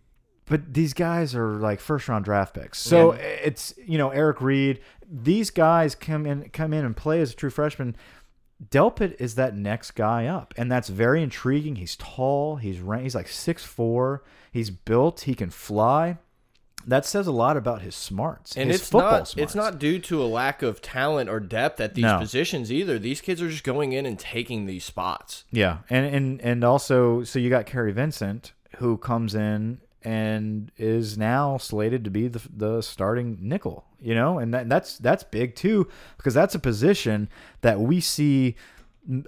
but 0.46 0.74
these 0.74 0.92
guys 0.92 1.34
are 1.34 1.54
like 1.56 1.80
first 1.80 2.08
round 2.08 2.24
draft 2.24 2.54
picks. 2.54 2.78
So 2.78 3.12
it's 3.12 3.74
you 3.84 3.98
know 3.98 4.10
Eric 4.10 4.40
Reid. 4.40 4.80
These 5.10 5.50
guys 5.50 5.94
come 5.94 6.26
in 6.26 6.48
come 6.50 6.72
in 6.72 6.84
and 6.84 6.96
play 6.96 7.20
as 7.20 7.32
a 7.32 7.36
true 7.36 7.50
freshman. 7.50 7.96
Delpit 8.70 9.16
is 9.20 9.34
that 9.34 9.56
next 9.56 9.92
guy 9.92 10.26
up, 10.26 10.54
and 10.56 10.70
that's 10.70 10.88
very 10.88 11.22
intriguing. 11.22 11.76
He's 11.76 11.96
tall. 11.96 12.56
He's 12.56 12.80
he's 13.00 13.14
like 13.14 13.28
six 13.28 13.64
four. 13.64 14.22
He's 14.52 14.70
built. 14.70 15.22
He 15.22 15.34
can 15.34 15.50
fly. 15.50 16.18
That 16.86 17.06
says 17.06 17.26
a 17.26 17.32
lot 17.32 17.56
about 17.56 17.80
his 17.80 17.94
smarts 17.94 18.54
And 18.58 18.70
his 18.70 18.82
it's 18.82 18.90
football 18.90 19.10
not 19.12 19.28
smarts. 19.28 19.36
it's 19.42 19.54
not 19.54 19.78
due 19.78 19.98
to 20.00 20.22
a 20.22 20.26
lack 20.26 20.60
of 20.62 20.82
talent 20.82 21.30
or 21.30 21.40
depth 21.40 21.80
at 21.80 21.94
these 21.94 22.02
No. 22.02 22.18
positions 22.18 22.70
either. 22.70 22.98
These 22.98 23.22
kids 23.22 23.40
are 23.40 23.48
just 23.48 23.64
going 23.64 23.92
in 23.94 24.04
and 24.04 24.18
taking 24.18 24.66
these 24.66 24.84
spots. 24.84 25.44
Yeah, 25.50 25.78
and 25.88 26.04
and 26.06 26.40
and 26.42 26.62
also, 26.64 27.24
so 27.24 27.38
you 27.38 27.48
got 27.50 27.64
Kary 27.66 27.92
Vincent 27.92 28.52
who 28.78 28.96
comes 28.98 29.34
in 29.34 29.80
and 30.04 30.70
is 30.76 31.16
now 31.16 31.56
slated 31.56 32.04
to 32.04 32.10
be 32.10 32.28
the 32.28 32.42
the 32.54 32.82
starting 32.82 33.38
nickel. 33.40 33.86
You 34.00 34.14
know, 34.14 34.38
and 34.38 34.52
that, 34.52 34.68
that's 34.68 34.98
that's 34.98 35.24
big 35.24 35.56
too 35.56 35.88
because 36.16 36.34
that's 36.34 36.54
a 36.54 36.58
position 36.58 37.28
that 37.62 37.80
we 37.80 38.00
see 38.00 38.56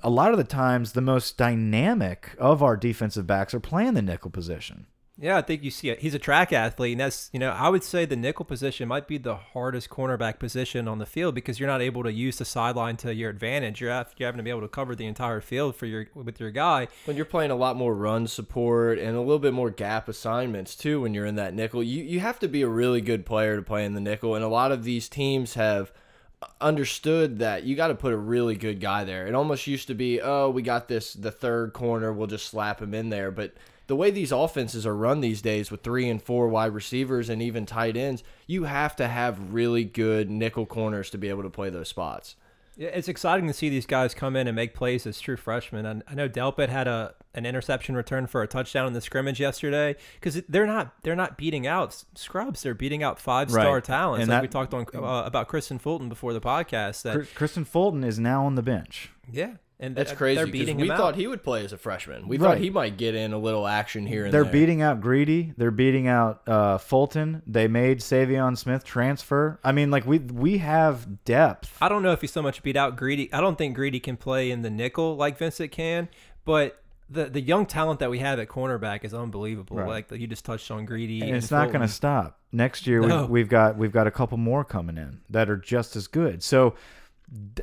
a 0.02 0.10
lot 0.10 0.32
of 0.32 0.38
the 0.38 0.44
times 0.44 0.92
the 0.92 1.00
most 1.00 1.36
dynamic 1.36 2.34
of 2.38 2.62
our 2.62 2.76
defensive 2.76 3.26
backs 3.26 3.54
are 3.54 3.60
playing 3.60 3.94
the 3.94 4.02
nickel 4.02 4.30
position. 4.30 4.86
Yeah, 5.18 5.38
I 5.38 5.42
think 5.42 5.62
you 5.64 5.70
see 5.70 5.88
it. 5.88 6.00
He's 6.00 6.14
a 6.14 6.18
track 6.18 6.52
athlete, 6.52 6.92
and 6.92 7.00
that's 7.00 7.30
you 7.32 7.38
know 7.38 7.50
I 7.50 7.70
would 7.70 7.82
say 7.82 8.04
the 8.04 8.16
nickel 8.16 8.44
position 8.44 8.86
might 8.86 9.08
be 9.08 9.16
the 9.16 9.36
hardest 9.36 9.88
cornerback 9.88 10.38
position 10.38 10.86
on 10.86 10.98
the 10.98 11.06
field 11.06 11.34
because 11.34 11.58
you're 11.58 11.68
not 11.68 11.80
able 11.80 12.02
to 12.02 12.12
use 12.12 12.36
the 12.36 12.44
sideline 12.44 12.98
to 12.98 13.14
your 13.14 13.30
advantage. 13.30 13.80
You're 13.80 14.06
you're 14.16 14.26
having 14.26 14.38
to 14.38 14.42
be 14.42 14.50
able 14.50 14.60
to 14.60 14.68
cover 14.68 14.94
the 14.94 15.06
entire 15.06 15.40
field 15.40 15.74
for 15.74 15.86
your 15.86 16.06
with 16.14 16.38
your 16.38 16.50
guy. 16.50 16.88
When 17.06 17.16
you're 17.16 17.24
playing 17.24 17.50
a 17.50 17.56
lot 17.56 17.76
more 17.76 17.94
run 17.94 18.26
support 18.26 18.98
and 18.98 19.16
a 19.16 19.20
little 19.20 19.38
bit 19.38 19.54
more 19.54 19.70
gap 19.70 20.06
assignments 20.06 20.74
too 20.74 21.00
when 21.00 21.14
you're 21.14 21.26
in 21.26 21.36
that 21.36 21.54
nickel, 21.54 21.82
you, 21.82 22.04
you 22.04 22.20
have 22.20 22.38
to 22.40 22.48
be 22.48 22.60
a 22.60 22.68
really 22.68 23.00
good 23.00 23.24
player 23.24 23.56
to 23.56 23.62
play 23.62 23.86
in 23.86 23.94
the 23.94 24.00
nickel. 24.02 24.34
And 24.34 24.44
a 24.44 24.48
lot 24.48 24.70
of 24.70 24.84
these 24.84 25.08
teams 25.08 25.54
have 25.54 25.92
understood 26.60 27.38
that 27.38 27.64
you 27.64 27.74
got 27.74 27.88
to 27.88 27.94
put 27.94 28.12
a 28.12 28.18
really 28.18 28.54
good 28.54 28.80
guy 28.80 29.04
there. 29.04 29.26
It 29.26 29.34
almost 29.34 29.66
used 29.66 29.86
to 29.88 29.94
be, 29.94 30.20
oh, 30.20 30.50
we 30.50 30.60
got 30.60 30.88
this 30.88 31.14
the 31.14 31.30
third 31.30 31.72
corner, 31.72 32.12
we'll 32.12 32.26
just 32.26 32.48
slap 32.48 32.82
him 32.82 32.92
in 32.92 33.08
there. 33.08 33.30
But 33.30 33.54
the 33.86 33.96
way 33.96 34.10
these 34.10 34.32
offenses 34.32 34.86
are 34.86 34.96
run 34.96 35.20
these 35.20 35.40
days 35.42 35.70
with 35.70 35.82
three 35.82 36.08
and 36.08 36.22
four 36.22 36.48
wide 36.48 36.72
receivers 36.74 37.28
and 37.28 37.40
even 37.40 37.66
tight 37.66 37.96
ends, 37.96 38.22
you 38.46 38.64
have 38.64 38.96
to 38.96 39.06
have 39.08 39.52
really 39.52 39.84
good 39.84 40.30
nickel 40.30 40.66
corners 40.66 41.10
to 41.10 41.18
be 41.18 41.28
able 41.28 41.42
to 41.44 41.50
play 41.50 41.70
those 41.70 41.88
spots. 41.88 42.36
It's 42.78 43.08
exciting 43.08 43.46
to 43.46 43.54
see 43.54 43.70
these 43.70 43.86
guys 43.86 44.12
come 44.12 44.36
in 44.36 44.46
and 44.46 44.54
make 44.54 44.74
plays 44.74 45.06
as 45.06 45.18
true 45.18 45.38
freshmen. 45.38 45.86
And 45.86 46.02
I 46.06 46.14
know 46.14 46.28
Delpit 46.28 46.68
had 46.68 46.86
a 46.86 47.14
an 47.32 47.46
interception 47.46 47.94
return 47.96 48.26
for 48.26 48.42
a 48.42 48.46
touchdown 48.46 48.86
in 48.86 48.92
the 48.92 49.00
scrimmage 49.00 49.40
yesterday 49.40 49.96
because 50.20 50.42
they're 50.46 50.66
not 50.66 50.92
they're 51.02 51.16
not 51.16 51.38
beating 51.38 51.66
out 51.66 52.04
scrubs. 52.14 52.62
They're 52.62 52.74
beating 52.74 53.02
out 53.02 53.18
five 53.18 53.50
star 53.50 53.74
Right. 53.76 53.84
talents. 53.84 54.20
And 54.24 54.28
like 54.30 54.36
that- 54.36 54.42
we 54.42 54.48
talked 54.48 54.74
on 54.74 54.84
uh, 54.94 55.22
about 55.24 55.48
Kristian 55.48 55.80
Fulton 55.80 56.10
before 56.10 56.34
the 56.34 56.40
podcast. 56.40 57.00
That 57.02 57.16
Kristian 57.34 57.66
Fulton 57.66 58.04
is 58.04 58.18
now 58.18 58.44
on 58.44 58.56
the 58.56 58.62
bench. 58.62 59.10
yeah, 59.30 59.54
and 59.78 59.94
That's 59.94 60.10
they're- 60.10 60.16
crazy 60.16 60.36
They're 60.36 60.46
beating 60.46 60.76
we 60.78 60.84
him 60.84 60.92
out. 60.92 60.96
thought 60.98 61.14
he 61.16 61.26
would 61.26 61.42
play 61.42 61.64
as 61.64 61.72
a 61.72 61.76
freshman. 61.78 62.28
We 62.28 62.38
Right. 62.38 62.48
thought 62.52 62.58
he 62.58 62.70
might 62.70 62.96
get 62.96 63.14
in 63.14 63.32
a 63.32 63.38
little 63.38 63.66
action 63.66 64.06
here 64.06 64.24
and 64.24 64.32
They're 64.32 64.42
there. 64.44 64.52
beating 64.52 64.80
out 64.82 65.00
Greedy. 65.00 65.52
They're 65.56 65.70
beating 65.70 66.08
out 66.08 66.40
uh, 66.48 66.78
Fulton. 66.78 67.42
They 67.46 67.68
made 67.68 68.00
Savion 68.00 68.56
Smith 68.56 68.84
transfer. 68.84 69.58
I 69.62 69.72
mean, 69.72 69.90
like 69.90 70.06
we 70.06 70.18
we 70.18 70.58
have 70.58 71.24
depth. 71.24 71.76
I 71.80 71.88
don't 71.88 72.02
know 72.02 72.12
if 72.12 72.20
he 72.22 72.26
so 72.26 72.40
much 72.42 72.62
beat 72.62 72.76
out 72.76 72.96
Greedy. 72.96 73.32
I 73.32 73.40
don't 73.40 73.58
think 73.58 73.74
Greedy 73.74 74.00
can 74.00 74.16
play 74.16 74.50
in 74.50 74.62
the 74.62 74.70
nickel 74.70 75.16
like 75.16 75.36
Vincent 75.38 75.72
can, 75.72 76.08
but 76.44 76.80
the 77.08 77.26
the 77.26 77.40
young 77.40 77.66
talent 77.66 78.00
that 78.00 78.10
we 78.10 78.18
have 78.18 78.38
at 78.40 78.48
cornerback 78.48 79.04
is 79.04 79.14
unbelievable. 79.14 79.76
Right. 79.76 80.10
Like 80.10 80.20
you 80.20 80.26
just 80.26 80.44
touched 80.44 80.70
on 80.70 80.86
Greedy, 80.86 81.20
and 81.20 81.36
it's 81.36 81.50
not 81.50 81.68
going 81.68 81.82
to 81.82 81.88
stop. 81.88 82.40
Next 82.50 82.86
year 82.86 83.00
No. 83.02 83.20
we've, 83.22 83.30
we've 83.30 83.48
got 83.48 83.76
we've 83.76 83.92
got 83.92 84.06
a 84.06 84.10
couple 84.10 84.38
more 84.38 84.64
coming 84.64 84.96
in 84.96 85.20
that 85.30 85.50
are 85.50 85.56
just 85.58 85.94
as 85.94 86.06
good. 86.06 86.42
So, 86.42 86.74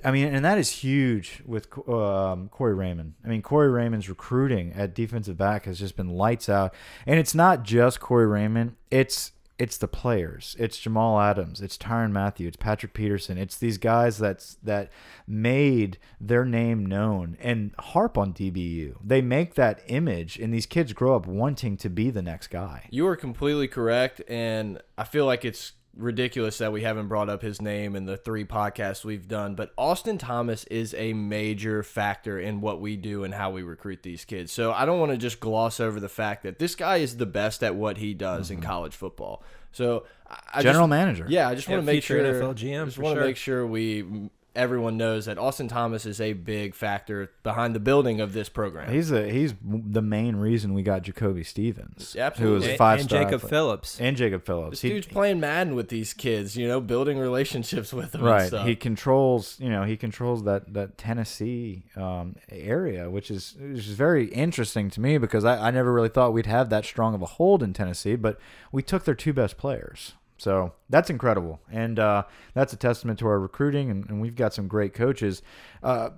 I 0.03 0.11
mean, 0.11 0.33
and 0.33 0.43
that 0.43 0.57
is 0.57 0.69
huge 0.69 1.41
with 1.45 1.67
um, 1.87 2.49
Corey 2.49 2.73
Raymond. 2.73 3.13
I 3.23 3.29
mean, 3.29 3.41
Corey 3.41 3.69
Raymond's 3.69 4.09
recruiting 4.09 4.73
at 4.73 4.93
defensive 4.93 5.37
back 5.37 5.65
has 5.65 5.79
just 5.79 5.95
been 5.95 6.09
lights 6.09 6.49
out, 6.49 6.73
and 7.05 7.17
it's 7.17 7.33
not 7.33 7.63
just 7.63 8.01
Corey 8.01 8.27
Raymond. 8.27 8.75
It's 8.91 9.31
it's 9.59 9.77
the 9.77 9.87
players. 9.87 10.55
It's 10.59 10.77
Jamal 10.77 11.21
Adams. 11.21 11.61
It's 11.61 11.77
Tyrann 11.77 12.11
Mathieu. 12.11 12.47
It's 12.47 12.57
Patrick 12.57 12.93
Peterson. 12.93 13.37
It's 13.37 13.57
these 13.57 13.77
guys 13.77 14.17
that's 14.17 14.57
that 14.63 14.91
made 15.25 15.97
their 16.19 16.43
name 16.43 16.85
known 16.85 17.37
and 17.39 17.73
harp 17.79 18.17
on 18.17 18.33
DBU. 18.33 18.97
They 19.01 19.21
make 19.21 19.53
that 19.53 19.81
image, 19.87 20.37
and 20.37 20.53
these 20.53 20.65
kids 20.65 20.91
grow 20.91 21.15
up 21.15 21.25
wanting 21.25 21.77
to 21.77 21.89
be 21.89 22.09
the 22.09 22.21
next 22.21 22.47
guy. 22.47 22.87
You 22.89 23.07
are 23.07 23.15
completely 23.15 23.69
correct, 23.69 24.21
and 24.27 24.81
I 24.97 25.05
feel 25.05 25.25
like 25.25 25.45
it's 25.45 25.73
ridiculous 25.95 26.57
that 26.57 26.71
we 26.71 26.81
haven't 26.81 27.07
brought 27.07 27.29
up 27.29 27.41
his 27.41 27.61
name 27.61 27.95
in 27.95 28.05
the 28.05 28.17
three 28.17 28.45
podcasts 28.45 29.05
we've 29.05 29.27
done. 29.27 29.55
But 29.55 29.71
Austin 29.77 30.17
Thomas 30.17 30.63
is 30.65 30.93
a 30.95 31.13
major 31.13 31.83
factor 31.83 32.39
in 32.39 32.61
what 32.61 32.81
we 32.81 32.95
do 32.95 33.23
and 33.23 33.33
how 33.33 33.51
we 33.51 33.61
recruit 33.61 34.03
these 34.03 34.25
kids. 34.25 34.51
So 34.51 34.71
I 34.71 34.85
don't 34.85 34.99
want 34.99 35.11
to 35.11 35.17
just 35.17 35.39
gloss 35.39 35.79
over 35.79 35.99
the 35.99 36.09
fact 36.09 36.43
that 36.43 36.59
this 36.59 36.75
guy 36.75 36.97
is 36.97 37.17
the 37.17 37.25
best 37.25 37.63
at 37.63 37.75
what 37.75 37.97
he 37.97 38.13
does 38.13 38.49
in 38.49 38.57
mm-hmm. 38.57 38.65
college 38.65 38.95
football. 38.95 39.43
So 39.71 40.05
I 40.27 40.37
I 40.55 40.61
General 40.61 40.85
just, 40.85 40.89
manager. 40.89 41.25
Yeah, 41.27 41.47
I 41.49 41.55
just 41.55 41.69
want 41.69 41.81
to 41.81 41.85
make 41.85 42.03
sure. 42.03 42.21
NFL 42.23 42.55
GM 42.55 42.85
just 42.85 42.97
want 42.97 43.15
to 43.15 43.21
sure. 43.21 43.27
make 43.27 43.37
sure 43.37 43.67
we 43.67 44.29
everyone 44.55 44.97
knows 44.97 45.25
that 45.25 45.37
Austin 45.37 45.67
Thomas 45.67 46.05
is 46.05 46.21
a 46.21 46.33
big 46.33 46.75
factor 46.75 47.31
behind 47.41 47.73
the 47.73 47.79
building 47.79 48.21
of 48.21 48.33
this 48.33 48.49
program. 48.49 48.91
He's 48.93 49.11
a 49.11 49.29
he's 49.29 49.53
the 49.63 50.01
main 50.01 50.35
reason 50.35 50.73
we 50.73 50.83
got 50.83 51.01
Jacoby 51.01 51.43
Stevens, 51.43 52.15
Absolutely. 52.17 52.49
who 52.49 52.55
was 52.55 52.65
a 52.67 52.69
And- 52.71 52.77
five 52.77 52.99
and 52.99 53.09
star 53.09 53.23
Jacob 53.23 53.41
Phillips. 53.49 53.99
and 53.99 54.15
Jacob 54.15 54.45
Phillips. 54.45 54.71
this 54.71 54.81
He- 54.81 54.89
dude's 54.89 55.07
playing 55.07 55.39
Madden 55.39 55.75
with 55.75 55.89
these 55.89 56.13
kids, 56.13 56.55
you 56.55 56.67
know, 56.67 56.79
building 56.79 57.17
relationships 57.17 57.91
with 57.93 58.11
them. 58.11 58.21
and 58.21 58.29
right. 58.29 58.47
stuff. 58.47 58.67
He 58.67 58.75
controls 58.75 59.57
you 59.59 59.69
know 59.69 59.83
he 59.83 59.97
controls 59.97 60.43
that 60.43 60.73
that 60.73 60.97
Tennessee 60.97 61.85
um, 61.95 62.35
area, 62.49 63.09
which 63.09 63.31
is 63.31 63.55
which 63.59 63.79
is 63.87 63.95
very 63.95 64.25
interesting 64.27 64.89
to 64.91 65.01
me 65.01 65.17
because 65.17 65.45
I, 65.45 65.67
I 65.67 65.71
never 65.71 65.91
really 65.91 66.09
thought 66.09 66.33
we'd 66.33 66.45
have 66.45 66.69
that 66.69 66.85
strong 66.85 67.15
of 67.15 67.21
a 67.21 67.25
hold 67.25 67.63
in 67.63 67.73
Tennessee, 67.73 68.15
but 68.15 68.39
we 68.71 68.81
took 68.83 69.03
their 69.05 69.15
two 69.15 69.33
best 69.33 69.57
players. 69.57 70.13
So 70.43 70.73
that's 70.89 71.09
incredible, 71.09 71.61
and 71.71 71.97
uh, 71.97 72.23
that's 72.53 72.73
a 72.73 72.75
testament 72.75 73.17
to 73.19 73.27
our 73.27 73.39
recruiting, 73.39 73.89
and, 73.89 74.09
and 74.09 74.19
we've 74.19 74.35
got 74.35 74.53
some 74.53 74.67
great 74.67 74.93
coaches. 74.93 75.41
Uh, 75.81 76.09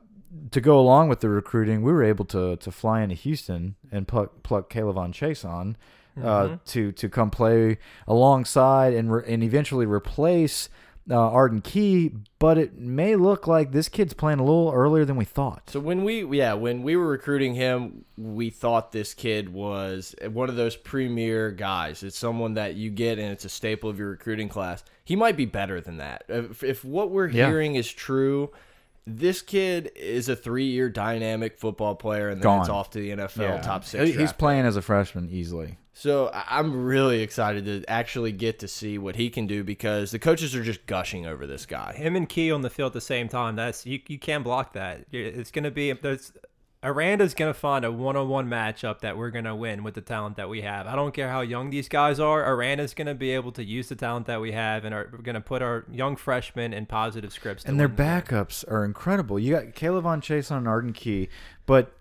to 0.50 0.60
go 0.60 0.80
along 0.80 1.10
with 1.10 1.20
the 1.20 1.30
recruiting, 1.30 1.84
we 1.84 1.94
were 1.94 2.04
able 2.04 2.26
to 2.26 2.56
to 2.58 2.72
fly 2.72 3.04
into 3.04 3.14
Houston 3.14 3.76
and 3.92 4.08
pluck 4.08 4.42
pluck 4.42 4.68
Caleb 4.68 5.14
Chase 5.14 5.46
on 5.46 5.78
uh, 6.22 6.58
to 6.66 6.92
to 6.94 7.08
come 7.08 7.30
play 7.30 7.78
alongside 8.08 8.96
and 8.96 9.14
re 9.14 9.24
and 9.28 9.44
eventually 9.44 9.86
replace 9.86 10.70
uh, 11.10 11.16
Arden 11.16 11.62
Key. 11.62 12.12
But 12.40 12.58
it 12.58 12.78
may 12.78 13.16
look 13.16 13.48
like 13.48 13.72
this 13.72 13.90
kid's 13.90 14.14
playing 14.14 14.40
a 14.40 14.44
little 14.44 14.72
earlier 14.74 15.06
than 15.06 15.16
we 15.16 15.26
thought. 15.26 15.70
So 15.70 15.80
when 15.80 16.04
we 16.04 16.24
yeah 16.38 16.54
when 16.54 16.84
we 16.84 16.96
were 16.96 17.08
recruiting 17.08 17.56
him, 17.56 18.06
we 18.18 18.50
thought 18.50 18.92
this 18.92 19.14
kid 19.14 19.50
was 19.54 20.16
one 20.32 20.50
of 20.50 20.56
those 20.56 20.76
premier 20.76 21.52
guys. 21.52 22.04
It's 22.04 22.18
someone 22.18 22.54
that 22.56 22.76
you 22.76 22.90
get 22.92 23.18
and 23.20 23.32
it's 23.32 23.46
a 23.46 23.50
staple 23.50 23.90
of 23.90 23.98
your 23.98 24.10
recruiting 24.10 24.50
class. 24.50 24.84
He 25.04 25.16
might 25.16 25.38
be 25.38 25.46
better 25.46 25.80
than 25.82 25.98
that. 25.98 26.24
If, 26.28 26.64
if 26.64 26.84
what 26.86 27.10
we're 27.12 27.28
Yeah. 27.30 27.48
hearing 27.48 27.76
is 27.76 27.92
true, 27.92 28.52
this 29.08 29.42
kid 29.42 29.92
is 29.96 30.30
a 30.30 30.36
three-year 30.36 30.90
dynamic 30.90 31.60
football 31.60 31.96
player, 31.96 32.30
and 32.30 32.40
then 32.42 32.44
Gone. 32.44 32.62
it's 32.62 32.70
off 32.70 32.90
to 32.92 33.00
the 33.00 33.12
NFL 33.12 33.62
top 33.62 33.84
six. 33.84 34.06
He's 34.06 34.16
draft 34.16 34.38
playing 34.40 34.66
as 34.66 34.76
a 34.76 34.82
freshman 34.82 35.30
easily. 35.30 35.78
So 35.94 36.28
I- 36.34 36.60
I'm 36.60 36.84
really 36.86 37.22
excited 37.22 37.66
to 37.66 37.84
actually 37.90 38.34
get 38.34 38.60
to 38.60 38.68
see 38.68 38.98
what 38.98 39.16
he 39.16 39.30
can 39.30 39.48
do 39.48 39.64
because 39.64 40.12
the 40.12 40.20
coaches 40.20 40.54
are 40.56 40.64
just 40.64 40.86
gushing 40.88 41.26
over 41.26 41.48
this 41.48 41.66
guy. 41.66 41.94
Him 41.94 42.16
and 42.18 42.28
Key 42.28 42.52
on 42.52 42.62
the 42.64 42.70
field 42.70 42.90
at 42.90 42.94
the 42.94 43.02
same 43.02 43.30
time. 43.30 43.56
That's 43.56 43.86
you. 43.86 44.00
You 44.08 44.20
can't 44.20 44.44
block 44.44 44.74
that. 44.74 45.06
It's 45.12 45.52
gonna 45.52 45.72
be 45.72 45.92
there's. 45.94 46.34
Aranda's 46.86 47.34
gonna 47.34 47.54
find 47.54 47.84
a 47.84 47.92
one-on-one 47.92 48.48
matchup 48.48 49.00
that 49.00 49.18
we're 49.18 49.32
gonna 49.32 49.56
win 49.56 49.84
with 49.84 49.96
the 49.96 50.02
talent 50.02 50.38
that 50.38 50.48
we 50.50 50.62
have. 50.62 50.86
I 50.88 50.96
don't 50.96 51.14
care 51.14 51.30
how 51.30 51.42
young 51.42 51.70
these 51.72 51.90
guys 51.90 52.20
are. 52.20 52.44
Aranda's 52.46 52.94
gonna 52.94 53.16
be 53.16 53.32
able 53.32 53.52
to 53.54 53.64
use 53.64 53.90
the 53.90 53.96
talent 53.96 54.28
that 54.28 54.40
we 54.40 54.52
have, 54.52 54.86
and 54.86 54.94
are, 54.94 55.10
we're 55.12 55.20
gonna 55.24 55.42
put 55.42 55.62
our 55.62 55.86
young 55.92 56.16
freshmen 56.16 56.74
in 56.74 56.86
positive 56.86 57.34
scripts. 57.34 57.64
to 57.64 57.70
And 57.70 57.80
their 57.80 57.88
win 57.88 57.96
the 57.96 58.04
game. 58.04 58.22
backups 58.22 58.70
are 58.72 58.86
incredible. 58.86 59.40
You 59.40 59.56
got 59.56 59.64
K'Lavon 59.74 60.22
Chaisson 60.22 60.68
Arden 60.68 60.94
Key, 60.94 61.30
but 61.66 61.92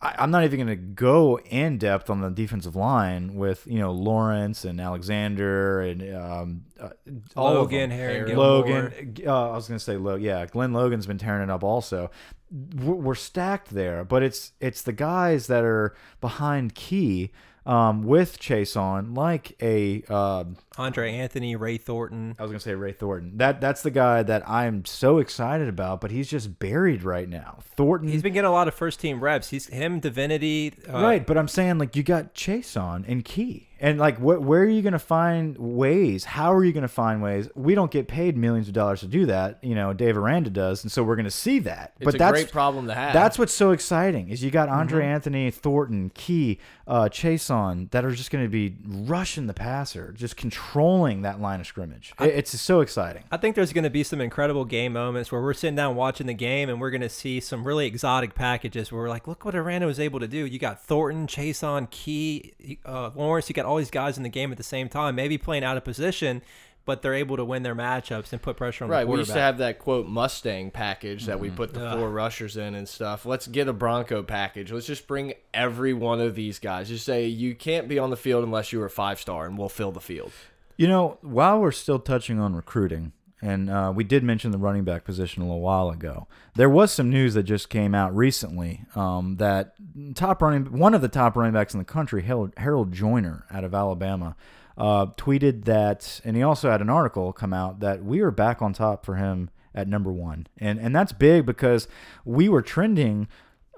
I, 0.00 0.14
I'm 0.18 0.30
not 0.30 0.44
even 0.44 0.58
going 0.58 0.68
to 0.68 0.76
go 0.76 1.38
in 1.40 1.76
depth 1.78 2.08
on 2.08 2.20
the 2.20 2.30
defensive 2.30 2.76
line 2.76 3.34
with 3.34 3.66
you 3.66 3.78
know 3.80 3.90
Lawrence 3.92 4.64
and 4.64 4.80
Alexander 4.80 5.80
and 5.80 6.14
um, 6.14 6.62
uh, 6.80 6.90
all 7.36 7.48
of 7.48 7.54
Logan, 7.54 7.90
them. 7.90 7.98
Harry, 7.98 8.34
Logan. 8.34 9.16
Uh, 9.26 9.50
I 9.50 9.56
was 9.56 9.66
going 9.66 9.78
to 9.78 9.84
say 9.84 9.96
Logan. 9.96 10.22
Yeah, 10.24 10.46
Glenn 10.46 10.72
Logan's 10.72 11.06
been 11.06 11.18
tearing 11.18 11.42
it 11.42 11.50
up 11.50 11.64
also. 11.64 12.10
We're, 12.50 13.14
stacked 13.14 13.70
there, 13.70 14.04
but 14.04 14.22
it's 14.22 14.52
it's 14.60 14.82
the 14.82 14.92
guys 14.92 15.48
that 15.48 15.64
are 15.64 15.94
behind 16.20 16.74
Key 16.74 17.30
um, 17.66 18.02
with 18.02 18.38
Chaisson, 18.38 19.16
like 19.16 19.56
a. 19.62 20.02
Uh, 20.08 20.44
Andre 20.78 21.12
Anthony, 21.14 21.56
Ray 21.56 21.76
Thornton. 21.76 22.34
I 22.38 22.42
was 22.42 22.50
gonna 22.50 22.60
say 22.60 22.74
Ray 22.74 22.92
Thornton. 22.92 23.36
That 23.36 23.60
that's 23.60 23.82
the 23.82 23.90
guy 23.90 24.22
that 24.22 24.48
I'm 24.48 24.84
so 24.84 25.18
excited 25.18 25.68
about, 25.68 26.00
but 26.00 26.10
he's 26.10 26.28
just 26.28 26.58
buried 26.58 27.02
right 27.02 27.28
now. 27.28 27.58
Thornton, 27.76 28.08
He's 28.08 28.22
been 28.22 28.32
getting 28.32 28.48
a 28.48 28.52
lot 28.52 28.68
of 28.68 28.74
first 28.74 29.00
team 29.00 29.22
reps. 29.22 29.50
He's 29.50 29.66
him, 29.66 30.00
Divinity. 30.00 30.74
Uh, 30.88 31.02
right, 31.02 31.26
but 31.26 31.36
I'm 31.36 31.48
saying 31.48 31.78
like 31.78 31.96
you 31.96 32.02
got 32.02 32.34
Chaisson 32.34 33.04
and 33.08 33.24
Key, 33.24 33.68
and 33.80 33.98
like 33.98 34.18
wh 34.18 34.40
where 34.40 34.62
are 34.62 34.68
you 34.68 34.82
gonna 34.82 34.98
find 34.98 35.56
ways? 35.58 36.24
How 36.24 36.52
are 36.52 36.64
you 36.64 36.72
gonna 36.72 36.88
find 36.88 37.22
ways? 37.22 37.48
We 37.54 37.74
don't 37.74 37.90
get 37.90 38.08
paid 38.08 38.36
millions 38.36 38.68
of 38.68 38.74
dollars 38.74 39.00
to 39.00 39.06
do 39.06 39.26
that. 39.26 39.62
You 39.62 39.74
know, 39.74 39.92
Dave 39.92 40.16
Aranda 40.16 40.50
does, 40.50 40.82
and 40.84 40.92
so 40.92 41.02
we're 41.02 41.16
gonna 41.16 41.30
see 41.30 41.58
that. 41.60 41.94
It's 41.98 42.04
but 42.04 42.14
a 42.14 42.18
that's 42.18 42.32
great 42.32 42.52
problem 42.52 42.86
to 42.88 42.94
have. 42.94 43.12
That's 43.12 43.38
what's 43.38 43.54
so 43.54 43.70
exciting 43.70 44.28
is 44.28 44.42
you 44.42 44.50
got 44.50 44.68
Andre 44.68 44.98
Mm-hmm. 44.98 45.08
Anthony, 45.08 45.50
Thornton, 45.50 46.10
Key, 46.14 46.58
uh, 46.86 47.08
Chaisson 47.08 47.90
that 47.92 48.04
are 48.04 48.10
just 48.10 48.30
going 48.30 48.44
to 48.44 48.48
be 48.50 48.76
rushing 48.84 49.46
the 49.46 49.54
passer, 49.54 50.12
just 50.12 50.36
controlling 50.72 51.22
that 51.22 51.40
line 51.40 51.60
of 51.60 51.66
scrimmage. 51.66 52.12
It- 52.20 52.26
it's 52.34 52.60
so 52.60 52.80
exciting. 52.80 53.24
I 53.30 53.36
think 53.36 53.56
there's 53.56 53.72
going 53.72 53.84
to 53.84 53.90
be 53.90 54.02
some 54.02 54.20
incredible 54.20 54.64
game 54.64 54.92
moments 54.92 55.32
where 55.32 55.40
we're 55.40 55.54
sitting 55.54 55.76
down 55.76 55.96
watching 55.96 56.26
the 56.26 56.34
game 56.34 56.68
and 56.68 56.80
we're 56.80 56.90
going 56.90 57.00
to 57.00 57.08
see 57.08 57.40
some 57.40 57.64
really 57.66 57.86
exotic 57.86 58.34
packages 58.34 58.92
where 58.92 59.02
we're 59.02 59.08
like, 59.08 59.26
look 59.26 59.44
what 59.44 59.54
Aranda 59.54 59.86
was 59.86 60.00
able 60.00 60.20
to 60.20 60.28
do. 60.28 60.44
You 60.46 60.58
got 60.58 60.82
Thornton, 60.82 61.26
Chaisson, 61.26 61.90
Key, 61.90 62.54
uh, 62.84 63.10
Lawrence. 63.14 63.48
You 63.48 63.54
got 63.54 63.66
all 63.66 63.76
these 63.76 63.90
guys 63.90 64.16
in 64.16 64.22
the 64.22 64.28
game 64.28 64.50
at 64.50 64.56
the 64.58 64.62
same 64.64 64.88
time, 64.88 65.14
maybe 65.14 65.38
playing 65.38 65.64
out 65.64 65.76
of 65.76 65.84
position, 65.84 66.42
but 66.84 67.02
they're 67.02 67.14
able 67.14 67.36
to 67.36 67.44
win 67.44 67.62
their 67.62 67.74
matchups 67.74 68.32
and 68.32 68.40
put 68.40 68.56
pressure 68.56 68.84
on 68.84 68.90
Right, 68.90 69.04
the 69.04 69.10
we 69.10 69.18
used 69.18 69.32
to 69.32 69.40
have 69.40 69.58
that 69.58 69.78
quote 69.78 70.06
Mustang 70.06 70.70
package 70.70 71.26
that 71.26 71.32
Mm-hmm. 71.34 71.42
we 71.42 71.50
put 71.50 71.74
the 71.74 71.84
Ugh. 71.86 71.98
four 71.98 72.10
rushers 72.10 72.56
in 72.56 72.74
and 72.74 72.88
stuff. 72.88 73.26
Let's 73.26 73.46
get 73.46 73.68
a 73.68 73.72
Bronco 73.72 74.22
package. 74.22 74.72
Let's 74.72 74.86
just 74.86 75.06
bring 75.06 75.34
every 75.52 75.92
one 75.92 76.20
of 76.20 76.34
these 76.34 76.58
guys. 76.58 76.88
Just 76.88 77.04
say 77.04 77.26
you 77.26 77.54
can't 77.54 77.88
be 77.88 77.98
on 77.98 78.10
the 78.10 78.16
field 78.16 78.42
unless 78.44 78.72
you 78.72 78.80
are 78.82 78.86
a 78.86 78.90
five 78.90 79.20
star, 79.20 79.46
and 79.46 79.58
we'll 79.58 79.68
fill 79.68 79.92
the 79.92 80.00
field. 80.00 80.32
You 80.78 80.86
know, 80.86 81.18
while 81.22 81.58
we're 81.58 81.72
still 81.72 81.98
touching 81.98 82.38
on 82.38 82.54
recruiting, 82.54 83.12
and 83.42 83.68
uh, 83.68 83.92
we 83.94 84.04
did 84.04 84.22
mention 84.22 84.52
the 84.52 84.58
running 84.58 84.84
back 84.84 85.04
position 85.04 85.42
a 85.42 85.46
little 85.46 85.60
while 85.60 85.90
ago, 85.90 86.28
there 86.54 86.70
was 86.70 86.92
some 86.92 87.10
news 87.10 87.34
that 87.34 87.42
just 87.42 87.68
came 87.68 87.96
out 87.96 88.14
recently 88.14 88.82
um, 88.94 89.38
that 89.38 89.74
top 90.14 90.40
running, 90.40 90.78
one 90.78 90.94
of 90.94 91.00
the 91.00 91.08
top 91.08 91.34
running 91.34 91.52
backs 91.52 91.74
in 91.74 91.78
the 91.78 91.84
country, 91.84 92.22
Harold, 92.22 92.52
Harold 92.58 92.92
Joyner 92.92 93.44
out 93.50 93.64
of 93.64 93.74
Alabama, 93.74 94.36
uh, 94.76 95.06
tweeted 95.16 95.64
that, 95.64 96.20
and 96.24 96.36
he 96.36 96.44
also 96.44 96.70
had 96.70 96.80
an 96.80 96.88
article 96.88 97.32
come 97.32 97.52
out 97.52 97.80
that 97.80 98.04
we 98.04 98.20
are 98.20 98.30
back 98.30 98.62
on 98.62 98.72
top 98.72 99.04
for 99.04 99.16
him 99.16 99.50
at 99.74 99.88
number 99.88 100.12
one, 100.12 100.46
and 100.58 100.78
and 100.78 100.94
that's 100.94 101.12
big 101.12 101.44
because 101.44 101.88
we 102.24 102.48
were 102.48 102.62
trending. 102.62 103.26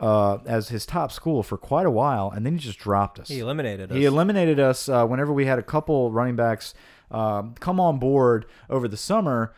Uh, 0.00 0.38
as 0.46 0.70
his 0.70 0.86
top 0.86 1.12
school 1.12 1.42
for 1.42 1.58
quite 1.58 1.84
a 1.84 1.90
while, 1.90 2.30
and 2.34 2.46
then 2.46 2.54
he 2.54 2.58
just 2.58 2.78
dropped 2.78 3.20
us. 3.20 3.28
he 3.28 3.38
eliminated 3.40 3.90
us. 3.92 3.96
He 3.98 4.06
eliminated 4.06 4.58
us 4.58 4.88
uh, 4.88 5.06
whenever 5.06 5.30
we 5.30 5.44
had 5.44 5.58
a 5.58 5.62
couple 5.62 6.10
running 6.10 6.36
backs 6.36 6.72
um, 7.10 7.54
come 7.60 7.78
on 7.78 7.98
board 7.98 8.46
over 8.70 8.88
the 8.88 8.96
summer. 8.96 9.54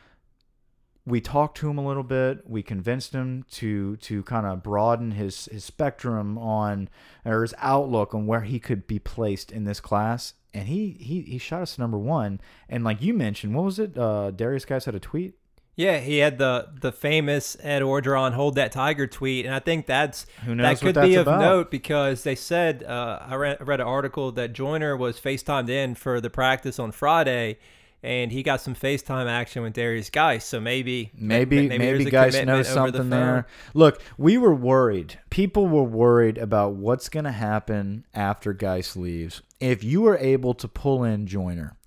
We 1.04 1.20
talked 1.20 1.56
to 1.58 1.68
him 1.70 1.78
a 1.78 1.86
little 1.86 2.04
bit. 2.04 2.48
We 2.48 2.62
convinced 2.62 3.12
him 3.12 3.44
to 3.52 3.96
to 3.96 4.22
kind 4.24 4.46
of 4.46 4.62
broaden 4.62 5.12
his 5.12 5.46
his 5.46 5.64
spectrum 5.64 6.38
on 6.38 6.88
or 7.24 7.42
his 7.42 7.54
outlook 7.58 8.14
on 8.14 8.26
where 8.26 8.42
he 8.42 8.58
could 8.60 8.86
be 8.86 8.98
placed 8.98 9.50
in 9.52 9.64
this 9.64 9.80
class. 9.80 10.34
And 10.54 10.68
he 10.68 10.96
he 11.00 11.22
he 11.22 11.38
shot 11.38 11.62
us 11.62 11.74
to 11.74 11.80
number 11.80 11.98
one. 11.98 12.40
And 12.68 12.84
like 12.84 13.02
you 13.02 13.14
mentioned, 13.14 13.54
what 13.54 13.64
was 13.64 13.78
it? 13.78 13.96
Uh, 13.98 14.30
Derrius 14.34 14.66
Guice 14.66 14.84
had 14.84 14.94
a 14.94 15.00
tweet. 15.00 15.34
Yeah, 15.74 15.98
he 15.98 16.18
had 16.18 16.36
the 16.36 16.68
the 16.80 16.92
famous 16.92 17.56
Ed 17.60 17.80
Orgeron 17.80 18.32
"Hold 18.32 18.56
That 18.56 18.72
Tiger" 18.72 19.06
tweet, 19.06 19.46
and 19.46 19.54
I 19.54 19.58
think 19.58 19.86
that's 19.86 20.26
Who 20.44 20.54
knows 20.54 20.80
that 20.80 20.84
could 20.84 21.00
be 21.00 21.14
of 21.14 21.26
about. 21.26 21.40
note 21.40 21.70
because 21.70 22.24
they 22.24 22.34
said 22.34 22.82
uh, 22.84 23.20
I 23.22 23.34
read, 23.36 23.56
I 23.58 23.64
read 23.64 23.80
an 23.80 23.86
article 23.86 24.32
that 24.32 24.52
Joyner 24.52 24.96
was 24.96 25.18
FaceTimed 25.18 25.70
in 25.70 25.94
for 25.94 26.20
the 26.20 26.28
practice 26.28 26.78
on 26.78 26.92
Friday, 26.92 27.58
and 28.02 28.30
he 28.32 28.42
got 28.42 28.60
some 28.60 28.74
FaceTime 28.74 29.26
action 29.30 29.62
with 29.62 29.72
Derrius 29.72 30.12
Guice. 30.12 30.44
So 30.44 30.60
maybe 30.60 31.10
Maybe 31.14 31.66
maybe, 31.68 32.04
a 32.04 32.10
guys 32.10 32.34
commitment 32.34 32.48
know 32.48 32.58
the 32.58 32.64
something 32.64 33.08
there. 33.08 33.46
Look, 33.72 34.02
we 34.18 34.36
were 34.36 34.54
worried. 34.54 35.20
People 35.30 35.68
were 35.68 35.84
worried 35.84 36.36
about 36.36 36.74
what's 36.74 37.08
going 37.08 37.24
to 37.24 37.32
happen 37.32 38.04
after 38.12 38.52
Guice 38.52 38.94
leaves. 38.94 39.40
If 39.58 39.82
you 39.82 40.02
were 40.02 40.18
able 40.18 40.52
to 40.52 40.68
pull 40.68 41.02
in 41.02 41.26
Joyner, 41.26 41.78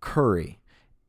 Curry, 0.00 0.60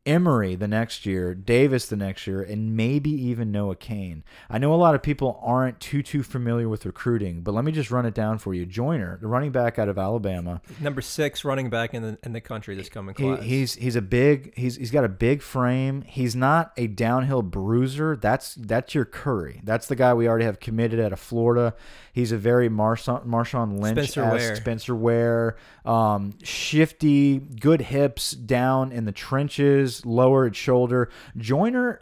Emery 0.06 0.56
the 0.56 0.68
next 0.68 1.06
year, 1.06 1.34
Davis 1.34 1.88
the 1.88 1.96
next 1.96 2.28
year, 2.28 2.42
and 2.42 2.76
maybe 2.76 3.10
even 3.10 3.52
Noah 3.52 3.76
Cain. 3.76 4.24
I 4.50 4.58
know 4.58 4.74
a 4.74 4.76
lot 4.76 4.96
of 4.96 5.02
people 5.02 5.40
aren't 5.42 5.80
too 5.80 6.04
too 6.04 6.24
familiar 6.24 6.70
with 6.70 6.86
recruiting, 6.86 7.42
but 7.42 7.54
let 7.54 7.66
me 7.66 7.72
just 7.72 7.90
run 7.90 8.06
it 8.06 8.14
down 8.14 8.38
for 8.38 8.54
you. 8.54 8.66
Joyner, 8.66 9.18
the 9.20 9.28
running 9.28 9.52
back 9.52 9.80
out 9.80 9.90
of 9.90 9.98
Alabama, 9.98 10.62
Number 10.80 11.02
six 11.02 11.44
running 11.44 11.70
back 11.70 11.94
in 11.94 12.04
the 12.04 12.18
in 12.24 12.34
the 12.34 12.42
country 12.42 12.76
this 12.76 12.90
coming 12.90 13.16
he, 13.18 13.24
class. 13.24 13.44
he's 13.44 13.76
he's 13.76 13.96
a 13.96 14.02
big 14.02 14.56
he's 14.56 14.76
he's 14.76 14.92
got 14.92 15.04
a 15.04 15.10
big 15.10 15.42
frame. 15.42 16.04
He's 16.04 16.36
not 16.36 16.72
a 16.78 16.88
downhill 16.88 17.42
bruiser. 17.42 18.16
That's 18.16 18.56
that's 18.56 18.94
your 18.94 19.06
Curry. 19.06 19.62
That's 19.64 19.88
the 19.88 19.96
guy 19.96 20.14
we 20.14 20.28
already 20.28 20.46
have 20.46 20.60
committed 20.60 21.00
out 21.00 21.14
of 21.14 21.20
Florida. 21.20 21.74
He's 22.14 22.32
a 22.32 22.38
very 22.38 22.70
Marshawn, 22.70 23.26
Marshawn 23.26 23.80
Lynch 23.80 24.12
Spencer 24.12 24.24
Ware. 24.24 24.56
Spencer 24.56 24.96
Ware, 24.96 25.58
um, 25.84 26.34
shifty, 26.44 27.40
good 27.40 27.82
hips 27.82 28.32
down 28.32 28.92
in 28.92 29.06
the 29.06 29.12
trenches, 29.12 29.95
lower 30.04 30.48
at 30.48 30.56
shoulder. 30.56 31.10
Joyner 31.38 32.02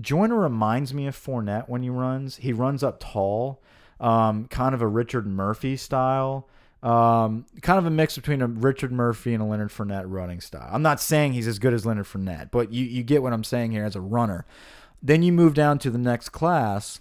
Joyner 0.00 0.36
reminds 0.38 0.92
me 0.94 1.06
of 1.06 1.16
Fournette 1.16 1.68
when 1.68 1.82
he 1.82 1.90
runs. 1.90 2.36
He 2.36 2.52
runs 2.52 2.82
up 2.82 2.98
tall, 3.00 3.62
um, 4.00 4.46
kind 4.46 4.74
of 4.74 4.82
a 4.82 4.86
Richard 4.86 5.26
Murphy 5.26 5.76
style. 5.76 6.48
Um, 6.82 7.46
kind 7.62 7.78
of 7.78 7.86
a 7.86 7.90
mix 7.90 8.14
between 8.14 8.42
a 8.42 8.46
Richard 8.46 8.92
Murphy 8.92 9.32
and 9.32 9.42
a 9.42 9.46
Leonard 9.46 9.70
Fournette 9.70 10.04
running 10.06 10.42
style. 10.42 10.68
I'm 10.70 10.82
not 10.82 11.00
saying 11.00 11.32
he's 11.32 11.48
as 11.48 11.58
good 11.58 11.72
as 11.72 11.86
Leonard 11.86 12.04
Fournette, 12.04 12.50
but 12.50 12.74
you, 12.74 12.84
you 12.84 13.02
get 13.02 13.22
what 13.22 13.32
I'm 13.32 13.44
saying 13.44 13.70
here 13.70 13.84
as 13.84 13.96
a 13.96 14.02
runner. 14.02 14.44
then 15.02 15.22
you 15.22 15.32
move 15.32 15.54
down 15.54 15.78
to 15.78 15.90
the 15.90 15.98
next 15.98 16.28
class, 16.28 17.00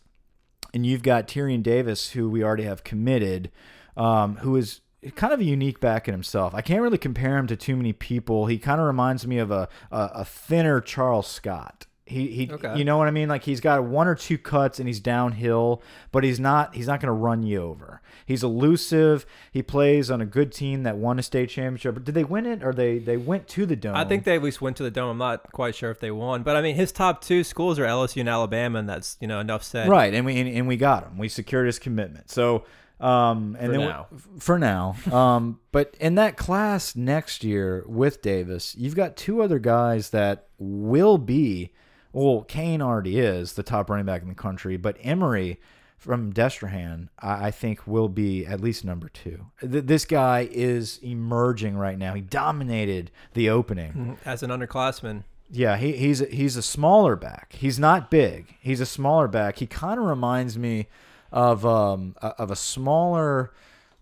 and 0.74 0.86
you've 0.86 1.04
got 1.04 1.28
Tyrion 1.28 1.64
Davis, 1.64 2.12
who 2.12 2.30
we 2.30 2.44
already 2.44 2.64
have 2.64 2.86
committed, 2.86 3.52
um, 3.98 4.38
who 4.38 4.56
is 4.56 4.80
kind 5.12 5.34
of 5.34 5.40
a 5.40 5.44
unique 5.44 5.80
back 5.80 6.08
in 6.08 6.14
himself. 6.14 6.54
I 6.56 6.62
can't 6.62 6.82
really 6.82 6.98
compare 6.98 7.38
him 7.38 7.48
to 7.48 7.56
too 7.56 7.76
many 7.76 7.94
people. 7.94 8.46
He 8.48 8.58
kind 8.58 8.80
of 8.80 8.88
reminds 8.88 9.26
me 9.28 9.38
of 9.38 9.52
a, 9.52 9.68
a, 9.92 10.12
a 10.16 10.26
thinner 10.26 10.82
Charles 10.82 11.28
Scott. 11.28 11.86
He, 12.06 12.28
he 12.28 12.52
Okay. 12.52 12.78
you 12.78 12.84
know 12.84 12.98
what 12.98 13.08
I 13.08 13.12
mean? 13.12 13.30
Like 13.30 13.44
he's 13.44 13.62
got 13.62 13.86
one 13.86 14.08
or 14.10 14.14
two 14.16 14.38
cuts 14.38 14.78
and 14.78 14.90
he's 14.90 15.00
downhill, 15.00 15.82
but 16.12 16.26
he's 16.26 16.38
not 16.38 16.76
he's 16.76 16.86
not 16.86 17.00
going 17.00 17.08
to 17.08 17.14
run 17.14 17.44
you 17.44 17.62
over. 17.62 18.02
He's 18.26 18.44
elusive. 18.44 19.26
He 19.52 19.64
plays 19.64 20.12
on 20.12 20.20
a 20.20 20.26
good 20.26 20.52
team 20.52 20.84
that 20.84 20.98
won 20.98 21.18
a 21.18 21.24
state 21.24 21.50
championship. 21.50 21.94
But 21.94 22.04
did 22.04 22.14
they 22.14 22.26
win 22.26 22.46
it 22.46 22.62
or 22.62 22.74
they 22.74 23.00
they 23.00 23.16
went 23.16 23.48
to 23.50 23.66
the 23.66 23.78
dome? 23.78 23.96
I 23.96 24.04
think 24.04 24.26
they 24.26 24.36
at 24.36 24.44
least 24.44 24.62
went 24.62 24.76
to 24.78 24.84
the 24.84 24.92
dome. 24.92 25.12
I'm 25.12 25.18
not 25.18 25.50
quite 25.54 25.76
sure 25.76 25.92
if 25.92 26.02
they 26.02 26.12
won, 26.12 26.44
but 26.44 26.58
I 26.58 26.62
mean, 26.62 26.76
his 26.76 26.92
top 26.92 27.22
two 27.24 27.42
schools 27.44 27.80
are 27.80 27.86
LSU 27.86 28.20
and 28.20 28.30
Alabama, 28.30 28.80
and 28.80 28.90
that's 28.90 29.16
you 29.22 29.28
know 29.28 29.40
enough 29.40 29.64
said. 29.64 29.88
Right, 29.88 30.14
and 30.14 30.26
we 30.26 30.38
and, 30.40 30.50
and 30.50 30.68
we 30.68 30.76
got 30.76 31.04
him. 31.06 31.18
We 31.18 31.30
secured 31.30 31.68
his 31.68 31.80
commitment. 31.80 32.30
So, 32.30 32.66
um, 33.04 33.58
and 33.60 33.72
For 33.72 33.78
then 33.78 33.88
now. 33.88 34.08
for 34.40 34.60
now, 34.60 34.96
um, 35.12 35.60
but 35.72 35.96
in 36.00 36.16
that 36.16 36.38
class 36.38 36.96
next 36.96 37.44
year 37.44 37.84
with 37.88 38.22
Davis, 38.22 38.76
you've 38.78 38.96
got 38.96 39.18
two 39.18 39.42
other 39.42 39.60
guys 39.60 40.12
that 40.12 40.48
will 40.58 41.18
be. 41.18 41.74
Well, 42.14 42.44
Cain 42.44 42.80
already 42.82 43.18
is 43.20 43.54
the 43.54 43.64
top 43.64 43.90
running 43.90 44.06
back 44.06 44.22
in 44.22 44.28
the 44.30 44.36
country, 44.36 44.78
but 44.78 44.98
Emery 45.02 45.60
from 45.98 46.32
Destrehan, 46.32 47.08
I, 47.20 47.48
I 47.48 47.52
think, 47.52 47.88
will 47.88 48.10
be 48.10 48.46
at 48.46 48.62
least 48.62 48.86
number 48.86 49.10
two. 49.10 49.48
Th 49.62 49.84
this 49.86 50.06
guy 50.06 50.48
is 50.52 51.00
emerging 51.02 51.76
right 51.76 51.98
now. 51.98 52.14
He 52.14 52.22
dominated 52.22 53.10
the 53.34 53.50
opening. 53.50 54.18
As 54.26 54.44
an 54.44 54.50
underclassman, 54.52 55.24
Yeah, 55.50 55.78
he, 55.78 55.94
he's 55.94 56.22
a, 56.22 56.26
he's 56.26 56.56
a 56.56 56.62
smaller 56.62 57.16
back. 57.16 57.54
He's 57.58 57.80
not 57.80 58.12
big. 58.12 58.56
He's 58.62 58.80
a 58.82 58.86
smaller 58.86 59.28
back. 59.28 59.58
He 59.58 59.66
kind 59.66 60.00
of 60.00 60.06
reminds 60.06 60.58
me 60.58 60.88
of 61.34 61.66
um 61.66 62.16
a- 62.22 62.28
of 62.42 62.50
a 62.52 62.56
smaller 62.56 63.52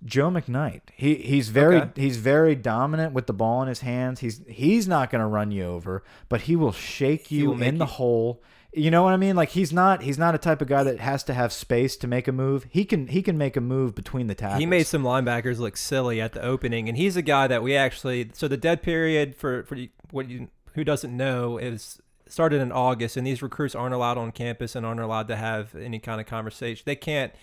Joe 0.03 0.29
McKnight. 0.29 0.82
He 0.95 1.15
he's 1.15 1.49
very 1.49 1.77
Okay. 1.77 2.01
he's 2.01 2.17
very 2.17 2.55
dominant 2.55 3.13
with 3.13 3.25
the 3.27 3.34
ball 3.34 3.61
in 3.63 3.67
his 3.67 3.79
hands. 3.82 4.19
He's 4.19 4.41
he's 4.47 4.88
not 4.88 5.09
going 5.09 5.21
to 5.21 5.27
run 5.27 5.51
you 5.51 5.63
over, 5.65 6.03
but 6.29 6.41
he 6.41 6.55
will 6.55 6.71
shake 6.71 7.32
you 7.32 7.51
will 7.51 7.61
in 7.63 7.77
the 7.77 7.86
hole. 7.86 8.41
You 8.73 8.89
know 8.89 9.03
what 9.03 9.13
I 9.13 9.17
mean? 9.17 9.36
Like 9.36 9.49
he's 9.49 9.71
not 9.73 10.01
he's 10.01 10.17
not 10.17 10.34
a 10.34 10.38
type 10.38 10.61
of 10.61 10.67
guy 10.67 10.82
that 10.84 10.99
has 10.99 11.23
to 11.25 11.34
have 11.34 11.51
space 11.53 11.95
to 11.97 12.07
make 12.07 12.27
a 12.27 12.32
move. 12.32 12.65
He 12.69 12.84
can 12.86 13.07
he 13.07 13.21
can 13.21 13.38
make 13.38 13.55
a 13.57 13.61
move 13.61 13.93
between 13.95 14.27
the 14.27 14.34
tackles. 14.36 14.59
he 14.59 14.65
made 14.65 14.88
some 14.88 15.03
linebackers 15.03 15.59
look 15.59 15.75
silly 15.77 16.19
at 16.21 16.32
the 16.34 16.41
opening, 16.41 16.88
and 16.89 16.97
he's 16.97 17.15
a 17.17 17.21
guy 17.21 17.47
that 17.47 17.61
we 17.63 17.75
actually. 17.75 18.29
So 18.34 18.47
the 18.47 18.57
dead 18.57 18.82
period 18.82 19.36
for 19.36 19.63
for 19.63 19.77
what 20.09 20.29
you 20.29 20.47
who 20.73 20.84
doesn't 20.84 21.15
know 21.15 21.57
is 21.57 22.01
started 22.32 22.61
in 22.61 22.71
August, 22.71 23.17
and 23.17 23.27
these 23.27 23.41
recruits 23.41 23.75
aren't 23.75 23.93
allowed 23.93 24.17
on 24.17 24.32
campus 24.32 24.75
and 24.75 24.86
aren't 24.86 24.99
allowed 24.99 25.27
to 25.27 25.36
have 25.36 25.75
any 25.75 25.99
kind 25.99 26.21
of 26.21 26.27
conversation. 26.27 26.84
They 26.86 26.95
can't. 26.95 27.34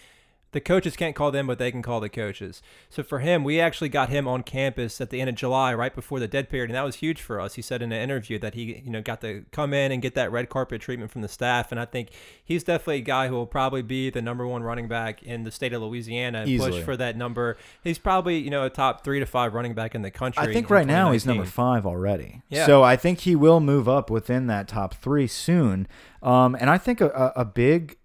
The 0.52 0.60
coaches 0.60 0.96
can't 0.96 1.14
call 1.14 1.30
them, 1.30 1.46
but 1.46 1.58
they 1.58 1.70
can 1.70 1.82
call 1.82 2.00
the 2.00 2.08
coaches. 2.08 2.62
So 2.88 3.02
for 3.02 3.18
him, 3.18 3.44
we 3.44 3.60
actually 3.60 3.90
got 3.90 4.08
him 4.08 4.26
on 4.26 4.42
campus 4.42 4.98
at 4.98 5.10
the 5.10 5.20
end 5.20 5.28
of 5.28 5.36
July, 5.36 5.74
right 5.74 5.94
before 5.94 6.20
the 6.20 6.26
dead 6.26 6.48
period, 6.48 6.70
and 6.70 6.76
that 6.76 6.84
was 6.84 6.96
huge 6.96 7.20
for 7.20 7.38
us. 7.38 7.54
He 7.54 7.62
said 7.62 7.82
in 7.82 7.92
an 7.92 8.00
interview 8.00 8.38
that 8.38 8.54
he, 8.54 8.80
you 8.82 8.90
know, 8.90 9.02
got 9.02 9.20
to 9.20 9.44
come 9.52 9.74
in 9.74 9.92
and 9.92 10.00
get 10.00 10.14
that 10.14 10.32
red 10.32 10.48
carpet 10.48 10.80
treatment 10.80 11.10
from 11.10 11.20
the 11.20 11.28
staff, 11.28 11.70
and 11.70 11.78
I 11.78 11.84
think 11.84 12.08
he's 12.42 12.64
definitely 12.64 12.96
a 12.96 13.02
guy 13.02 13.28
who 13.28 13.34
will 13.34 13.46
probably 13.46 13.82
be 13.82 14.08
the 14.08 14.22
number 14.22 14.46
one 14.46 14.62
running 14.62 14.88
back 14.88 15.22
in 15.22 15.44
the 15.44 15.50
state 15.50 15.74
of 15.74 15.82
Louisiana 15.82 16.40
and 16.40 16.48
Easily. 16.48 16.70
push 16.70 16.82
for 16.82 16.96
that 16.96 17.14
number. 17.14 17.58
He's 17.84 17.98
probably, 17.98 18.38
you 18.38 18.50
know, 18.50 18.64
a 18.64 18.70
top 18.70 19.04
three 19.04 19.20
to 19.20 19.26
five 19.26 19.52
running 19.52 19.74
back 19.74 19.94
in 19.94 20.00
the 20.00 20.10
country. 20.10 20.42
I 20.42 20.52
think 20.52 20.70
right 20.70 20.86
now 20.86 21.12
he's 21.12 21.26
number 21.26 21.44
five 21.44 21.84
already. 21.84 22.40
Yeah. 22.48 22.64
So 22.64 22.82
I 22.82 22.96
think 22.96 23.20
he 23.20 23.36
will 23.36 23.60
move 23.60 23.86
up 23.86 24.08
within 24.08 24.46
that 24.46 24.66
top 24.68 24.94
three 24.94 25.26
soon. 25.26 25.86
Um, 26.22 26.56
and 26.58 26.70
I 26.70 26.78
think 26.78 27.02
a, 27.02 27.08
a, 27.08 27.42
a 27.42 27.44
big 27.44 27.98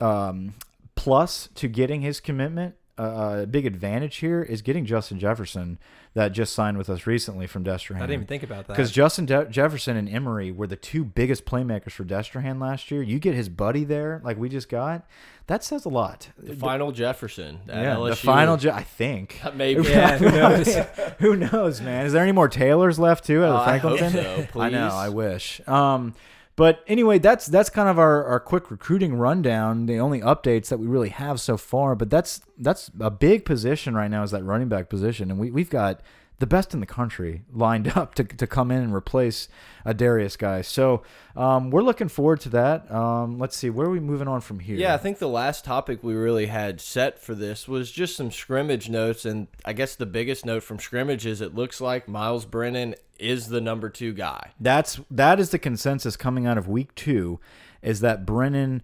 um, 0.00 0.54
plus 0.98 1.48
to 1.54 1.68
getting 1.68 2.02
his 2.02 2.20
commitment, 2.20 2.74
uh, 2.98 3.40
a 3.42 3.46
big 3.46 3.64
advantage 3.64 4.16
here 4.16 4.42
is 4.42 4.60
getting 4.60 4.84
Justin 4.84 5.20
Jefferson 5.20 5.78
that 6.14 6.32
just 6.32 6.52
signed 6.52 6.76
with 6.76 6.90
us 6.90 7.06
recently 7.06 7.46
from 7.46 7.62
Destrehan. 7.62 7.98
I 7.98 8.00
didn't 8.00 8.12
even 8.14 8.26
think 8.26 8.42
about 8.42 8.66
that. 8.66 8.72
Because 8.72 8.90
Justin 8.90 9.24
De 9.24 9.44
Jefferson 9.44 9.96
and 9.96 10.08
Emery 10.08 10.50
were 10.50 10.66
the 10.66 10.74
two 10.74 11.04
biggest 11.04 11.44
playmakers 11.44 11.92
for 11.92 12.04
Destrehan 12.04 12.60
last 12.60 12.90
year. 12.90 13.00
You 13.02 13.20
get 13.20 13.36
his 13.36 13.48
buddy 13.48 13.84
there, 13.84 14.20
like 14.24 14.36
we 14.36 14.48
just 14.48 14.68
got, 14.68 15.06
that 15.46 15.62
says 15.62 15.84
a 15.84 15.88
lot. 15.88 16.30
The 16.36 16.56
final 16.56 16.90
Jefferson. 16.90 17.60
At 17.68 17.84
Yeah, 17.84 17.94
LSU. 17.94 18.08
the 18.10 18.16
final, 18.16 18.56
Je 18.56 18.68
I 18.70 18.82
think. 18.82 19.40
Maybe. 19.54 19.82
Yeah, 19.88 20.18
who 20.18 20.30
knows? 20.32 20.74
Who 21.20 21.36
knows, 21.36 21.80
man? 21.80 22.04
Is 22.06 22.12
there 22.12 22.22
any 22.24 22.32
more 22.32 22.48
Taylors 22.48 22.98
left 22.98 23.24
too 23.24 23.44
at 23.44 23.48
Oh, 23.50 23.52
the 23.52 23.58
I 23.58 23.78
hope 23.78 24.00
Franklinton? 24.00 24.52
so, 24.52 24.60
I 24.60 24.70
know. 24.70 24.88
I 24.88 25.08
wish. 25.10 25.60
Um, 25.68 26.14
but 26.58 26.82
anyway, 26.88 27.20
that's 27.20 27.46
that's 27.46 27.70
kind 27.70 27.88
of 27.88 28.00
our, 28.00 28.24
our 28.24 28.40
quick 28.40 28.68
recruiting 28.68 29.14
rundown. 29.14 29.86
The 29.86 30.00
only 30.00 30.20
updates 30.20 30.66
that 30.70 30.78
we 30.78 30.88
really 30.88 31.10
have 31.10 31.40
so 31.40 31.56
far, 31.56 31.94
but 31.94 32.10
that's 32.10 32.40
that's 32.58 32.90
a 32.98 33.12
big 33.12 33.44
position 33.44 33.94
right 33.94 34.10
now 34.10 34.24
is 34.24 34.32
that 34.32 34.42
running 34.42 34.68
back 34.68 34.88
position, 34.88 35.30
and 35.30 35.38
we 35.38 35.52
we've 35.52 35.70
got 35.70 36.00
the 36.38 36.46
best 36.46 36.72
in 36.72 36.80
the 36.80 36.86
country 36.86 37.42
lined 37.52 37.88
up 37.96 38.14
to, 38.14 38.24
to 38.24 38.46
come 38.46 38.70
in 38.70 38.82
and 38.82 38.94
replace 38.94 39.48
a 39.84 39.94
Derrius 39.94 40.36
Guice. 40.36 40.68
So 40.68 41.02
um, 41.36 41.70
we're 41.70 41.82
looking 41.82 42.08
forward 42.08 42.40
to 42.40 42.48
that. 42.50 42.90
Um, 42.90 43.38
let's 43.38 43.56
see, 43.56 43.70
where 43.70 43.86
are 43.86 43.90
we 43.90 44.00
moving 44.00 44.28
on 44.28 44.40
from 44.40 44.60
here? 44.60 44.76
Yeah, 44.76 44.94
I 44.94 44.98
think 44.98 45.18
the 45.18 45.28
last 45.28 45.64
topic 45.64 46.02
we 46.02 46.14
really 46.14 46.46
had 46.46 46.80
set 46.80 47.18
for 47.18 47.34
this 47.34 47.66
was 47.66 47.90
just 47.90 48.16
some 48.16 48.30
scrimmage 48.30 48.88
notes, 48.88 49.24
and 49.24 49.48
I 49.64 49.72
guess 49.72 49.96
the 49.96 50.06
biggest 50.06 50.44
note 50.44 50.62
from 50.62 50.78
scrimmage 50.78 51.26
is 51.26 51.40
it 51.40 51.54
looks 51.54 51.80
like 51.80 52.08
Myles 52.08 52.44
Brennan 52.44 52.94
is 53.18 53.48
the 53.48 53.60
number 53.60 53.88
two 53.90 54.12
guy. 54.12 54.52
That's 54.60 55.00
that 55.10 55.40
is 55.40 55.50
the 55.50 55.58
consensus 55.58 56.16
coming 56.16 56.46
out 56.46 56.58
of 56.58 56.68
week 56.68 56.94
two, 56.94 57.40
is 57.82 58.00
that 58.00 58.24
Brennan 58.24 58.82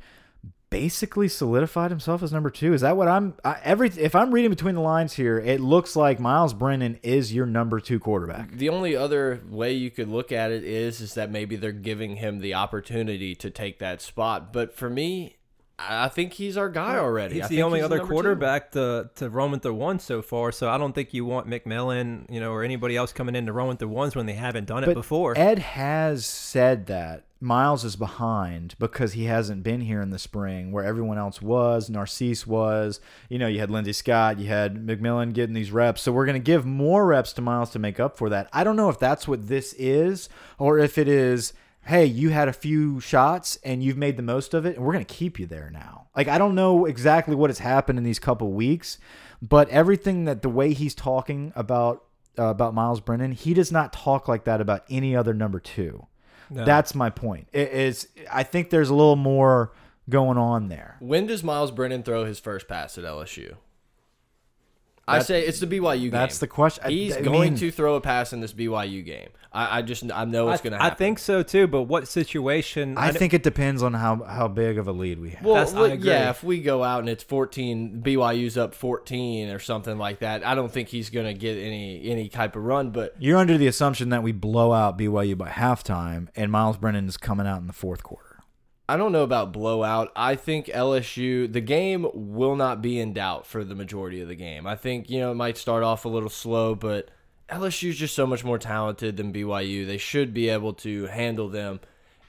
basically 0.74 1.28
solidified 1.28 1.92
himself 1.92 2.20
as 2.20 2.32
number 2.32 2.50
two. 2.50 2.74
Is 2.74 2.80
that 2.80 2.96
what 2.96 3.06
I'm? 3.06 3.34
I, 3.44 3.58
every 3.62 3.90
if 3.90 4.16
I'm 4.16 4.34
reading 4.34 4.50
between 4.50 4.74
the 4.74 4.80
lines 4.80 5.12
here, 5.12 5.38
it 5.38 5.60
looks 5.60 5.94
like 5.94 6.18
Myles 6.18 6.52
Brennan 6.52 6.98
is 7.00 7.32
your 7.32 7.46
number 7.46 7.78
two 7.78 8.00
quarterback. 8.00 8.50
The 8.50 8.70
only 8.70 8.96
other 8.96 9.40
way 9.48 9.72
you 9.72 9.92
could 9.92 10.08
look 10.08 10.32
at 10.32 10.50
it 10.50 10.64
is 10.64 11.00
is 11.00 11.14
that 11.14 11.30
maybe 11.30 11.54
they're 11.54 11.70
giving 11.70 12.16
him 12.16 12.40
the 12.40 12.54
opportunity 12.54 13.36
to 13.36 13.50
take 13.50 13.78
that 13.78 14.02
spot. 14.02 14.52
But 14.52 14.74
for 14.74 14.90
me, 14.90 15.36
I 15.78 16.06
I 16.06 16.08
think 16.08 16.32
he's 16.32 16.56
our 16.56 16.68
guy 16.68 16.96
already. 16.98 17.36
He's 17.36 17.44
I 17.44 17.48
the 17.48 17.62
only 17.62 17.78
he's 17.78 17.84
other 17.84 17.98
number 17.98 18.10
two. 18.10 18.14
quarterback 18.14 18.72
to 18.72 19.10
to 19.14 19.30
run 19.30 19.52
with 19.52 19.62
the 19.62 19.72
one 19.72 20.00
so 20.00 20.22
far. 20.22 20.50
So 20.50 20.68
I 20.68 20.76
don't 20.76 20.92
think 20.92 21.14
you 21.14 21.24
want 21.24 21.46
McMillan, 21.46 22.28
you 22.28 22.40
know, 22.40 22.50
or 22.50 22.64
anybody 22.64 22.96
else 22.96 23.12
coming 23.12 23.36
in 23.36 23.46
to 23.46 23.52
run 23.52 23.68
with 23.68 23.78
the 23.78 23.86
ones 23.86 24.16
when 24.16 24.26
they 24.26 24.32
haven't 24.32 24.66
done 24.66 24.82
it 24.82 24.92
before. 24.92 25.38
Ed 25.38 25.60
has 25.60 26.26
said 26.26 26.86
that 26.86 27.26
Myles 27.45 27.84
is 27.84 27.95
behind 27.95 28.74
because 28.78 29.12
he 29.12 29.24
hasn't 29.24 29.62
been 29.62 29.82
here 29.82 30.01
in 30.01 30.11
the 30.11 30.18
spring 30.18 30.72
where 30.72 30.84
everyone 30.84 31.18
else 31.18 31.40
was. 31.40 31.90
Narcisse 31.90 32.47
was. 32.47 33.01
You 33.28 33.38
know, 33.38 33.47
you 33.47 33.61
had 33.61 33.70
Lindsey 33.70 33.92
Scott, 33.92 34.38
you 34.38 34.49
had 34.49 34.74
McMillan 34.86 35.34
getting 35.34 35.55
these 35.55 35.70
reps. 35.70 36.03
So 36.03 36.11
we're 36.11 36.26
going 36.26 36.40
to 36.40 36.45
give 36.45 36.66
more 36.66 37.07
reps 37.07 37.32
to 37.34 37.42
Myles 37.42 37.70
to 37.70 37.78
make 37.78 38.01
up 38.01 38.16
for 38.16 38.28
that. 38.30 38.49
I 38.53 38.64
don't 38.64 38.76
know 38.76 38.88
if 38.88 38.99
that's 38.99 39.28
what 39.28 39.49
this 39.49 39.74
is 39.74 40.28
or 40.59 40.78
if 40.78 40.99
it 40.99 41.07
is. 41.07 41.53
Hey, 41.86 42.07
you 42.07 42.30
had 42.30 42.49
a 42.49 42.53
few 42.55 42.99
shots 42.99 43.59
and 43.62 43.82
you've 43.82 43.99
made 43.99 44.16
the 44.16 44.22
most 44.22 44.55
of 44.55 44.64
it, 44.64 44.76
and 44.76 44.84
we're 44.84 44.95
going 44.95 45.05
to 45.05 45.14
keep 45.14 45.38
you 45.38 45.45
there 45.45 45.68
now. 45.70 46.07
Like, 46.16 46.28
I 46.28 46.38
don't 46.38 46.55
know 46.55 46.86
exactly 46.86 47.34
what 47.34 47.51
has 47.51 47.59
happened 47.59 47.99
in 47.99 48.05
these 48.05 48.18
couple 48.18 48.53
weeks, 48.53 48.97
but 49.42 49.68
everything 49.68 50.24
that 50.24 50.40
the 50.40 50.49
way 50.49 50.72
he's 50.72 50.95
talking 50.95 51.53
about 51.55 52.05
uh, 52.38 52.47
about 52.47 52.74
Myles 52.74 53.01
Brennan, 53.01 53.32
he 53.32 53.55
does 53.55 53.70
not 53.70 53.92
talk 53.92 54.26
like 54.26 54.45
that 54.45 54.61
about 54.61 54.84
any 54.90 55.14
other 55.14 55.34
number 55.34 55.61
two. 55.61 56.07
No. 56.55 56.64
That's 56.64 56.94
my 56.94 57.11
point. 57.11 57.48
It 57.52 57.68
is 57.72 58.09
I 58.30 58.42
think 58.44 58.70
there's 58.70 58.90
a 58.90 58.94
little 58.94 59.16
more 59.16 59.72
going 60.09 60.38
on 60.38 60.68
there. 60.68 60.96
When 61.00 61.26
does 61.26 61.42
Myles 61.42 61.70
Brennan 61.70 62.02
throw 62.02 62.24
his 62.24 62.38
first 62.38 62.68
pass 62.68 62.96
at 62.98 63.05
LSU? 63.05 63.57
I 65.07 65.18
That- 65.18 65.26
say 65.26 65.44
it's 65.46 65.61
the 65.61 65.66
BYU 65.66 66.02
game. 66.02 66.11
That's 66.12 66.38
the 66.38 66.46
question. 66.46 66.84
I- 66.86 66.90
He's 66.90 67.16
I 67.16 67.20
going 67.22 67.40
mean- 67.55 67.57
to 67.57 67.70
throw 67.70 67.94
a 67.96 68.00
pass 68.00 68.32
in 68.32 68.40
this 68.40 68.52
BYU 68.52 69.02
game. 69.05 69.28
I, 69.55 69.78
I 69.78 69.82
just 69.82 70.11
I 70.12 70.24
know 70.24 70.50
it's 70.50 70.61
going 70.61 70.72
to 70.72 70.78
happen. 70.78 70.92
I 70.92 70.94
think 70.96 71.18
so 71.20 71.42
too. 71.44 71.66
But 71.68 71.82
what 71.82 72.09
situation? 72.09 72.98
I 72.98 73.11
kn- 73.11 73.14
think 73.14 73.34
it 73.34 73.42
depends 73.42 73.82
on 73.82 73.94
how 73.94 74.22
how 74.24 74.48
big 74.48 74.76
of 74.78 74.88
a 74.88 74.92
lead 74.92 75.20
we 75.20 75.30
have. 75.30 75.44
Well, 75.44 75.55
That's- 75.55 75.74
I 75.74 75.78
look, 75.80 75.92
agree. 75.92 76.11
yeah, 76.11 76.30
if 76.30 76.42
we 76.42 76.61
go 76.61 76.82
out 76.82 77.00
and 77.00 77.09
it's 77.09 77.22
14, 77.22 78.02
BYU's 78.05 78.59
up 78.59 78.74
14 78.74 79.50
or 79.50 79.59
something 79.61 79.96
like 79.96 80.18
that, 80.18 80.44
I 80.44 80.55
don't 80.55 80.72
think 80.72 80.88
he's 80.88 81.09
going 81.09 81.26
to 81.26 81.34
get 81.34 81.57
any 81.57 82.05
any 82.11 82.28
type 82.28 82.57
of 82.57 82.64
run. 82.64 82.90
But 82.90 83.14
You're 83.18 83.38
under 83.38 83.57
the 83.57 83.68
assumption 83.68 84.09
that 84.11 84.22
we 84.22 84.32
blow 84.32 84.72
out 84.72 84.98
BYU 84.98 85.38
by 85.38 85.48
halftime 85.48 86.28
and 86.34 86.50
Myles 86.50 86.76
Brennan 86.76 87.07
is 87.09 87.16
coming 87.16 87.46
out 87.46 87.61
in 87.61 87.66
the 87.68 87.72
fourth 87.72 88.02
quarter. 88.02 88.40
I 88.86 88.98
don't 88.98 89.12
know 89.12 89.22
about 89.22 89.50
blowout. 89.52 90.12
I 90.14 90.34
think 90.36 90.66
LSU, 90.66 91.50
the 91.50 91.62
game 91.62 92.07
will 92.12 92.55
not 92.55 92.82
be 92.82 93.00
in 93.00 93.14
doubt 93.14 93.46
for 93.46 93.64
the 93.64 93.74
majority 93.74 94.20
of 94.20 94.28
the 94.28 94.34
game. 94.34 94.66
I 94.66 94.76
think, 94.76 95.09
you 95.09 95.20
know, 95.20 95.30
it 95.30 95.36
might 95.36 95.57
start 95.57 95.82
off 95.82 96.05
a 96.05 96.09
little 96.11 96.28
slow, 96.28 96.74
but 96.74 97.09
LSU's 97.51 97.97
just 97.97 98.14
so 98.14 98.26
much 98.26 98.45
more 98.45 98.59
talented 98.59 99.16
than 99.16 99.32
BYU. 99.32 99.86
They 99.86 99.99
should 99.99 100.32
be 100.32 100.49
able 100.49 100.72
to 100.74 101.07
handle 101.07 101.49
them. 101.49 101.80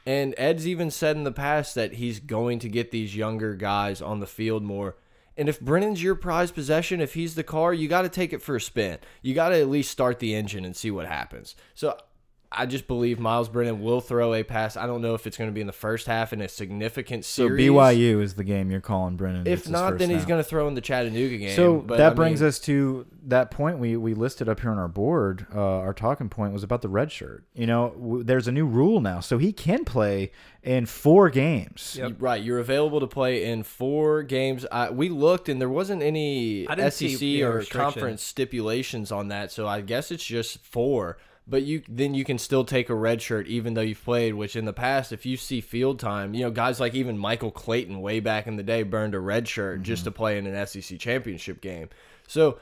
And 0.05 0.35
Ed's 0.37 0.67
even 0.67 0.91
said 0.91 1.15
in 1.15 1.23
the 1.23 1.31
past 1.31 1.73
that 1.75 1.93
he's 1.93 2.19
going 2.19 2.59
to 2.59 2.69
get 2.69 2.91
these 2.91 3.15
younger 3.15 3.55
guys 3.55 4.01
on 4.01 4.19
the 4.19 4.27
field 4.27 4.63
more. 4.63 4.95
And 5.37 5.49
if 5.49 5.59
Brennan's 5.59 6.03
your 6.03 6.15
prized 6.15 6.53
possession, 6.53 7.01
if 7.01 7.13
he's 7.13 7.35
the 7.35 7.43
car, 7.43 7.73
you 7.73 7.87
got 7.87 8.03
to 8.03 8.09
take 8.09 8.31
it 8.31 8.41
for 8.41 8.55
a 8.55 8.61
spin. 8.61 8.99
You 9.21 9.33
got 9.33 9.49
to 9.49 9.59
at 9.59 9.69
least 9.69 9.91
start 9.91 10.19
the 10.19 10.35
engine 10.35 10.63
and 10.63 10.75
see 10.75 10.91
what 10.91 11.07
happens. 11.07 11.55
So 11.73 11.97
I 12.55 12.65
just 12.65 12.87
believe 12.87 13.19
Myles 13.19 13.49
Brennan 13.49 13.81
will 13.81 14.01
throw 14.01 14.33
a 14.33 14.43
pass. 14.43 14.77
I 14.77 14.87
don't 14.87 15.01
know 15.01 15.13
if 15.13 15.27
it's 15.27 15.37
going 15.37 15.49
to 15.49 15.53
be 15.53 15.61
in 15.61 15.67
the 15.67 15.73
first 15.73 16.07
half 16.07 16.33
in 16.33 16.41
a 16.41 16.47
significant 16.47 17.25
series. 17.25 17.67
So. 17.67 17.73
BYU 17.73 18.21
is 18.21 18.35
the 18.35 18.43
game 18.43 18.71
you're 18.71 18.81
calling 18.81 19.15
Brennan. 19.17 19.47
If 19.47 19.69
not, 19.69 19.97
then 19.97 20.09
he's 20.09 20.25
going 20.25 20.41
to 20.41 20.47
throw 20.47 20.67
in 20.67 20.73
the 20.73 20.81
Chattanooga 20.81 21.37
game. 21.37 21.55
So 21.55 21.77
But, 21.77 21.97
that 21.97 22.13
I 22.13 22.15
brings 22.15 22.41
mean, 22.41 22.47
us 22.47 22.59
to 22.59 23.05
that 23.27 23.51
point 23.51 23.79
we, 23.79 23.97
we 23.97 24.13
listed 24.13 24.47
up 24.47 24.59
here 24.59 24.71
on 24.71 24.77
our 24.77 24.87
board. 24.87 25.47
Uh, 25.53 25.59
our 25.59 25.93
talking 25.93 26.29
point 26.29 26.53
was 26.53 26.63
about 26.63 26.81
the 26.81 26.89
red 26.89 27.11
shirt. 27.11 27.43
You 27.53 27.67
know, 27.67 27.89
w 27.89 28.23
there's 28.23 28.47
a 28.47 28.51
new 28.51 28.65
rule 28.65 29.01
now, 29.01 29.19
so 29.19 29.37
he 29.37 29.51
can 29.51 29.83
play 29.85 30.31
in 30.63 30.85
four 30.85 31.29
games. 31.29 31.95
Yep. 31.97 32.15
Right, 32.19 32.41
you're 32.41 32.59
available 32.59 32.99
to 32.99 33.07
play 33.07 33.45
in 33.45 33.63
four 33.63 34.23
games. 34.23 34.65
I, 34.71 34.89
we 34.89 35.09
looked, 35.09 35.49
and 35.49 35.59
there 35.59 35.69
wasn't 35.69 36.01
any 36.01 36.65
SEC 36.65 36.91
see, 36.93 37.39
yeah, 37.39 37.47
or 37.47 37.63
conference 37.63 38.23
stipulations 38.23 39.11
on 39.11 39.29
that, 39.29 39.51
so 39.51 39.67
I 39.67 39.81
guess 39.81 40.11
it's 40.11 40.25
just 40.25 40.59
four. 40.63 41.17
But 41.47 41.61
you 41.63 41.83
then 41.87 42.15
you 42.15 42.25
can 42.25 42.39
still 42.39 42.65
take 42.65 42.89
a 42.89 42.95
red 42.95 43.21
shirt 43.21 43.45
even 43.47 43.75
though 43.75 43.81
you've 43.81 44.03
played. 44.03 44.33
Which 44.33 44.55
in 44.55 44.65
the 44.65 44.73
past, 44.73 45.11
if 45.11 45.25
you 45.27 45.37
see 45.37 45.61
field 45.61 45.99
time, 45.99 46.33
you 46.33 46.41
know 46.41 46.49
guys 46.51 46.79
like 46.79 46.95
even 46.95 47.17
Michael 47.17 47.51
Clayton 47.51 48.01
way 48.01 48.19
back 48.19 48.47
in 48.47 48.55
the 48.55 48.63
day 48.63 48.81
burned 48.83 49.13
a 49.13 49.19
red 49.19 49.47
shirt 49.47 49.83
just 49.83 50.01
Mm-hmm. 50.01 50.07
to 50.09 50.11
play 50.17 50.37
in 50.39 50.47
an 50.47 50.65
SEC 50.67 50.97
championship 50.99 51.61
game. 51.61 51.89
So 52.27 52.57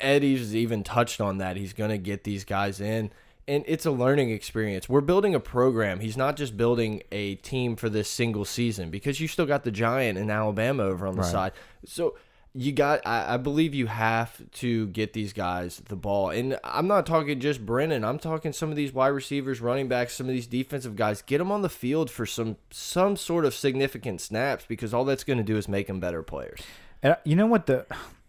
Eddie's 0.00 0.54
even 0.54 0.82
touched 0.82 1.20
on 1.20 1.38
that. 1.38 1.56
He's 1.56 1.72
going 1.72 1.90
to 1.90 1.98
get 1.98 2.24
these 2.24 2.44
guys 2.44 2.80
in, 2.80 3.10
and 3.48 3.64
it's 3.66 3.86
a 3.86 3.90
learning 3.90 4.30
experience. 4.30 4.88
We're 4.88 5.00
building 5.00 5.34
a 5.34 5.40
program. 5.40 6.00
He's 6.00 6.16
not 6.16 6.36
just 6.36 6.56
building 6.56 7.02
a 7.10 7.36
team 7.36 7.76
for 7.76 7.88
this 7.88 8.08
single 8.08 8.44
season 8.44 8.90
because 8.90 9.20
you 9.20 9.28
still 9.28 9.46
got 9.46 9.64
the 9.64 9.70
Giant 9.70 10.18
in 10.18 10.30
Alabama 10.30 10.82
over 10.82 11.06
on 11.06 11.14
the 11.14 11.22
Right. 11.22 11.30
side. 11.30 11.52
So 11.86 12.16
you 12.52 12.72
got, 12.72 13.06
I, 13.06 13.34
I 13.34 13.36
believe 13.36 13.74
you 13.74 13.86
have 13.86 14.42
to 14.52 14.88
get 14.88 15.12
these 15.12 15.32
guys 15.32 15.80
the 15.88 15.96
ball. 15.96 16.30
And 16.30 16.58
I'm 16.64 16.88
not 16.88 17.06
talking 17.06 17.38
just 17.38 17.64
Brennan. 17.64 18.04
I'm 18.04 18.18
talking 18.18 18.52
some 18.52 18.70
of 18.70 18.76
these 18.76 18.92
wide 18.92 19.08
receivers, 19.08 19.60
running 19.60 19.88
backs, 19.88 20.14
some 20.14 20.26
of 20.26 20.32
these 20.32 20.46
defensive 20.46 20.96
guys. 20.96 21.22
Get 21.22 21.38
them 21.38 21.52
on 21.52 21.62
the 21.62 21.68
field 21.68 22.10
for 22.10 22.26
some 22.26 22.56
some 22.70 23.16
sort 23.16 23.44
of 23.44 23.54
significant 23.54 24.20
snaps 24.20 24.64
because 24.66 24.92
all 24.92 25.04
that's 25.04 25.22
going 25.24 25.38
to 25.38 25.44
do 25.44 25.56
is 25.56 25.68
make 25.68 25.86
them 25.86 26.00
better 26.00 26.22
players. 26.22 26.60
And 27.02 27.16
you 27.24 27.36
know 27.36 27.46
what 27.46 27.66
the 27.66 27.86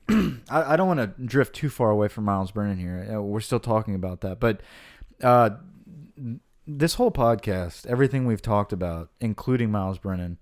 I, 0.09 0.73
I 0.73 0.75
don't 0.75 0.87
want 0.87 0.99
to 0.99 1.25
drift 1.25 1.55
too 1.55 1.69
far 1.69 1.89
away 1.89 2.07
from 2.07 2.25
Myles 2.25 2.51
Brennan 2.51 2.77
here. 2.77 3.09
Uh, 3.15 3.21
We're 3.21 3.39
still 3.39 3.59
talking 3.59 3.95
about 3.95 4.21
that, 4.21 4.39
but 4.39 4.61
uh, 5.23 5.51
this 6.67 6.95
whole 6.95 7.11
podcast, 7.11 7.85
everything 7.87 8.25
we've 8.25 8.41
talked 8.41 8.71
about, 8.73 9.09
including 9.19 9.71
Myles 9.71 9.97
Brennan, 9.97 10.37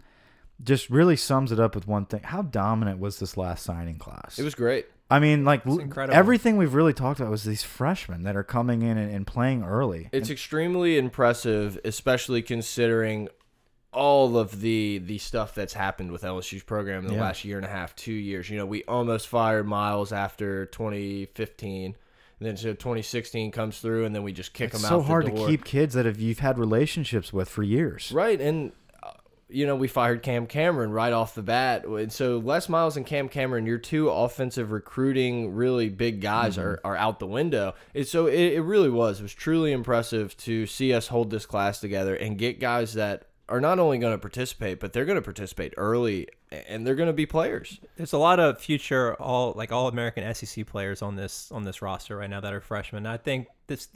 just 0.64 0.90
really 0.90 1.16
sums 1.16 1.52
it 1.52 1.60
up 1.60 1.76
with 1.76 1.88
one 1.88 2.06
thing: 2.06 2.22
how 2.24 2.42
dominant 2.42 3.00
was 3.00 3.20
this 3.20 3.38
last 3.38 3.64
signing 3.64 3.98
class? 3.98 4.38
It 4.40 4.44
was 4.44 4.56
great. 4.56 4.86
I 5.12 5.20
mean, 5.20 5.44
like 5.44 5.66
incredible. 5.66 6.16
everything 6.16 6.58
we've 6.58 6.76
really 6.76 6.94
talked 6.94 7.20
about 7.20 7.32
was 7.32 7.44
these 7.44 7.64
freshmen 7.64 8.24
that 8.24 8.36
are 8.36 8.44
coming 8.44 8.84
in 8.84 8.98
and, 8.98 9.12
and 9.12 9.26
playing 9.26 9.64
early. 9.64 10.10
It's 10.12 10.30
extremely 10.30 10.98
impressive, 11.00 11.80
especially 11.84 12.44
considering 12.44 13.28
all 13.92 14.38
of 14.38 14.62
the 14.62 15.00
the 15.00 15.18
stuff 15.18 15.56
that's 15.56 15.74
happened 15.74 16.12
with 16.12 16.22
LSU's 16.22 16.62
program 16.62 17.04
in 17.06 17.08
the 17.08 17.16
Yeah. 17.16 17.22
last 17.22 17.44
year 17.44 17.58
and 17.58 17.66
a 17.66 17.70
half, 17.70 17.96
two 17.96 18.14
years. 18.14 18.50
You 18.52 18.58
know, 18.58 18.68
we 18.68 18.84
almost 18.84 19.28
fired 19.28 19.66
Miles 19.66 20.14
after 20.14 20.68
2015. 20.68 21.96
And 22.40 22.48
then 22.48 22.56
so 22.56 22.70
2016 22.74 23.52
comes 23.52 23.80
through, 23.80 24.06
and 24.06 24.16
then 24.16 24.24
we 24.24 24.32
just 24.32 24.54
kick 24.54 24.72
it's 24.74 24.82
them 24.82 24.86
out. 24.86 25.00
so 25.00 25.02
hard 25.02 25.26
the 25.26 25.32
to 25.32 25.48
keep 25.48 25.66
kids 25.66 25.94
that 25.96 26.06
have 26.06 26.20
you've 26.22 26.40
had 26.40 26.58
relationships 26.58 27.34
with 27.34 27.50
for 27.50 27.64
years. 27.64 28.12
Right, 28.14 28.40
and 28.40 28.72
you 29.50 29.66
know 29.66 29.76
we 29.76 29.88
fired 29.88 30.22
Cam 30.24 30.46
Cameron 30.48 30.92
right 30.92 31.12
off 31.12 31.36
the 31.36 31.42
bat, 31.42 31.86
and 31.86 32.12
so 32.12 32.38
Les 32.38 32.70
Miles 32.70 32.98
and 32.98 33.06
Cam 33.06 33.28
Cameron, 33.30 33.66
your 33.66 33.78
two 33.80 34.10
offensive 34.10 34.72
recruiting 34.72 35.54
really 35.56 35.90
big 35.90 36.22
guys, 36.22 36.58
Mm-hmm. 36.58 36.62
are, 36.68 36.80
are 36.84 36.96
out 36.96 37.20
the 37.20 37.28
window. 37.28 37.74
And 37.96 38.06
so 38.08 38.28
it, 38.28 38.54
it 38.54 38.62
really 38.62 38.90
was. 38.90 39.20
It 39.20 39.24
was 39.24 39.34
truly 39.34 39.72
impressive 39.72 40.36
to 40.38 40.66
see 40.66 40.94
us 40.94 41.08
hold 41.08 41.32
this 41.32 41.46
class 41.46 41.80
together 41.80 42.16
and 42.16 42.38
get 42.38 42.60
guys 42.60 42.94
that 42.94 43.26
are 43.48 43.60
not 43.60 43.80
only 43.80 43.98
going 43.98 44.14
to 44.14 44.20
participate, 44.20 44.80
but 44.80 44.94
they're 44.94 45.06
going 45.06 45.16
to 45.18 45.22
participate 45.24 45.74
early, 45.76 46.28
and 46.68 46.86
they're 46.86 46.94
going 46.96 47.08
to 47.08 47.14
be 47.14 47.26
players. 47.26 47.80
There's 47.98 48.14
a 48.14 48.18
lot 48.20 48.40
of 48.40 48.60
future 48.62 49.16
all 49.16 49.54
like 49.56 49.72
all 49.72 49.88
American 49.88 50.34
SEC 50.36 50.68
players 50.68 51.02
on 51.02 51.16
this 51.16 51.52
on 51.52 51.64
this 51.64 51.82
roster 51.82 52.16
right 52.18 52.30
now 52.30 52.42
that 52.42 52.54
are 52.54 52.62
freshmen. 52.62 53.08
I 53.08 53.18
think 53.18 53.48
this 53.66 53.88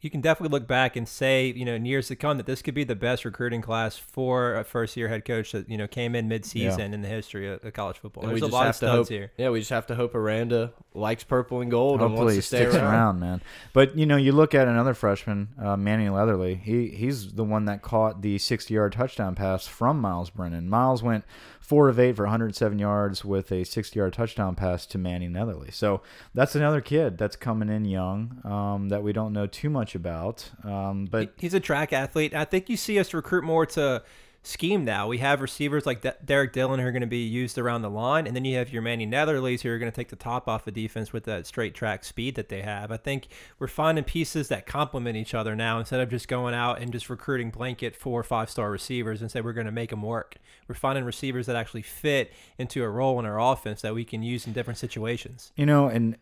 you 0.00 0.10
can 0.10 0.20
definitely 0.20 0.56
look 0.58 0.66
back 0.68 0.96
and 0.96 1.08
say, 1.08 1.46
you 1.56 1.64
know, 1.64 1.74
in 1.74 1.84
years 1.84 2.08
to 2.08 2.16
come 2.16 2.36
that 2.36 2.46
this 2.46 2.62
could 2.62 2.74
be 2.74 2.84
the 2.84 2.94
best 2.94 3.24
recruiting 3.24 3.62
class 3.62 3.96
for 3.96 4.54
a 4.56 4.64
first 4.64 4.96
year 4.96 5.08
head 5.08 5.24
coach 5.24 5.52
that, 5.52 5.68
you 5.68 5.76
know, 5.78 5.86
came 5.86 6.14
in 6.14 6.28
mid 6.28 6.44
season 6.44 6.92
in 6.94 7.02
the 7.02 7.08
history 7.08 7.48
of, 7.50 7.64
of 7.64 7.72
college 7.72 7.98
football. 7.98 8.24
And 8.24 8.30
There's 8.32 8.40
we 8.42 8.46
a 8.46 8.50
just 8.50 8.52
lot 8.52 8.60
of 8.60 8.66
have 8.66 8.74
to 8.74 8.78
studs 8.78 8.96
hope. 8.96 9.08
here. 9.08 9.32
Yeah, 9.36 9.50
we 9.50 9.58
just 9.60 9.70
have 9.70 9.86
to 9.86 9.94
hope 9.94 10.14
Aranda 10.14 10.72
likes 10.94 11.24
purple 11.24 11.60
and 11.60 11.70
gold 11.70 12.00
and 12.00 12.10
Hopefully 12.10 12.24
wants 12.24 12.34
he 12.34 12.40
to 12.40 12.46
stay 12.46 12.56
sticks 12.58 12.74
around. 12.74 12.84
around. 12.94 13.20
man. 13.20 13.42
But 13.72 13.96
you 13.96 14.06
know, 14.06 14.16
you 14.16 14.32
look 14.32 14.54
at 14.54 14.68
another 14.68 14.94
freshman, 14.94 15.48
uh, 15.62 15.76
Manny 15.76 16.04
Netherly. 16.06 16.60
He 16.60 16.88
he's 16.88 17.32
the 17.32 17.44
one 17.44 17.64
that 17.66 17.82
caught 17.82 18.22
the 18.22 18.36
60-yard 18.36 18.92
touchdown 18.92 19.34
pass 19.34 19.66
from 19.66 20.00
Myles 20.00 20.30
Brennan. 20.30 20.68
Myles 20.68 21.02
went 21.02 21.24
four 21.66 21.88
of 21.88 21.98
eight 21.98 22.14
for 22.14 22.22
107 22.22 22.78
yards 22.78 23.24
with 23.24 23.50
a 23.50 23.62
60-yard 23.62 24.12
touchdown 24.12 24.54
pass 24.54 24.86
to 24.86 24.98
Manny 24.98 25.26
Netherly. 25.26 25.72
So 25.72 26.00
that's 26.32 26.54
another 26.54 26.80
kid 26.80 27.18
that's 27.18 27.34
coming 27.34 27.68
in 27.68 27.84
young 27.84 28.40
um, 28.44 28.88
that 28.88 29.02
we 29.02 29.12
don't 29.12 29.32
know 29.32 29.48
too 29.48 29.68
much 29.68 29.96
about. 29.96 30.48
Um, 30.62 31.06
but 31.06 31.32
he's 31.36 31.54
a 31.54 31.60
track 31.60 31.92
athlete. 31.92 32.34
I 32.34 32.44
think 32.44 32.68
you 32.68 32.76
see 32.76 33.00
us 33.00 33.12
recruit 33.12 33.42
more 33.42 33.66
to 33.66 34.04
scheme 34.46 34.84
now. 34.84 35.08
We 35.08 35.18
have 35.18 35.40
receivers 35.40 35.86
like 35.86 36.02
De- 36.02 36.16
Derrick 36.24 36.52
Dillon 36.52 36.78
who 36.80 36.86
are 36.86 36.92
going 36.92 37.00
to 37.00 37.06
be 37.06 37.24
used 37.24 37.58
around 37.58 37.82
the 37.82 37.90
line, 37.90 38.26
and 38.26 38.36
then 38.36 38.44
you 38.44 38.56
have 38.56 38.72
your 38.72 38.82
Manny 38.82 39.06
Netherleys 39.06 39.62
who 39.62 39.70
are 39.70 39.78
going 39.78 39.90
to 39.90 39.96
take 39.96 40.08
the 40.08 40.16
top 40.16 40.48
off 40.48 40.64
the 40.64 40.70
defense 40.70 41.12
with 41.12 41.24
that 41.24 41.46
straight 41.46 41.74
track 41.74 42.04
speed 42.04 42.36
that 42.36 42.48
they 42.48 42.62
have. 42.62 42.90
I 42.90 42.96
think 42.96 43.28
we're 43.58 43.66
finding 43.66 44.04
pieces 44.04 44.48
that 44.48 44.66
complement 44.66 45.16
each 45.16 45.34
other 45.34 45.56
now 45.56 45.78
instead 45.78 46.00
of 46.00 46.10
just 46.10 46.28
going 46.28 46.54
out 46.54 46.80
and 46.80 46.92
just 46.92 47.10
recruiting 47.10 47.50
blanket 47.50 47.96
four 47.96 48.20
or 48.20 48.24
five 48.24 48.48
star 48.48 48.70
receivers 48.70 49.20
and 49.20 49.30
say 49.30 49.40
we're 49.40 49.52
going 49.52 49.66
to 49.66 49.72
make 49.72 49.90
them 49.90 50.02
work. 50.02 50.36
We're 50.68 50.74
finding 50.74 51.04
receivers 51.04 51.46
that 51.46 51.56
actually 51.56 51.82
fit 51.82 52.32
into 52.58 52.84
a 52.84 52.88
role 52.88 53.18
in 53.18 53.26
our 53.26 53.40
offense 53.40 53.82
that 53.82 53.94
we 53.94 54.04
can 54.04 54.22
use 54.22 54.46
in 54.46 54.52
different 54.52 54.78
situations. 54.78 55.52
You 55.56 55.66
know, 55.66 55.88
and 55.88 56.16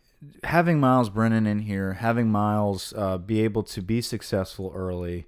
having 0.45 0.81
Myles 0.81 1.11
Brennan 1.11 1.47
in 1.47 1.61
here, 1.61 1.95
having 1.95 2.31
Myles 2.31 2.95
uh, 2.97 3.19
be 3.19 3.43
able 3.43 3.63
to 3.65 3.83
be 3.83 4.01
successful 4.01 4.73
early 4.75 5.27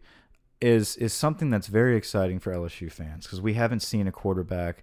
is 0.60 0.96
is 0.96 1.12
something 1.12 1.50
that's 1.50 1.66
very 1.66 1.96
exciting 1.96 2.38
for 2.38 2.52
LSU 2.52 2.90
fans 2.90 3.26
because 3.26 3.40
we 3.40 3.54
haven't 3.54 3.80
seen 3.80 4.06
a 4.06 4.12
quarterback. 4.12 4.82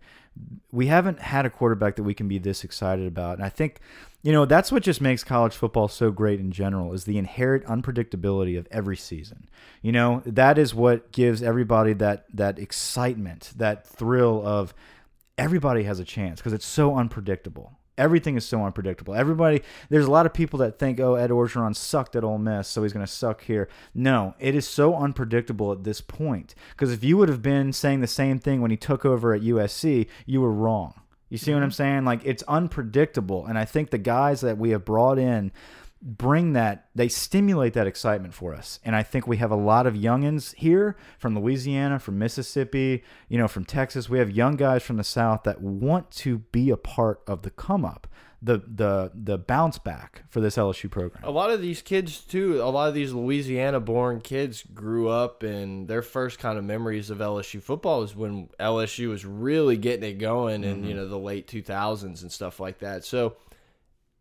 We 0.71 0.87
haven't 0.87 1.19
had 1.19 1.45
a 1.45 1.49
quarterback 1.49 1.95
that 1.95 2.03
we 2.03 2.13
can 2.13 2.27
be 2.27 2.37
this 2.37 2.63
excited 2.63 3.07
about. 3.07 3.37
And 3.37 3.45
I 3.45 3.49
think, 3.49 3.79
you 4.23 4.31
know, 4.31 4.45
that's 4.45 4.71
what 4.71 4.81
just 4.83 4.99
makes 4.99 5.23
college 5.23 5.55
football 5.55 5.87
so 5.87 6.11
great 6.11 6.39
in 6.39 6.51
general 6.51 6.93
is 6.93 7.05
the 7.05 7.17
inherent 7.17 7.65
unpredictability 7.65 8.57
of 8.57 8.67
every 8.71 8.97
season. 8.97 9.47
You 9.81 9.91
know, 9.91 10.21
that 10.25 10.57
is 10.57 10.73
what 10.73 11.11
gives 11.11 11.43
everybody 11.43 11.93
that 11.93 12.25
that 12.33 12.59
excitement, 12.59 13.53
that 13.57 13.85
thrill 13.85 14.45
of 14.45 14.73
everybody 15.37 15.83
has 15.83 15.99
a 15.99 16.05
chance 16.05 16.39
because 16.39 16.53
it's 16.53 16.65
so 16.65 16.95
unpredictable. 16.95 17.79
Everything 17.97 18.35
is 18.35 18.45
so 18.45 18.63
unpredictable. 18.63 19.13
Everybody, 19.13 19.61
there's 19.89 20.05
a 20.05 20.11
lot 20.11 20.25
of 20.25 20.33
people 20.33 20.59
that 20.59 20.79
think, 20.79 20.99
oh, 20.99 21.15
Ed 21.15 21.29
Orgeron 21.29 21.75
sucked 21.75 22.15
at 22.15 22.23
Ole 22.23 22.39
Miss, 22.39 22.67
so 22.67 22.83
he's 22.83 22.93
going 22.93 23.05
to 23.05 23.11
suck 23.11 23.43
here. 23.43 23.69
No, 23.93 24.33
it 24.39 24.55
is 24.55 24.67
so 24.67 24.95
unpredictable 24.95 25.71
at 25.71 25.83
this 25.83 26.01
point. 26.01 26.55
Because 26.71 26.91
if 26.91 27.03
you 27.03 27.17
would 27.17 27.29
have 27.29 27.41
been 27.41 27.71
saying 27.71 28.01
the 28.01 28.07
same 28.07 28.39
thing 28.39 28.61
when 28.61 28.71
he 28.71 28.77
took 28.77 29.05
over 29.05 29.33
at 29.33 29.41
USC, 29.41 30.07
you 30.25 30.41
were 30.41 30.51
wrong. 30.51 31.01
You 31.29 31.37
see 31.37 31.51
what 31.51 31.63
I'm 31.63 31.69
mm-hmm. 31.69 31.73
saying? 31.73 32.05
Like, 32.05 32.21
it's 32.25 32.43
unpredictable. 32.43 33.47
And 33.47 33.57
I 33.57 33.65
think 33.65 33.89
the 33.89 33.97
guys 33.97 34.41
that 34.41 34.57
we 34.57 34.69
have 34.69 34.85
brought 34.85 35.17
in 35.17 35.51
bring 36.05 36.51
that 36.53 36.89
they 36.93 37.07
stimulate 37.07 37.73
that 37.73 37.87
excitement 37.87 38.33
for 38.33 38.53
us. 38.53 38.79
And 38.83 38.95
i 38.95 39.03
think 39.03 39.25
we 39.25 39.37
have 39.37 39.51
a 39.51 39.55
lot 39.55 39.87
of 39.87 39.93
youngins 39.93 40.53
here 40.55 40.97
from 41.17 41.33
louisiana 41.33 41.97
from 41.97 42.19
mississippi 42.19 43.03
you 43.29 43.37
know 43.37 43.47
from 43.47 43.63
texas. 43.63 44.09
We 44.09 44.19
have 44.19 44.29
young 44.29 44.57
guys 44.57 44.83
from 44.83 44.97
the 44.97 45.03
south 45.03 45.43
that 45.43 45.61
want 45.61 46.11
to 46.11 46.39
be 46.39 46.69
a 46.69 46.77
part 46.77 47.21
of 47.25 47.43
the 47.43 47.49
come 47.49 47.85
up 47.85 48.07
the 48.43 48.61
the 48.67 49.11
the 49.15 49.37
bounce 49.37 49.79
back 49.79 50.23
for 50.29 50.41
this 50.41 50.57
lsu 50.57 50.91
program. 50.91 51.23
A 51.23 51.31
lot 51.31 51.49
of 51.49 51.61
these 51.61 51.81
kids 51.81 52.19
too, 52.19 52.61
a 52.61 52.67
lot 52.67 52.89
of 52.89 52.93
these 52.93 53.13
Louisiana 53.13 53.79
born 53.79 54.19
kids 54.19 54.63
grew 54.73 55.07
up 55.07 55.43
and 55.43 55.87
their 55.87 56.01
first 56.01 56.39
kind 56.39 56.57
of 56.57 56.65
memories 56.65 57.09
of 57.09 57.19
LSU 57.19 57.63
football 57.63 58.03
is 58.03 58.15
when 58.15 58.49
LSU 58.59 59.07
was 59.07 59.25
really 59.25 59.77
getting 59.77 60.03
it 60.03 60.19
going 60.19 60.65
in, 60.65 60.79
mm-hmm. 60.79 60.85
you 60.85 60.93
know, 60.93 61.07
the 61.07 61.17
late 61.17 61.47
2000s 61.47 62.21
and 62.21 62.31
stuff 62.31 62.59
like 62.59 62.79
that. 62.79 63.05
So 63.05 63.37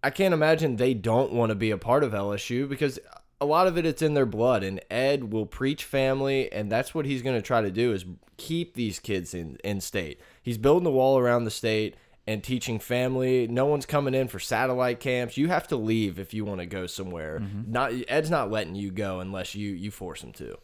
I 0.03 0.11
can't 0.11 0.35
imagine 0.35 0.77
they 0.77 0.95
don't 0.95 1.33
want 1.33 1.51
to 1.51 1.55
be 1.55 1.71
a 1.71 1.79
part 1.79 2.05
of 2.05 2.13
LSU 2.13 2.69
because 2.69 2.99
a 3.41 3.47
lot 3.47 3.67
of 3.67 3.77
it 3.77 3.87
it's 3.87 4.03
in 4.03 4.15
their 4.15 4.27
blood 4.27 4.63
and 4.63 4.81
Ed 4.91 5.33
will 5.33 5.47
preach 5.47 5.85
family 5.85 6.53
and 6.53 6.71
that's 6.71 6.95
what 6.95 7.07
he's 7.07 7.23
going 7.23 7.37
to 7.37 7.43
try 7.43 7.61
to 7.61 7.71
do 7.71 7.93
is 7.93 8.05
keep 8.37 8.75
these 8.75 8.99
kids 8.99 9.35
in 9.35 9.57
in 9.65 9.81
state. 9.81 10.21
He's 10.43 10.59
building 10.59 10.87
a 10.87 10.91
wall 10.91 11.19
around 11.19 11.45
the 11.45 11.51
state 11.51 11.97
and 12.27 12.43
teaching 12.43 12.79
family. 12.79 13.49
No 13.49 13.67
one's 13.67 13.87
coming 13.87 14.15
in 14.15 14.29
for 14.29 14.39
satellite 14.39 15.01
camps. 15.01 15.37
You 15.37 15.49
have 15.49 15.67
to 15.69 15.77
leave 15.77 16.19
if 16.19 16.33
you 16.33 16.45
want 16.45 16.61
to 16.61 16.67
go 16.67 16.87
somewhere. 16.87 17.41
Mm-hmm. 17.41 17.73
Not 17.73 17.93
Ed's 18.09 18.31
not 18.31 18.51
letting 18.51 18.75
you 18.75 18.91
go 18.91 19.21
unless 19.21 19.55
you 19.55 19.71
you 19.71 19.91
force 19.91 20.23
him 20.23 20.33
to. 20.35 20.57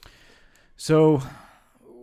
so 0.76 1.22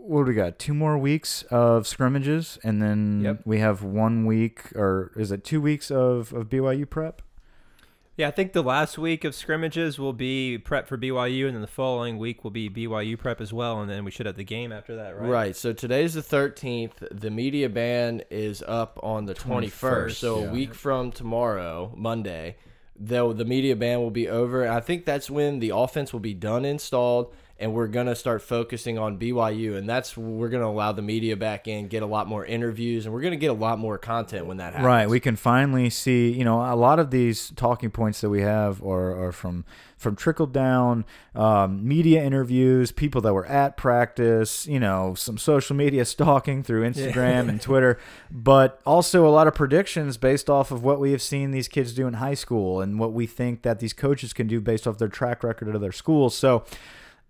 what 0.05 0.25
do 0.25 0.29
we 0.29 0.35
got 0.35 0.59
two 0.59 0.73
more 0.73 0.97
weeks 0.97 1.43
of 1.49 1.87
scrimmages 1.87 2.57
and 2.63 2.81
then 2.81 3.21
Yep. 3.23 3.41
we 3.45 3.59
have 3.59 3.83
one 3.83 4.25
week 4.25 4.71
or 4.75 5.11
is 5.15 5.31
it 5.31 5.43
two 5.43 5.59
weeks 5.61 5.89
of, 5.91 6.31
of 6.33 6.49
byu 6.49 6.89
prep 6.89 7.21
Yeah, 8.17 8.29
I 8.29 8.31
think 8.31 8.53
the 8.53 8.63
last 8.63 8.97
week 8.97 9.23
of 9.25 9.35
scrimmages 9.35 9.99
will 9.99 10.13
be 10.13 10.57
prep 10.57 10.87
for 10.87 10.97
BYU, 10.97 11.47
and 11.47 11.53
then 11.55 11.61
the 11.61 11.67
following 11.67 12.17
week 12.17 12.45
will 12.45 12.51
be 12.51 12.69
BYU 12.69 13.17
prep 13.17 13.41
as 13.41 13.51
well, 13.51 13.81
and 13.81 13.89
then 13.89 14.05
we 14.05 14.11
should 14.11 14.25
have 14.25 14.37
the 14.37 14.45
game 14.45 14.71
after 14.71 14.95
that, 14.95 15.19
right? 15.19 15.29
Right. 15.29 15.55
So 15.55 15.73
today's 15.73 16.13
the 16.13 16.21
13th. 16.21 16.93
The 17.11 17.29
media 17.29 17.67
ban 17.67 18.21
is 18.29 18.63
up 18.65 18.97
on 19.03 19.25
the 19.25 19.33
21st. 19.35 19.69
21st, 19.69 20.11
so 20.13 20.39
yeah. 20.39 20.45
a 20.45 20.51
week 20.53 20.73
from 20.73 21.11
tomorrow, 21.11 21.91
Monday, 21.93 22.55
though 22.95 23.33
the 23.33 23.43
media 23.43 23.75
ban 23.75 23.99
will 23.99 24.11
be 24.11 24.29
over. 24.29 24.63
And 24.63 24.73
I 24.73 24.79
think 24.79 25.03
that's 25.03 25.29
when 25.29 25.59
the 25.59 25.71
offense 25.75 26.13
will 26.13 26.21
be 26.21 26.33
done 26.33 26.63
installed 26.63 27.33
and 27.57 27.73
we're 27.73 27.87
going 27.87 28.07
to 28.07 28.15
start 28.15 28.41
focusing 28.41 28.97
on 28.97 29.17
BYU 29.17 29.77
and 29.77 29.87
that's 29.87 30.17
we're 30.17 30.49
going 30.49 30.61
to 30.61 30.67
allow 30.67 30.91
the 30.91 31.01
media 31.01 31.37
back 31.37 31.67
in, 31.67 31.87
get 31.87 32.03
a 32.03 32.05
lot 32.05 32.27
more 32.27 32.45
interviews 32.45 33.05
and 33.05 33.13
we're 33.13 33.21
going 33.21 33.31
to 33.31 33.37
get 33.37 33.49
a 33.49 33.53
lot 33.53 33.79
more 33.79 33.97
content 33.97 34.45
when 34.45 34.57
that 34.57 34.73
happens. 34.73 34.85
Right. 34.85 35.09
We 35.09 35.21
can 35.21 35.37
finally 35.37 35.89
see, 35.89 36.31
you 36.31 36.43
know, 36.43 36.61
a 36.61 36.75
lot 36.75 36.99
of 36.99 37.11
these 37.11 37.51
talking 37.55 37.91
points 37.91 38.19
that 38.21 38.29
we 38.29 38.41
have 38.41 38.83
are, 38.83 39.27
are 39.27 39.31
from 39.31 39.63
from 39.97 40.15
trickle 40.15 40.45
down 40.45 41.05
um, 41.33 41.87
media 41.87 42.21
interviews, 42.21 42.91
people 42.91 43.21
that 43.21 43.33
were 43.33 43.45
at 43.45 43.77
practice, 43.77 44.67
you 44.67 44.79
know, 44.79 45.15
some 45.15 45.37
social 45.37 45.75
media 45.75 46.03
stalking 46.05 46.61
through 46.61 46.87
Instagram 46.87 47.47
and 47.47 47.61
Twitter, 47.61 47.97
but 48.29 48.81
also 48.85 49.25
a 49.25 49.29
lot 49.29 49.47
of 49.47 49.55
predictions 49.55 50.17
based 50.17 50.49
off 50.49 50.69
of 50.69 50.83
what 50.83 50.99
we 50.99 51.11
have 51.11 51.21
seen 51.21 51.51
these 51.51 51.69
kids 51.69 51.93
do 51.93 52.05
in 52.05 52.15
high 52.15 52.33
school 52.33 52.81
and 52.81 52.99
what 52.99 53.13
we 53.13 53.25
think 53.25 53.61
that 53.61 53.79
these 53.79 53.93
coaches 53.93 54.33
can 54.33 54.45
do 54.45 54.59
based 54.59 54.85
off 54.85 54.97
their 54.97 55.07
track 55.07 55.43
record 55.43 55.73
of 55.73 55.79
their 55.79 55.93
schools. 55.93 56.35
So 56.35 56.65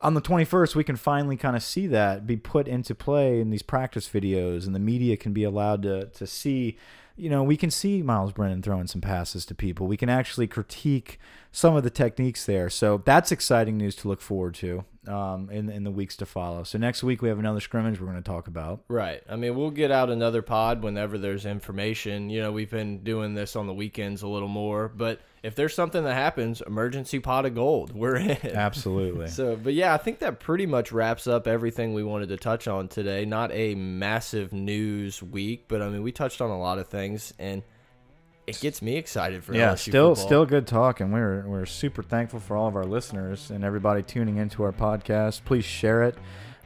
on 0.01 0.13
the 0.13 0.21
21st, 0.21 0.75
we 0.75 0.83
can 0.83 0.95
finally 0.95 1.37
kind 1.37 1.55
of 1.55 1.63
see 1.63 1.87
that 1.87 2.27
be 2.27 2.37
put 2.37 2.67
into 2.67 2.93
play 2.93 3.39
in 3.39 3.49
these 3.49 3.63
practice 3.63 4.09
videos, 4.09 4.65
and 4.65 4.75
the 4.75 4.79
media 4.79 5.17
can 5.17 5.33
be 5.33 5.43
allowed 5.43 5.83
to 5.83 6.05
to 6.07 6.27
see. 6.27 6.77
You 7.15 7.29
know, 7.29 7.43
we 7.43 7.55
can 7.55 7.71
see 7.71 8.01
Myles 8.01 8.33
Brennan 8.33 8.61
throwing 8.61 8.87
some 8.87 9.01
passes 9.01 9.45
to 9.45 9.55
people. 9.55 9.87
We 9.87 9.97
can 9.97 10.09
actually 10.09 10.47
critique 10.47 11.19
some 11.51 11.75
of 11.75 11.83
the 11.83 11.89
techniques 11.89 12.45
there. 12.45 12.69
So 12.69 13.01
that's 13.05 13.31
exciting 13.31 13.77
news 13.77 13.95
to 13.97 14.09
look 14.09 14.19
forward 14.19 14.55
to 14.55 14.83
um, 15.07 15.49
in 15.49 15.69
in 15.69 15.83
the 15.83 15.91
weeks 15.91 16.17
to 16.17 16.25
follow. 16.25 16.63
So 16.63 16.77
next 16.77 17.03
week 17.03 17.21
we 17.21 17.29
have 17.29 17.39
another 17.39 17.59
scrimmage 17.59 17.99
we're 17.99 18.07
going 18.07 18.21
to 18.21 18.29
talk 18.29 18.47
about. 18.47 18.83
Right. 18.87 19.23
I 19.29 19.35
mean, 19.35 19.55
we'll 19.55 19.71
get 19.71 19.91
out 19.91 20.09
another 20.09 20.41
pod 20.41 20.83
whenever 20.83 21.17
there's 21.17 21.45
information. 21.45 22.29
You 22.29 22.41
know, 22.41 22.51
we've 22.51 22.69
been 22.69 23.03
doing 23.03 23.33
this 23.35 23.55
on 23.55 23.67
the 23.67 23.73
weekends 23.73 24.21
a 24.21 24.27
little 24.27 24.47
more, 24.49 24.89
but 24.89 25.21
if 25.43 25.53
there's 25.53 25.75
something 25.75 26.03
that 26.03 26.15
happens, 26.15 26.61
emergency 26.65 27.19
pot 27.19 27.45
of 27.45 27.53
gold, 27.53 27.93
we're 27.93 28.15
in. 28.17 28.37
Absolutely. 28.43 29.27
So, 29.35 29.55
but 29.55 29.73
yeah, 29.73 29.93
I 29.93 29.97
think 29.97 30.19
that 30.19 30.39
pretty 30.39 30.65
much 30.65 30.91
wraps 30.91 31.27
up 31.27 31.45
everything 31.45 31.93
we 31.93 32.03
wanted 32.03 32.29
to 32.29 32.37
touch 32.37 32.67
on 32.67 32.87
today. 32.87 33.25
Not 33.25 33.51
a 33.51 33.75
massive 33.75 34.53
news 34.53 35.21
week, 35.21 35.65
but 35.67 35.81
I 35.81 35.89
mean, 35.89 36.03
we 36.03 36.11
touched 36.11 36.41
on 36.41 36.49
a 36.49 36.57
lot 36.57 36.79
of 36.79 36.87
things, 37.05 37.33
and 37.39 37.63
it 38.47 38.59
gets 38.59 38.81
me 38.81 38.95
excited 38.95 39.43
for 39.43 39.53
yeah, 39.53 39.73
LSU 39.73 39.89
still 39.89 40.15
football. 40.15 40.27
still 40.27 40.45
good 40.45 40.67
talk, 40.67 40.99
and 40.99 41.13
we're 41.13 41.43
we're 41.47 41.65
super 41.65 42.03
thankful 42.03 42.39
for 42.39 42.55
all 42.55 42.67
of 42.67 42.75
our 42.75 42.85
listeners 42.85 43.49
and 43.49 43.63
everybody 43.63 44.03
tuning 44.03 44.37
into 44.37 44.63
our 44.63 44.71
podcast. 44.71 45.43
Please 45.45 45.65
share 45.65 46.03
it, 46.03 46.15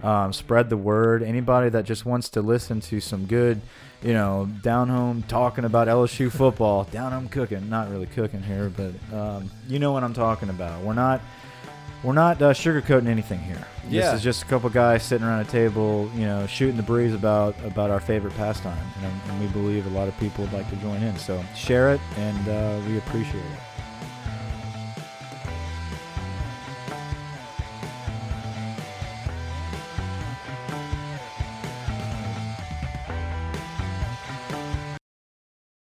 um, 0.03 0.33
spread 0.33 0.69
the 0.69 0.77
word. 0.77 1.23
Anybody 1.23 1.69
that 1.69 1.85
just 1.85 2.05
wants 2.05 2.29
to 2.29 2.41
listen 2.41 2.79
to 2.81 2.99
some 2.99 3.25
good, 3.25 3.61
you 4.01 4.13
know, 4.13 4.49
down 4.61 4.89
home 4.89 5.23
talking 5.27 5.65
about 5.65 5.87
LSU 5.87 6.31
football, 6.39 6.85
down 6.85 7.11
home 7.11 7.29
cooking, 7.29 7.69
not 7.69 7.89
really 7.89 8.07
cooking 8.07 8.43
here, 8.43 8.71
but 8.75 8.93
um, 9.15 9.49
you 9.67 9.79
know 9.79 9.91
what 9.91 10.03
I'm 10.03 10.13
talking 10.13 10.49
about. 10.49 10.81
We're 10.83 10.93
not. 10.93 11.21
We're 12.03 12.13
not 12.13 12.41
uh, 12.41 12.53
sugarcoating 12.53 13.07
anything 13.07 13.39
here. 13.39 13.65
Yeah. 13.89 14.01
This 14.01 14.13
is 14.15 14.23
just 14.23 14.43
a 14.43 14.45
couple 14.45 14.69
guys 14.69 15.03
sitting 15.03 15.27
around 15.27 15.41
a 15.41 15.49
table, 15.49 16.09
you 16.15 16.25
know, 16.25 16.47
shooting 16.47 16.77
the 16.77 16.83
breeze 16.83 17.13
about 17.13 17.55
about 17.65 17.89
our 17.89 17.99
favorite 17.99 18.35
pastime, 18.37 18.77
and, 19.03 19.11
and 19.29 19.39
we 19.41 19.47
believe 19.47 19.85
a 19.85 19.89
lot 19.89 20.07
of 20.07 20.17
people 20.19 20.45
would 20.45 20.53
like 20.53 20.69
to 20.69 20.75
join 20.77 21.01
in. 21.03 21.17
So 21.17 21.43
share 21.55 21.93
it, 21.93 22.01
and 22.17 22.47
uh, 22.47 22.79
we 22.87 22.97
appreciate 22.97 23.43
it. 23.43 23.59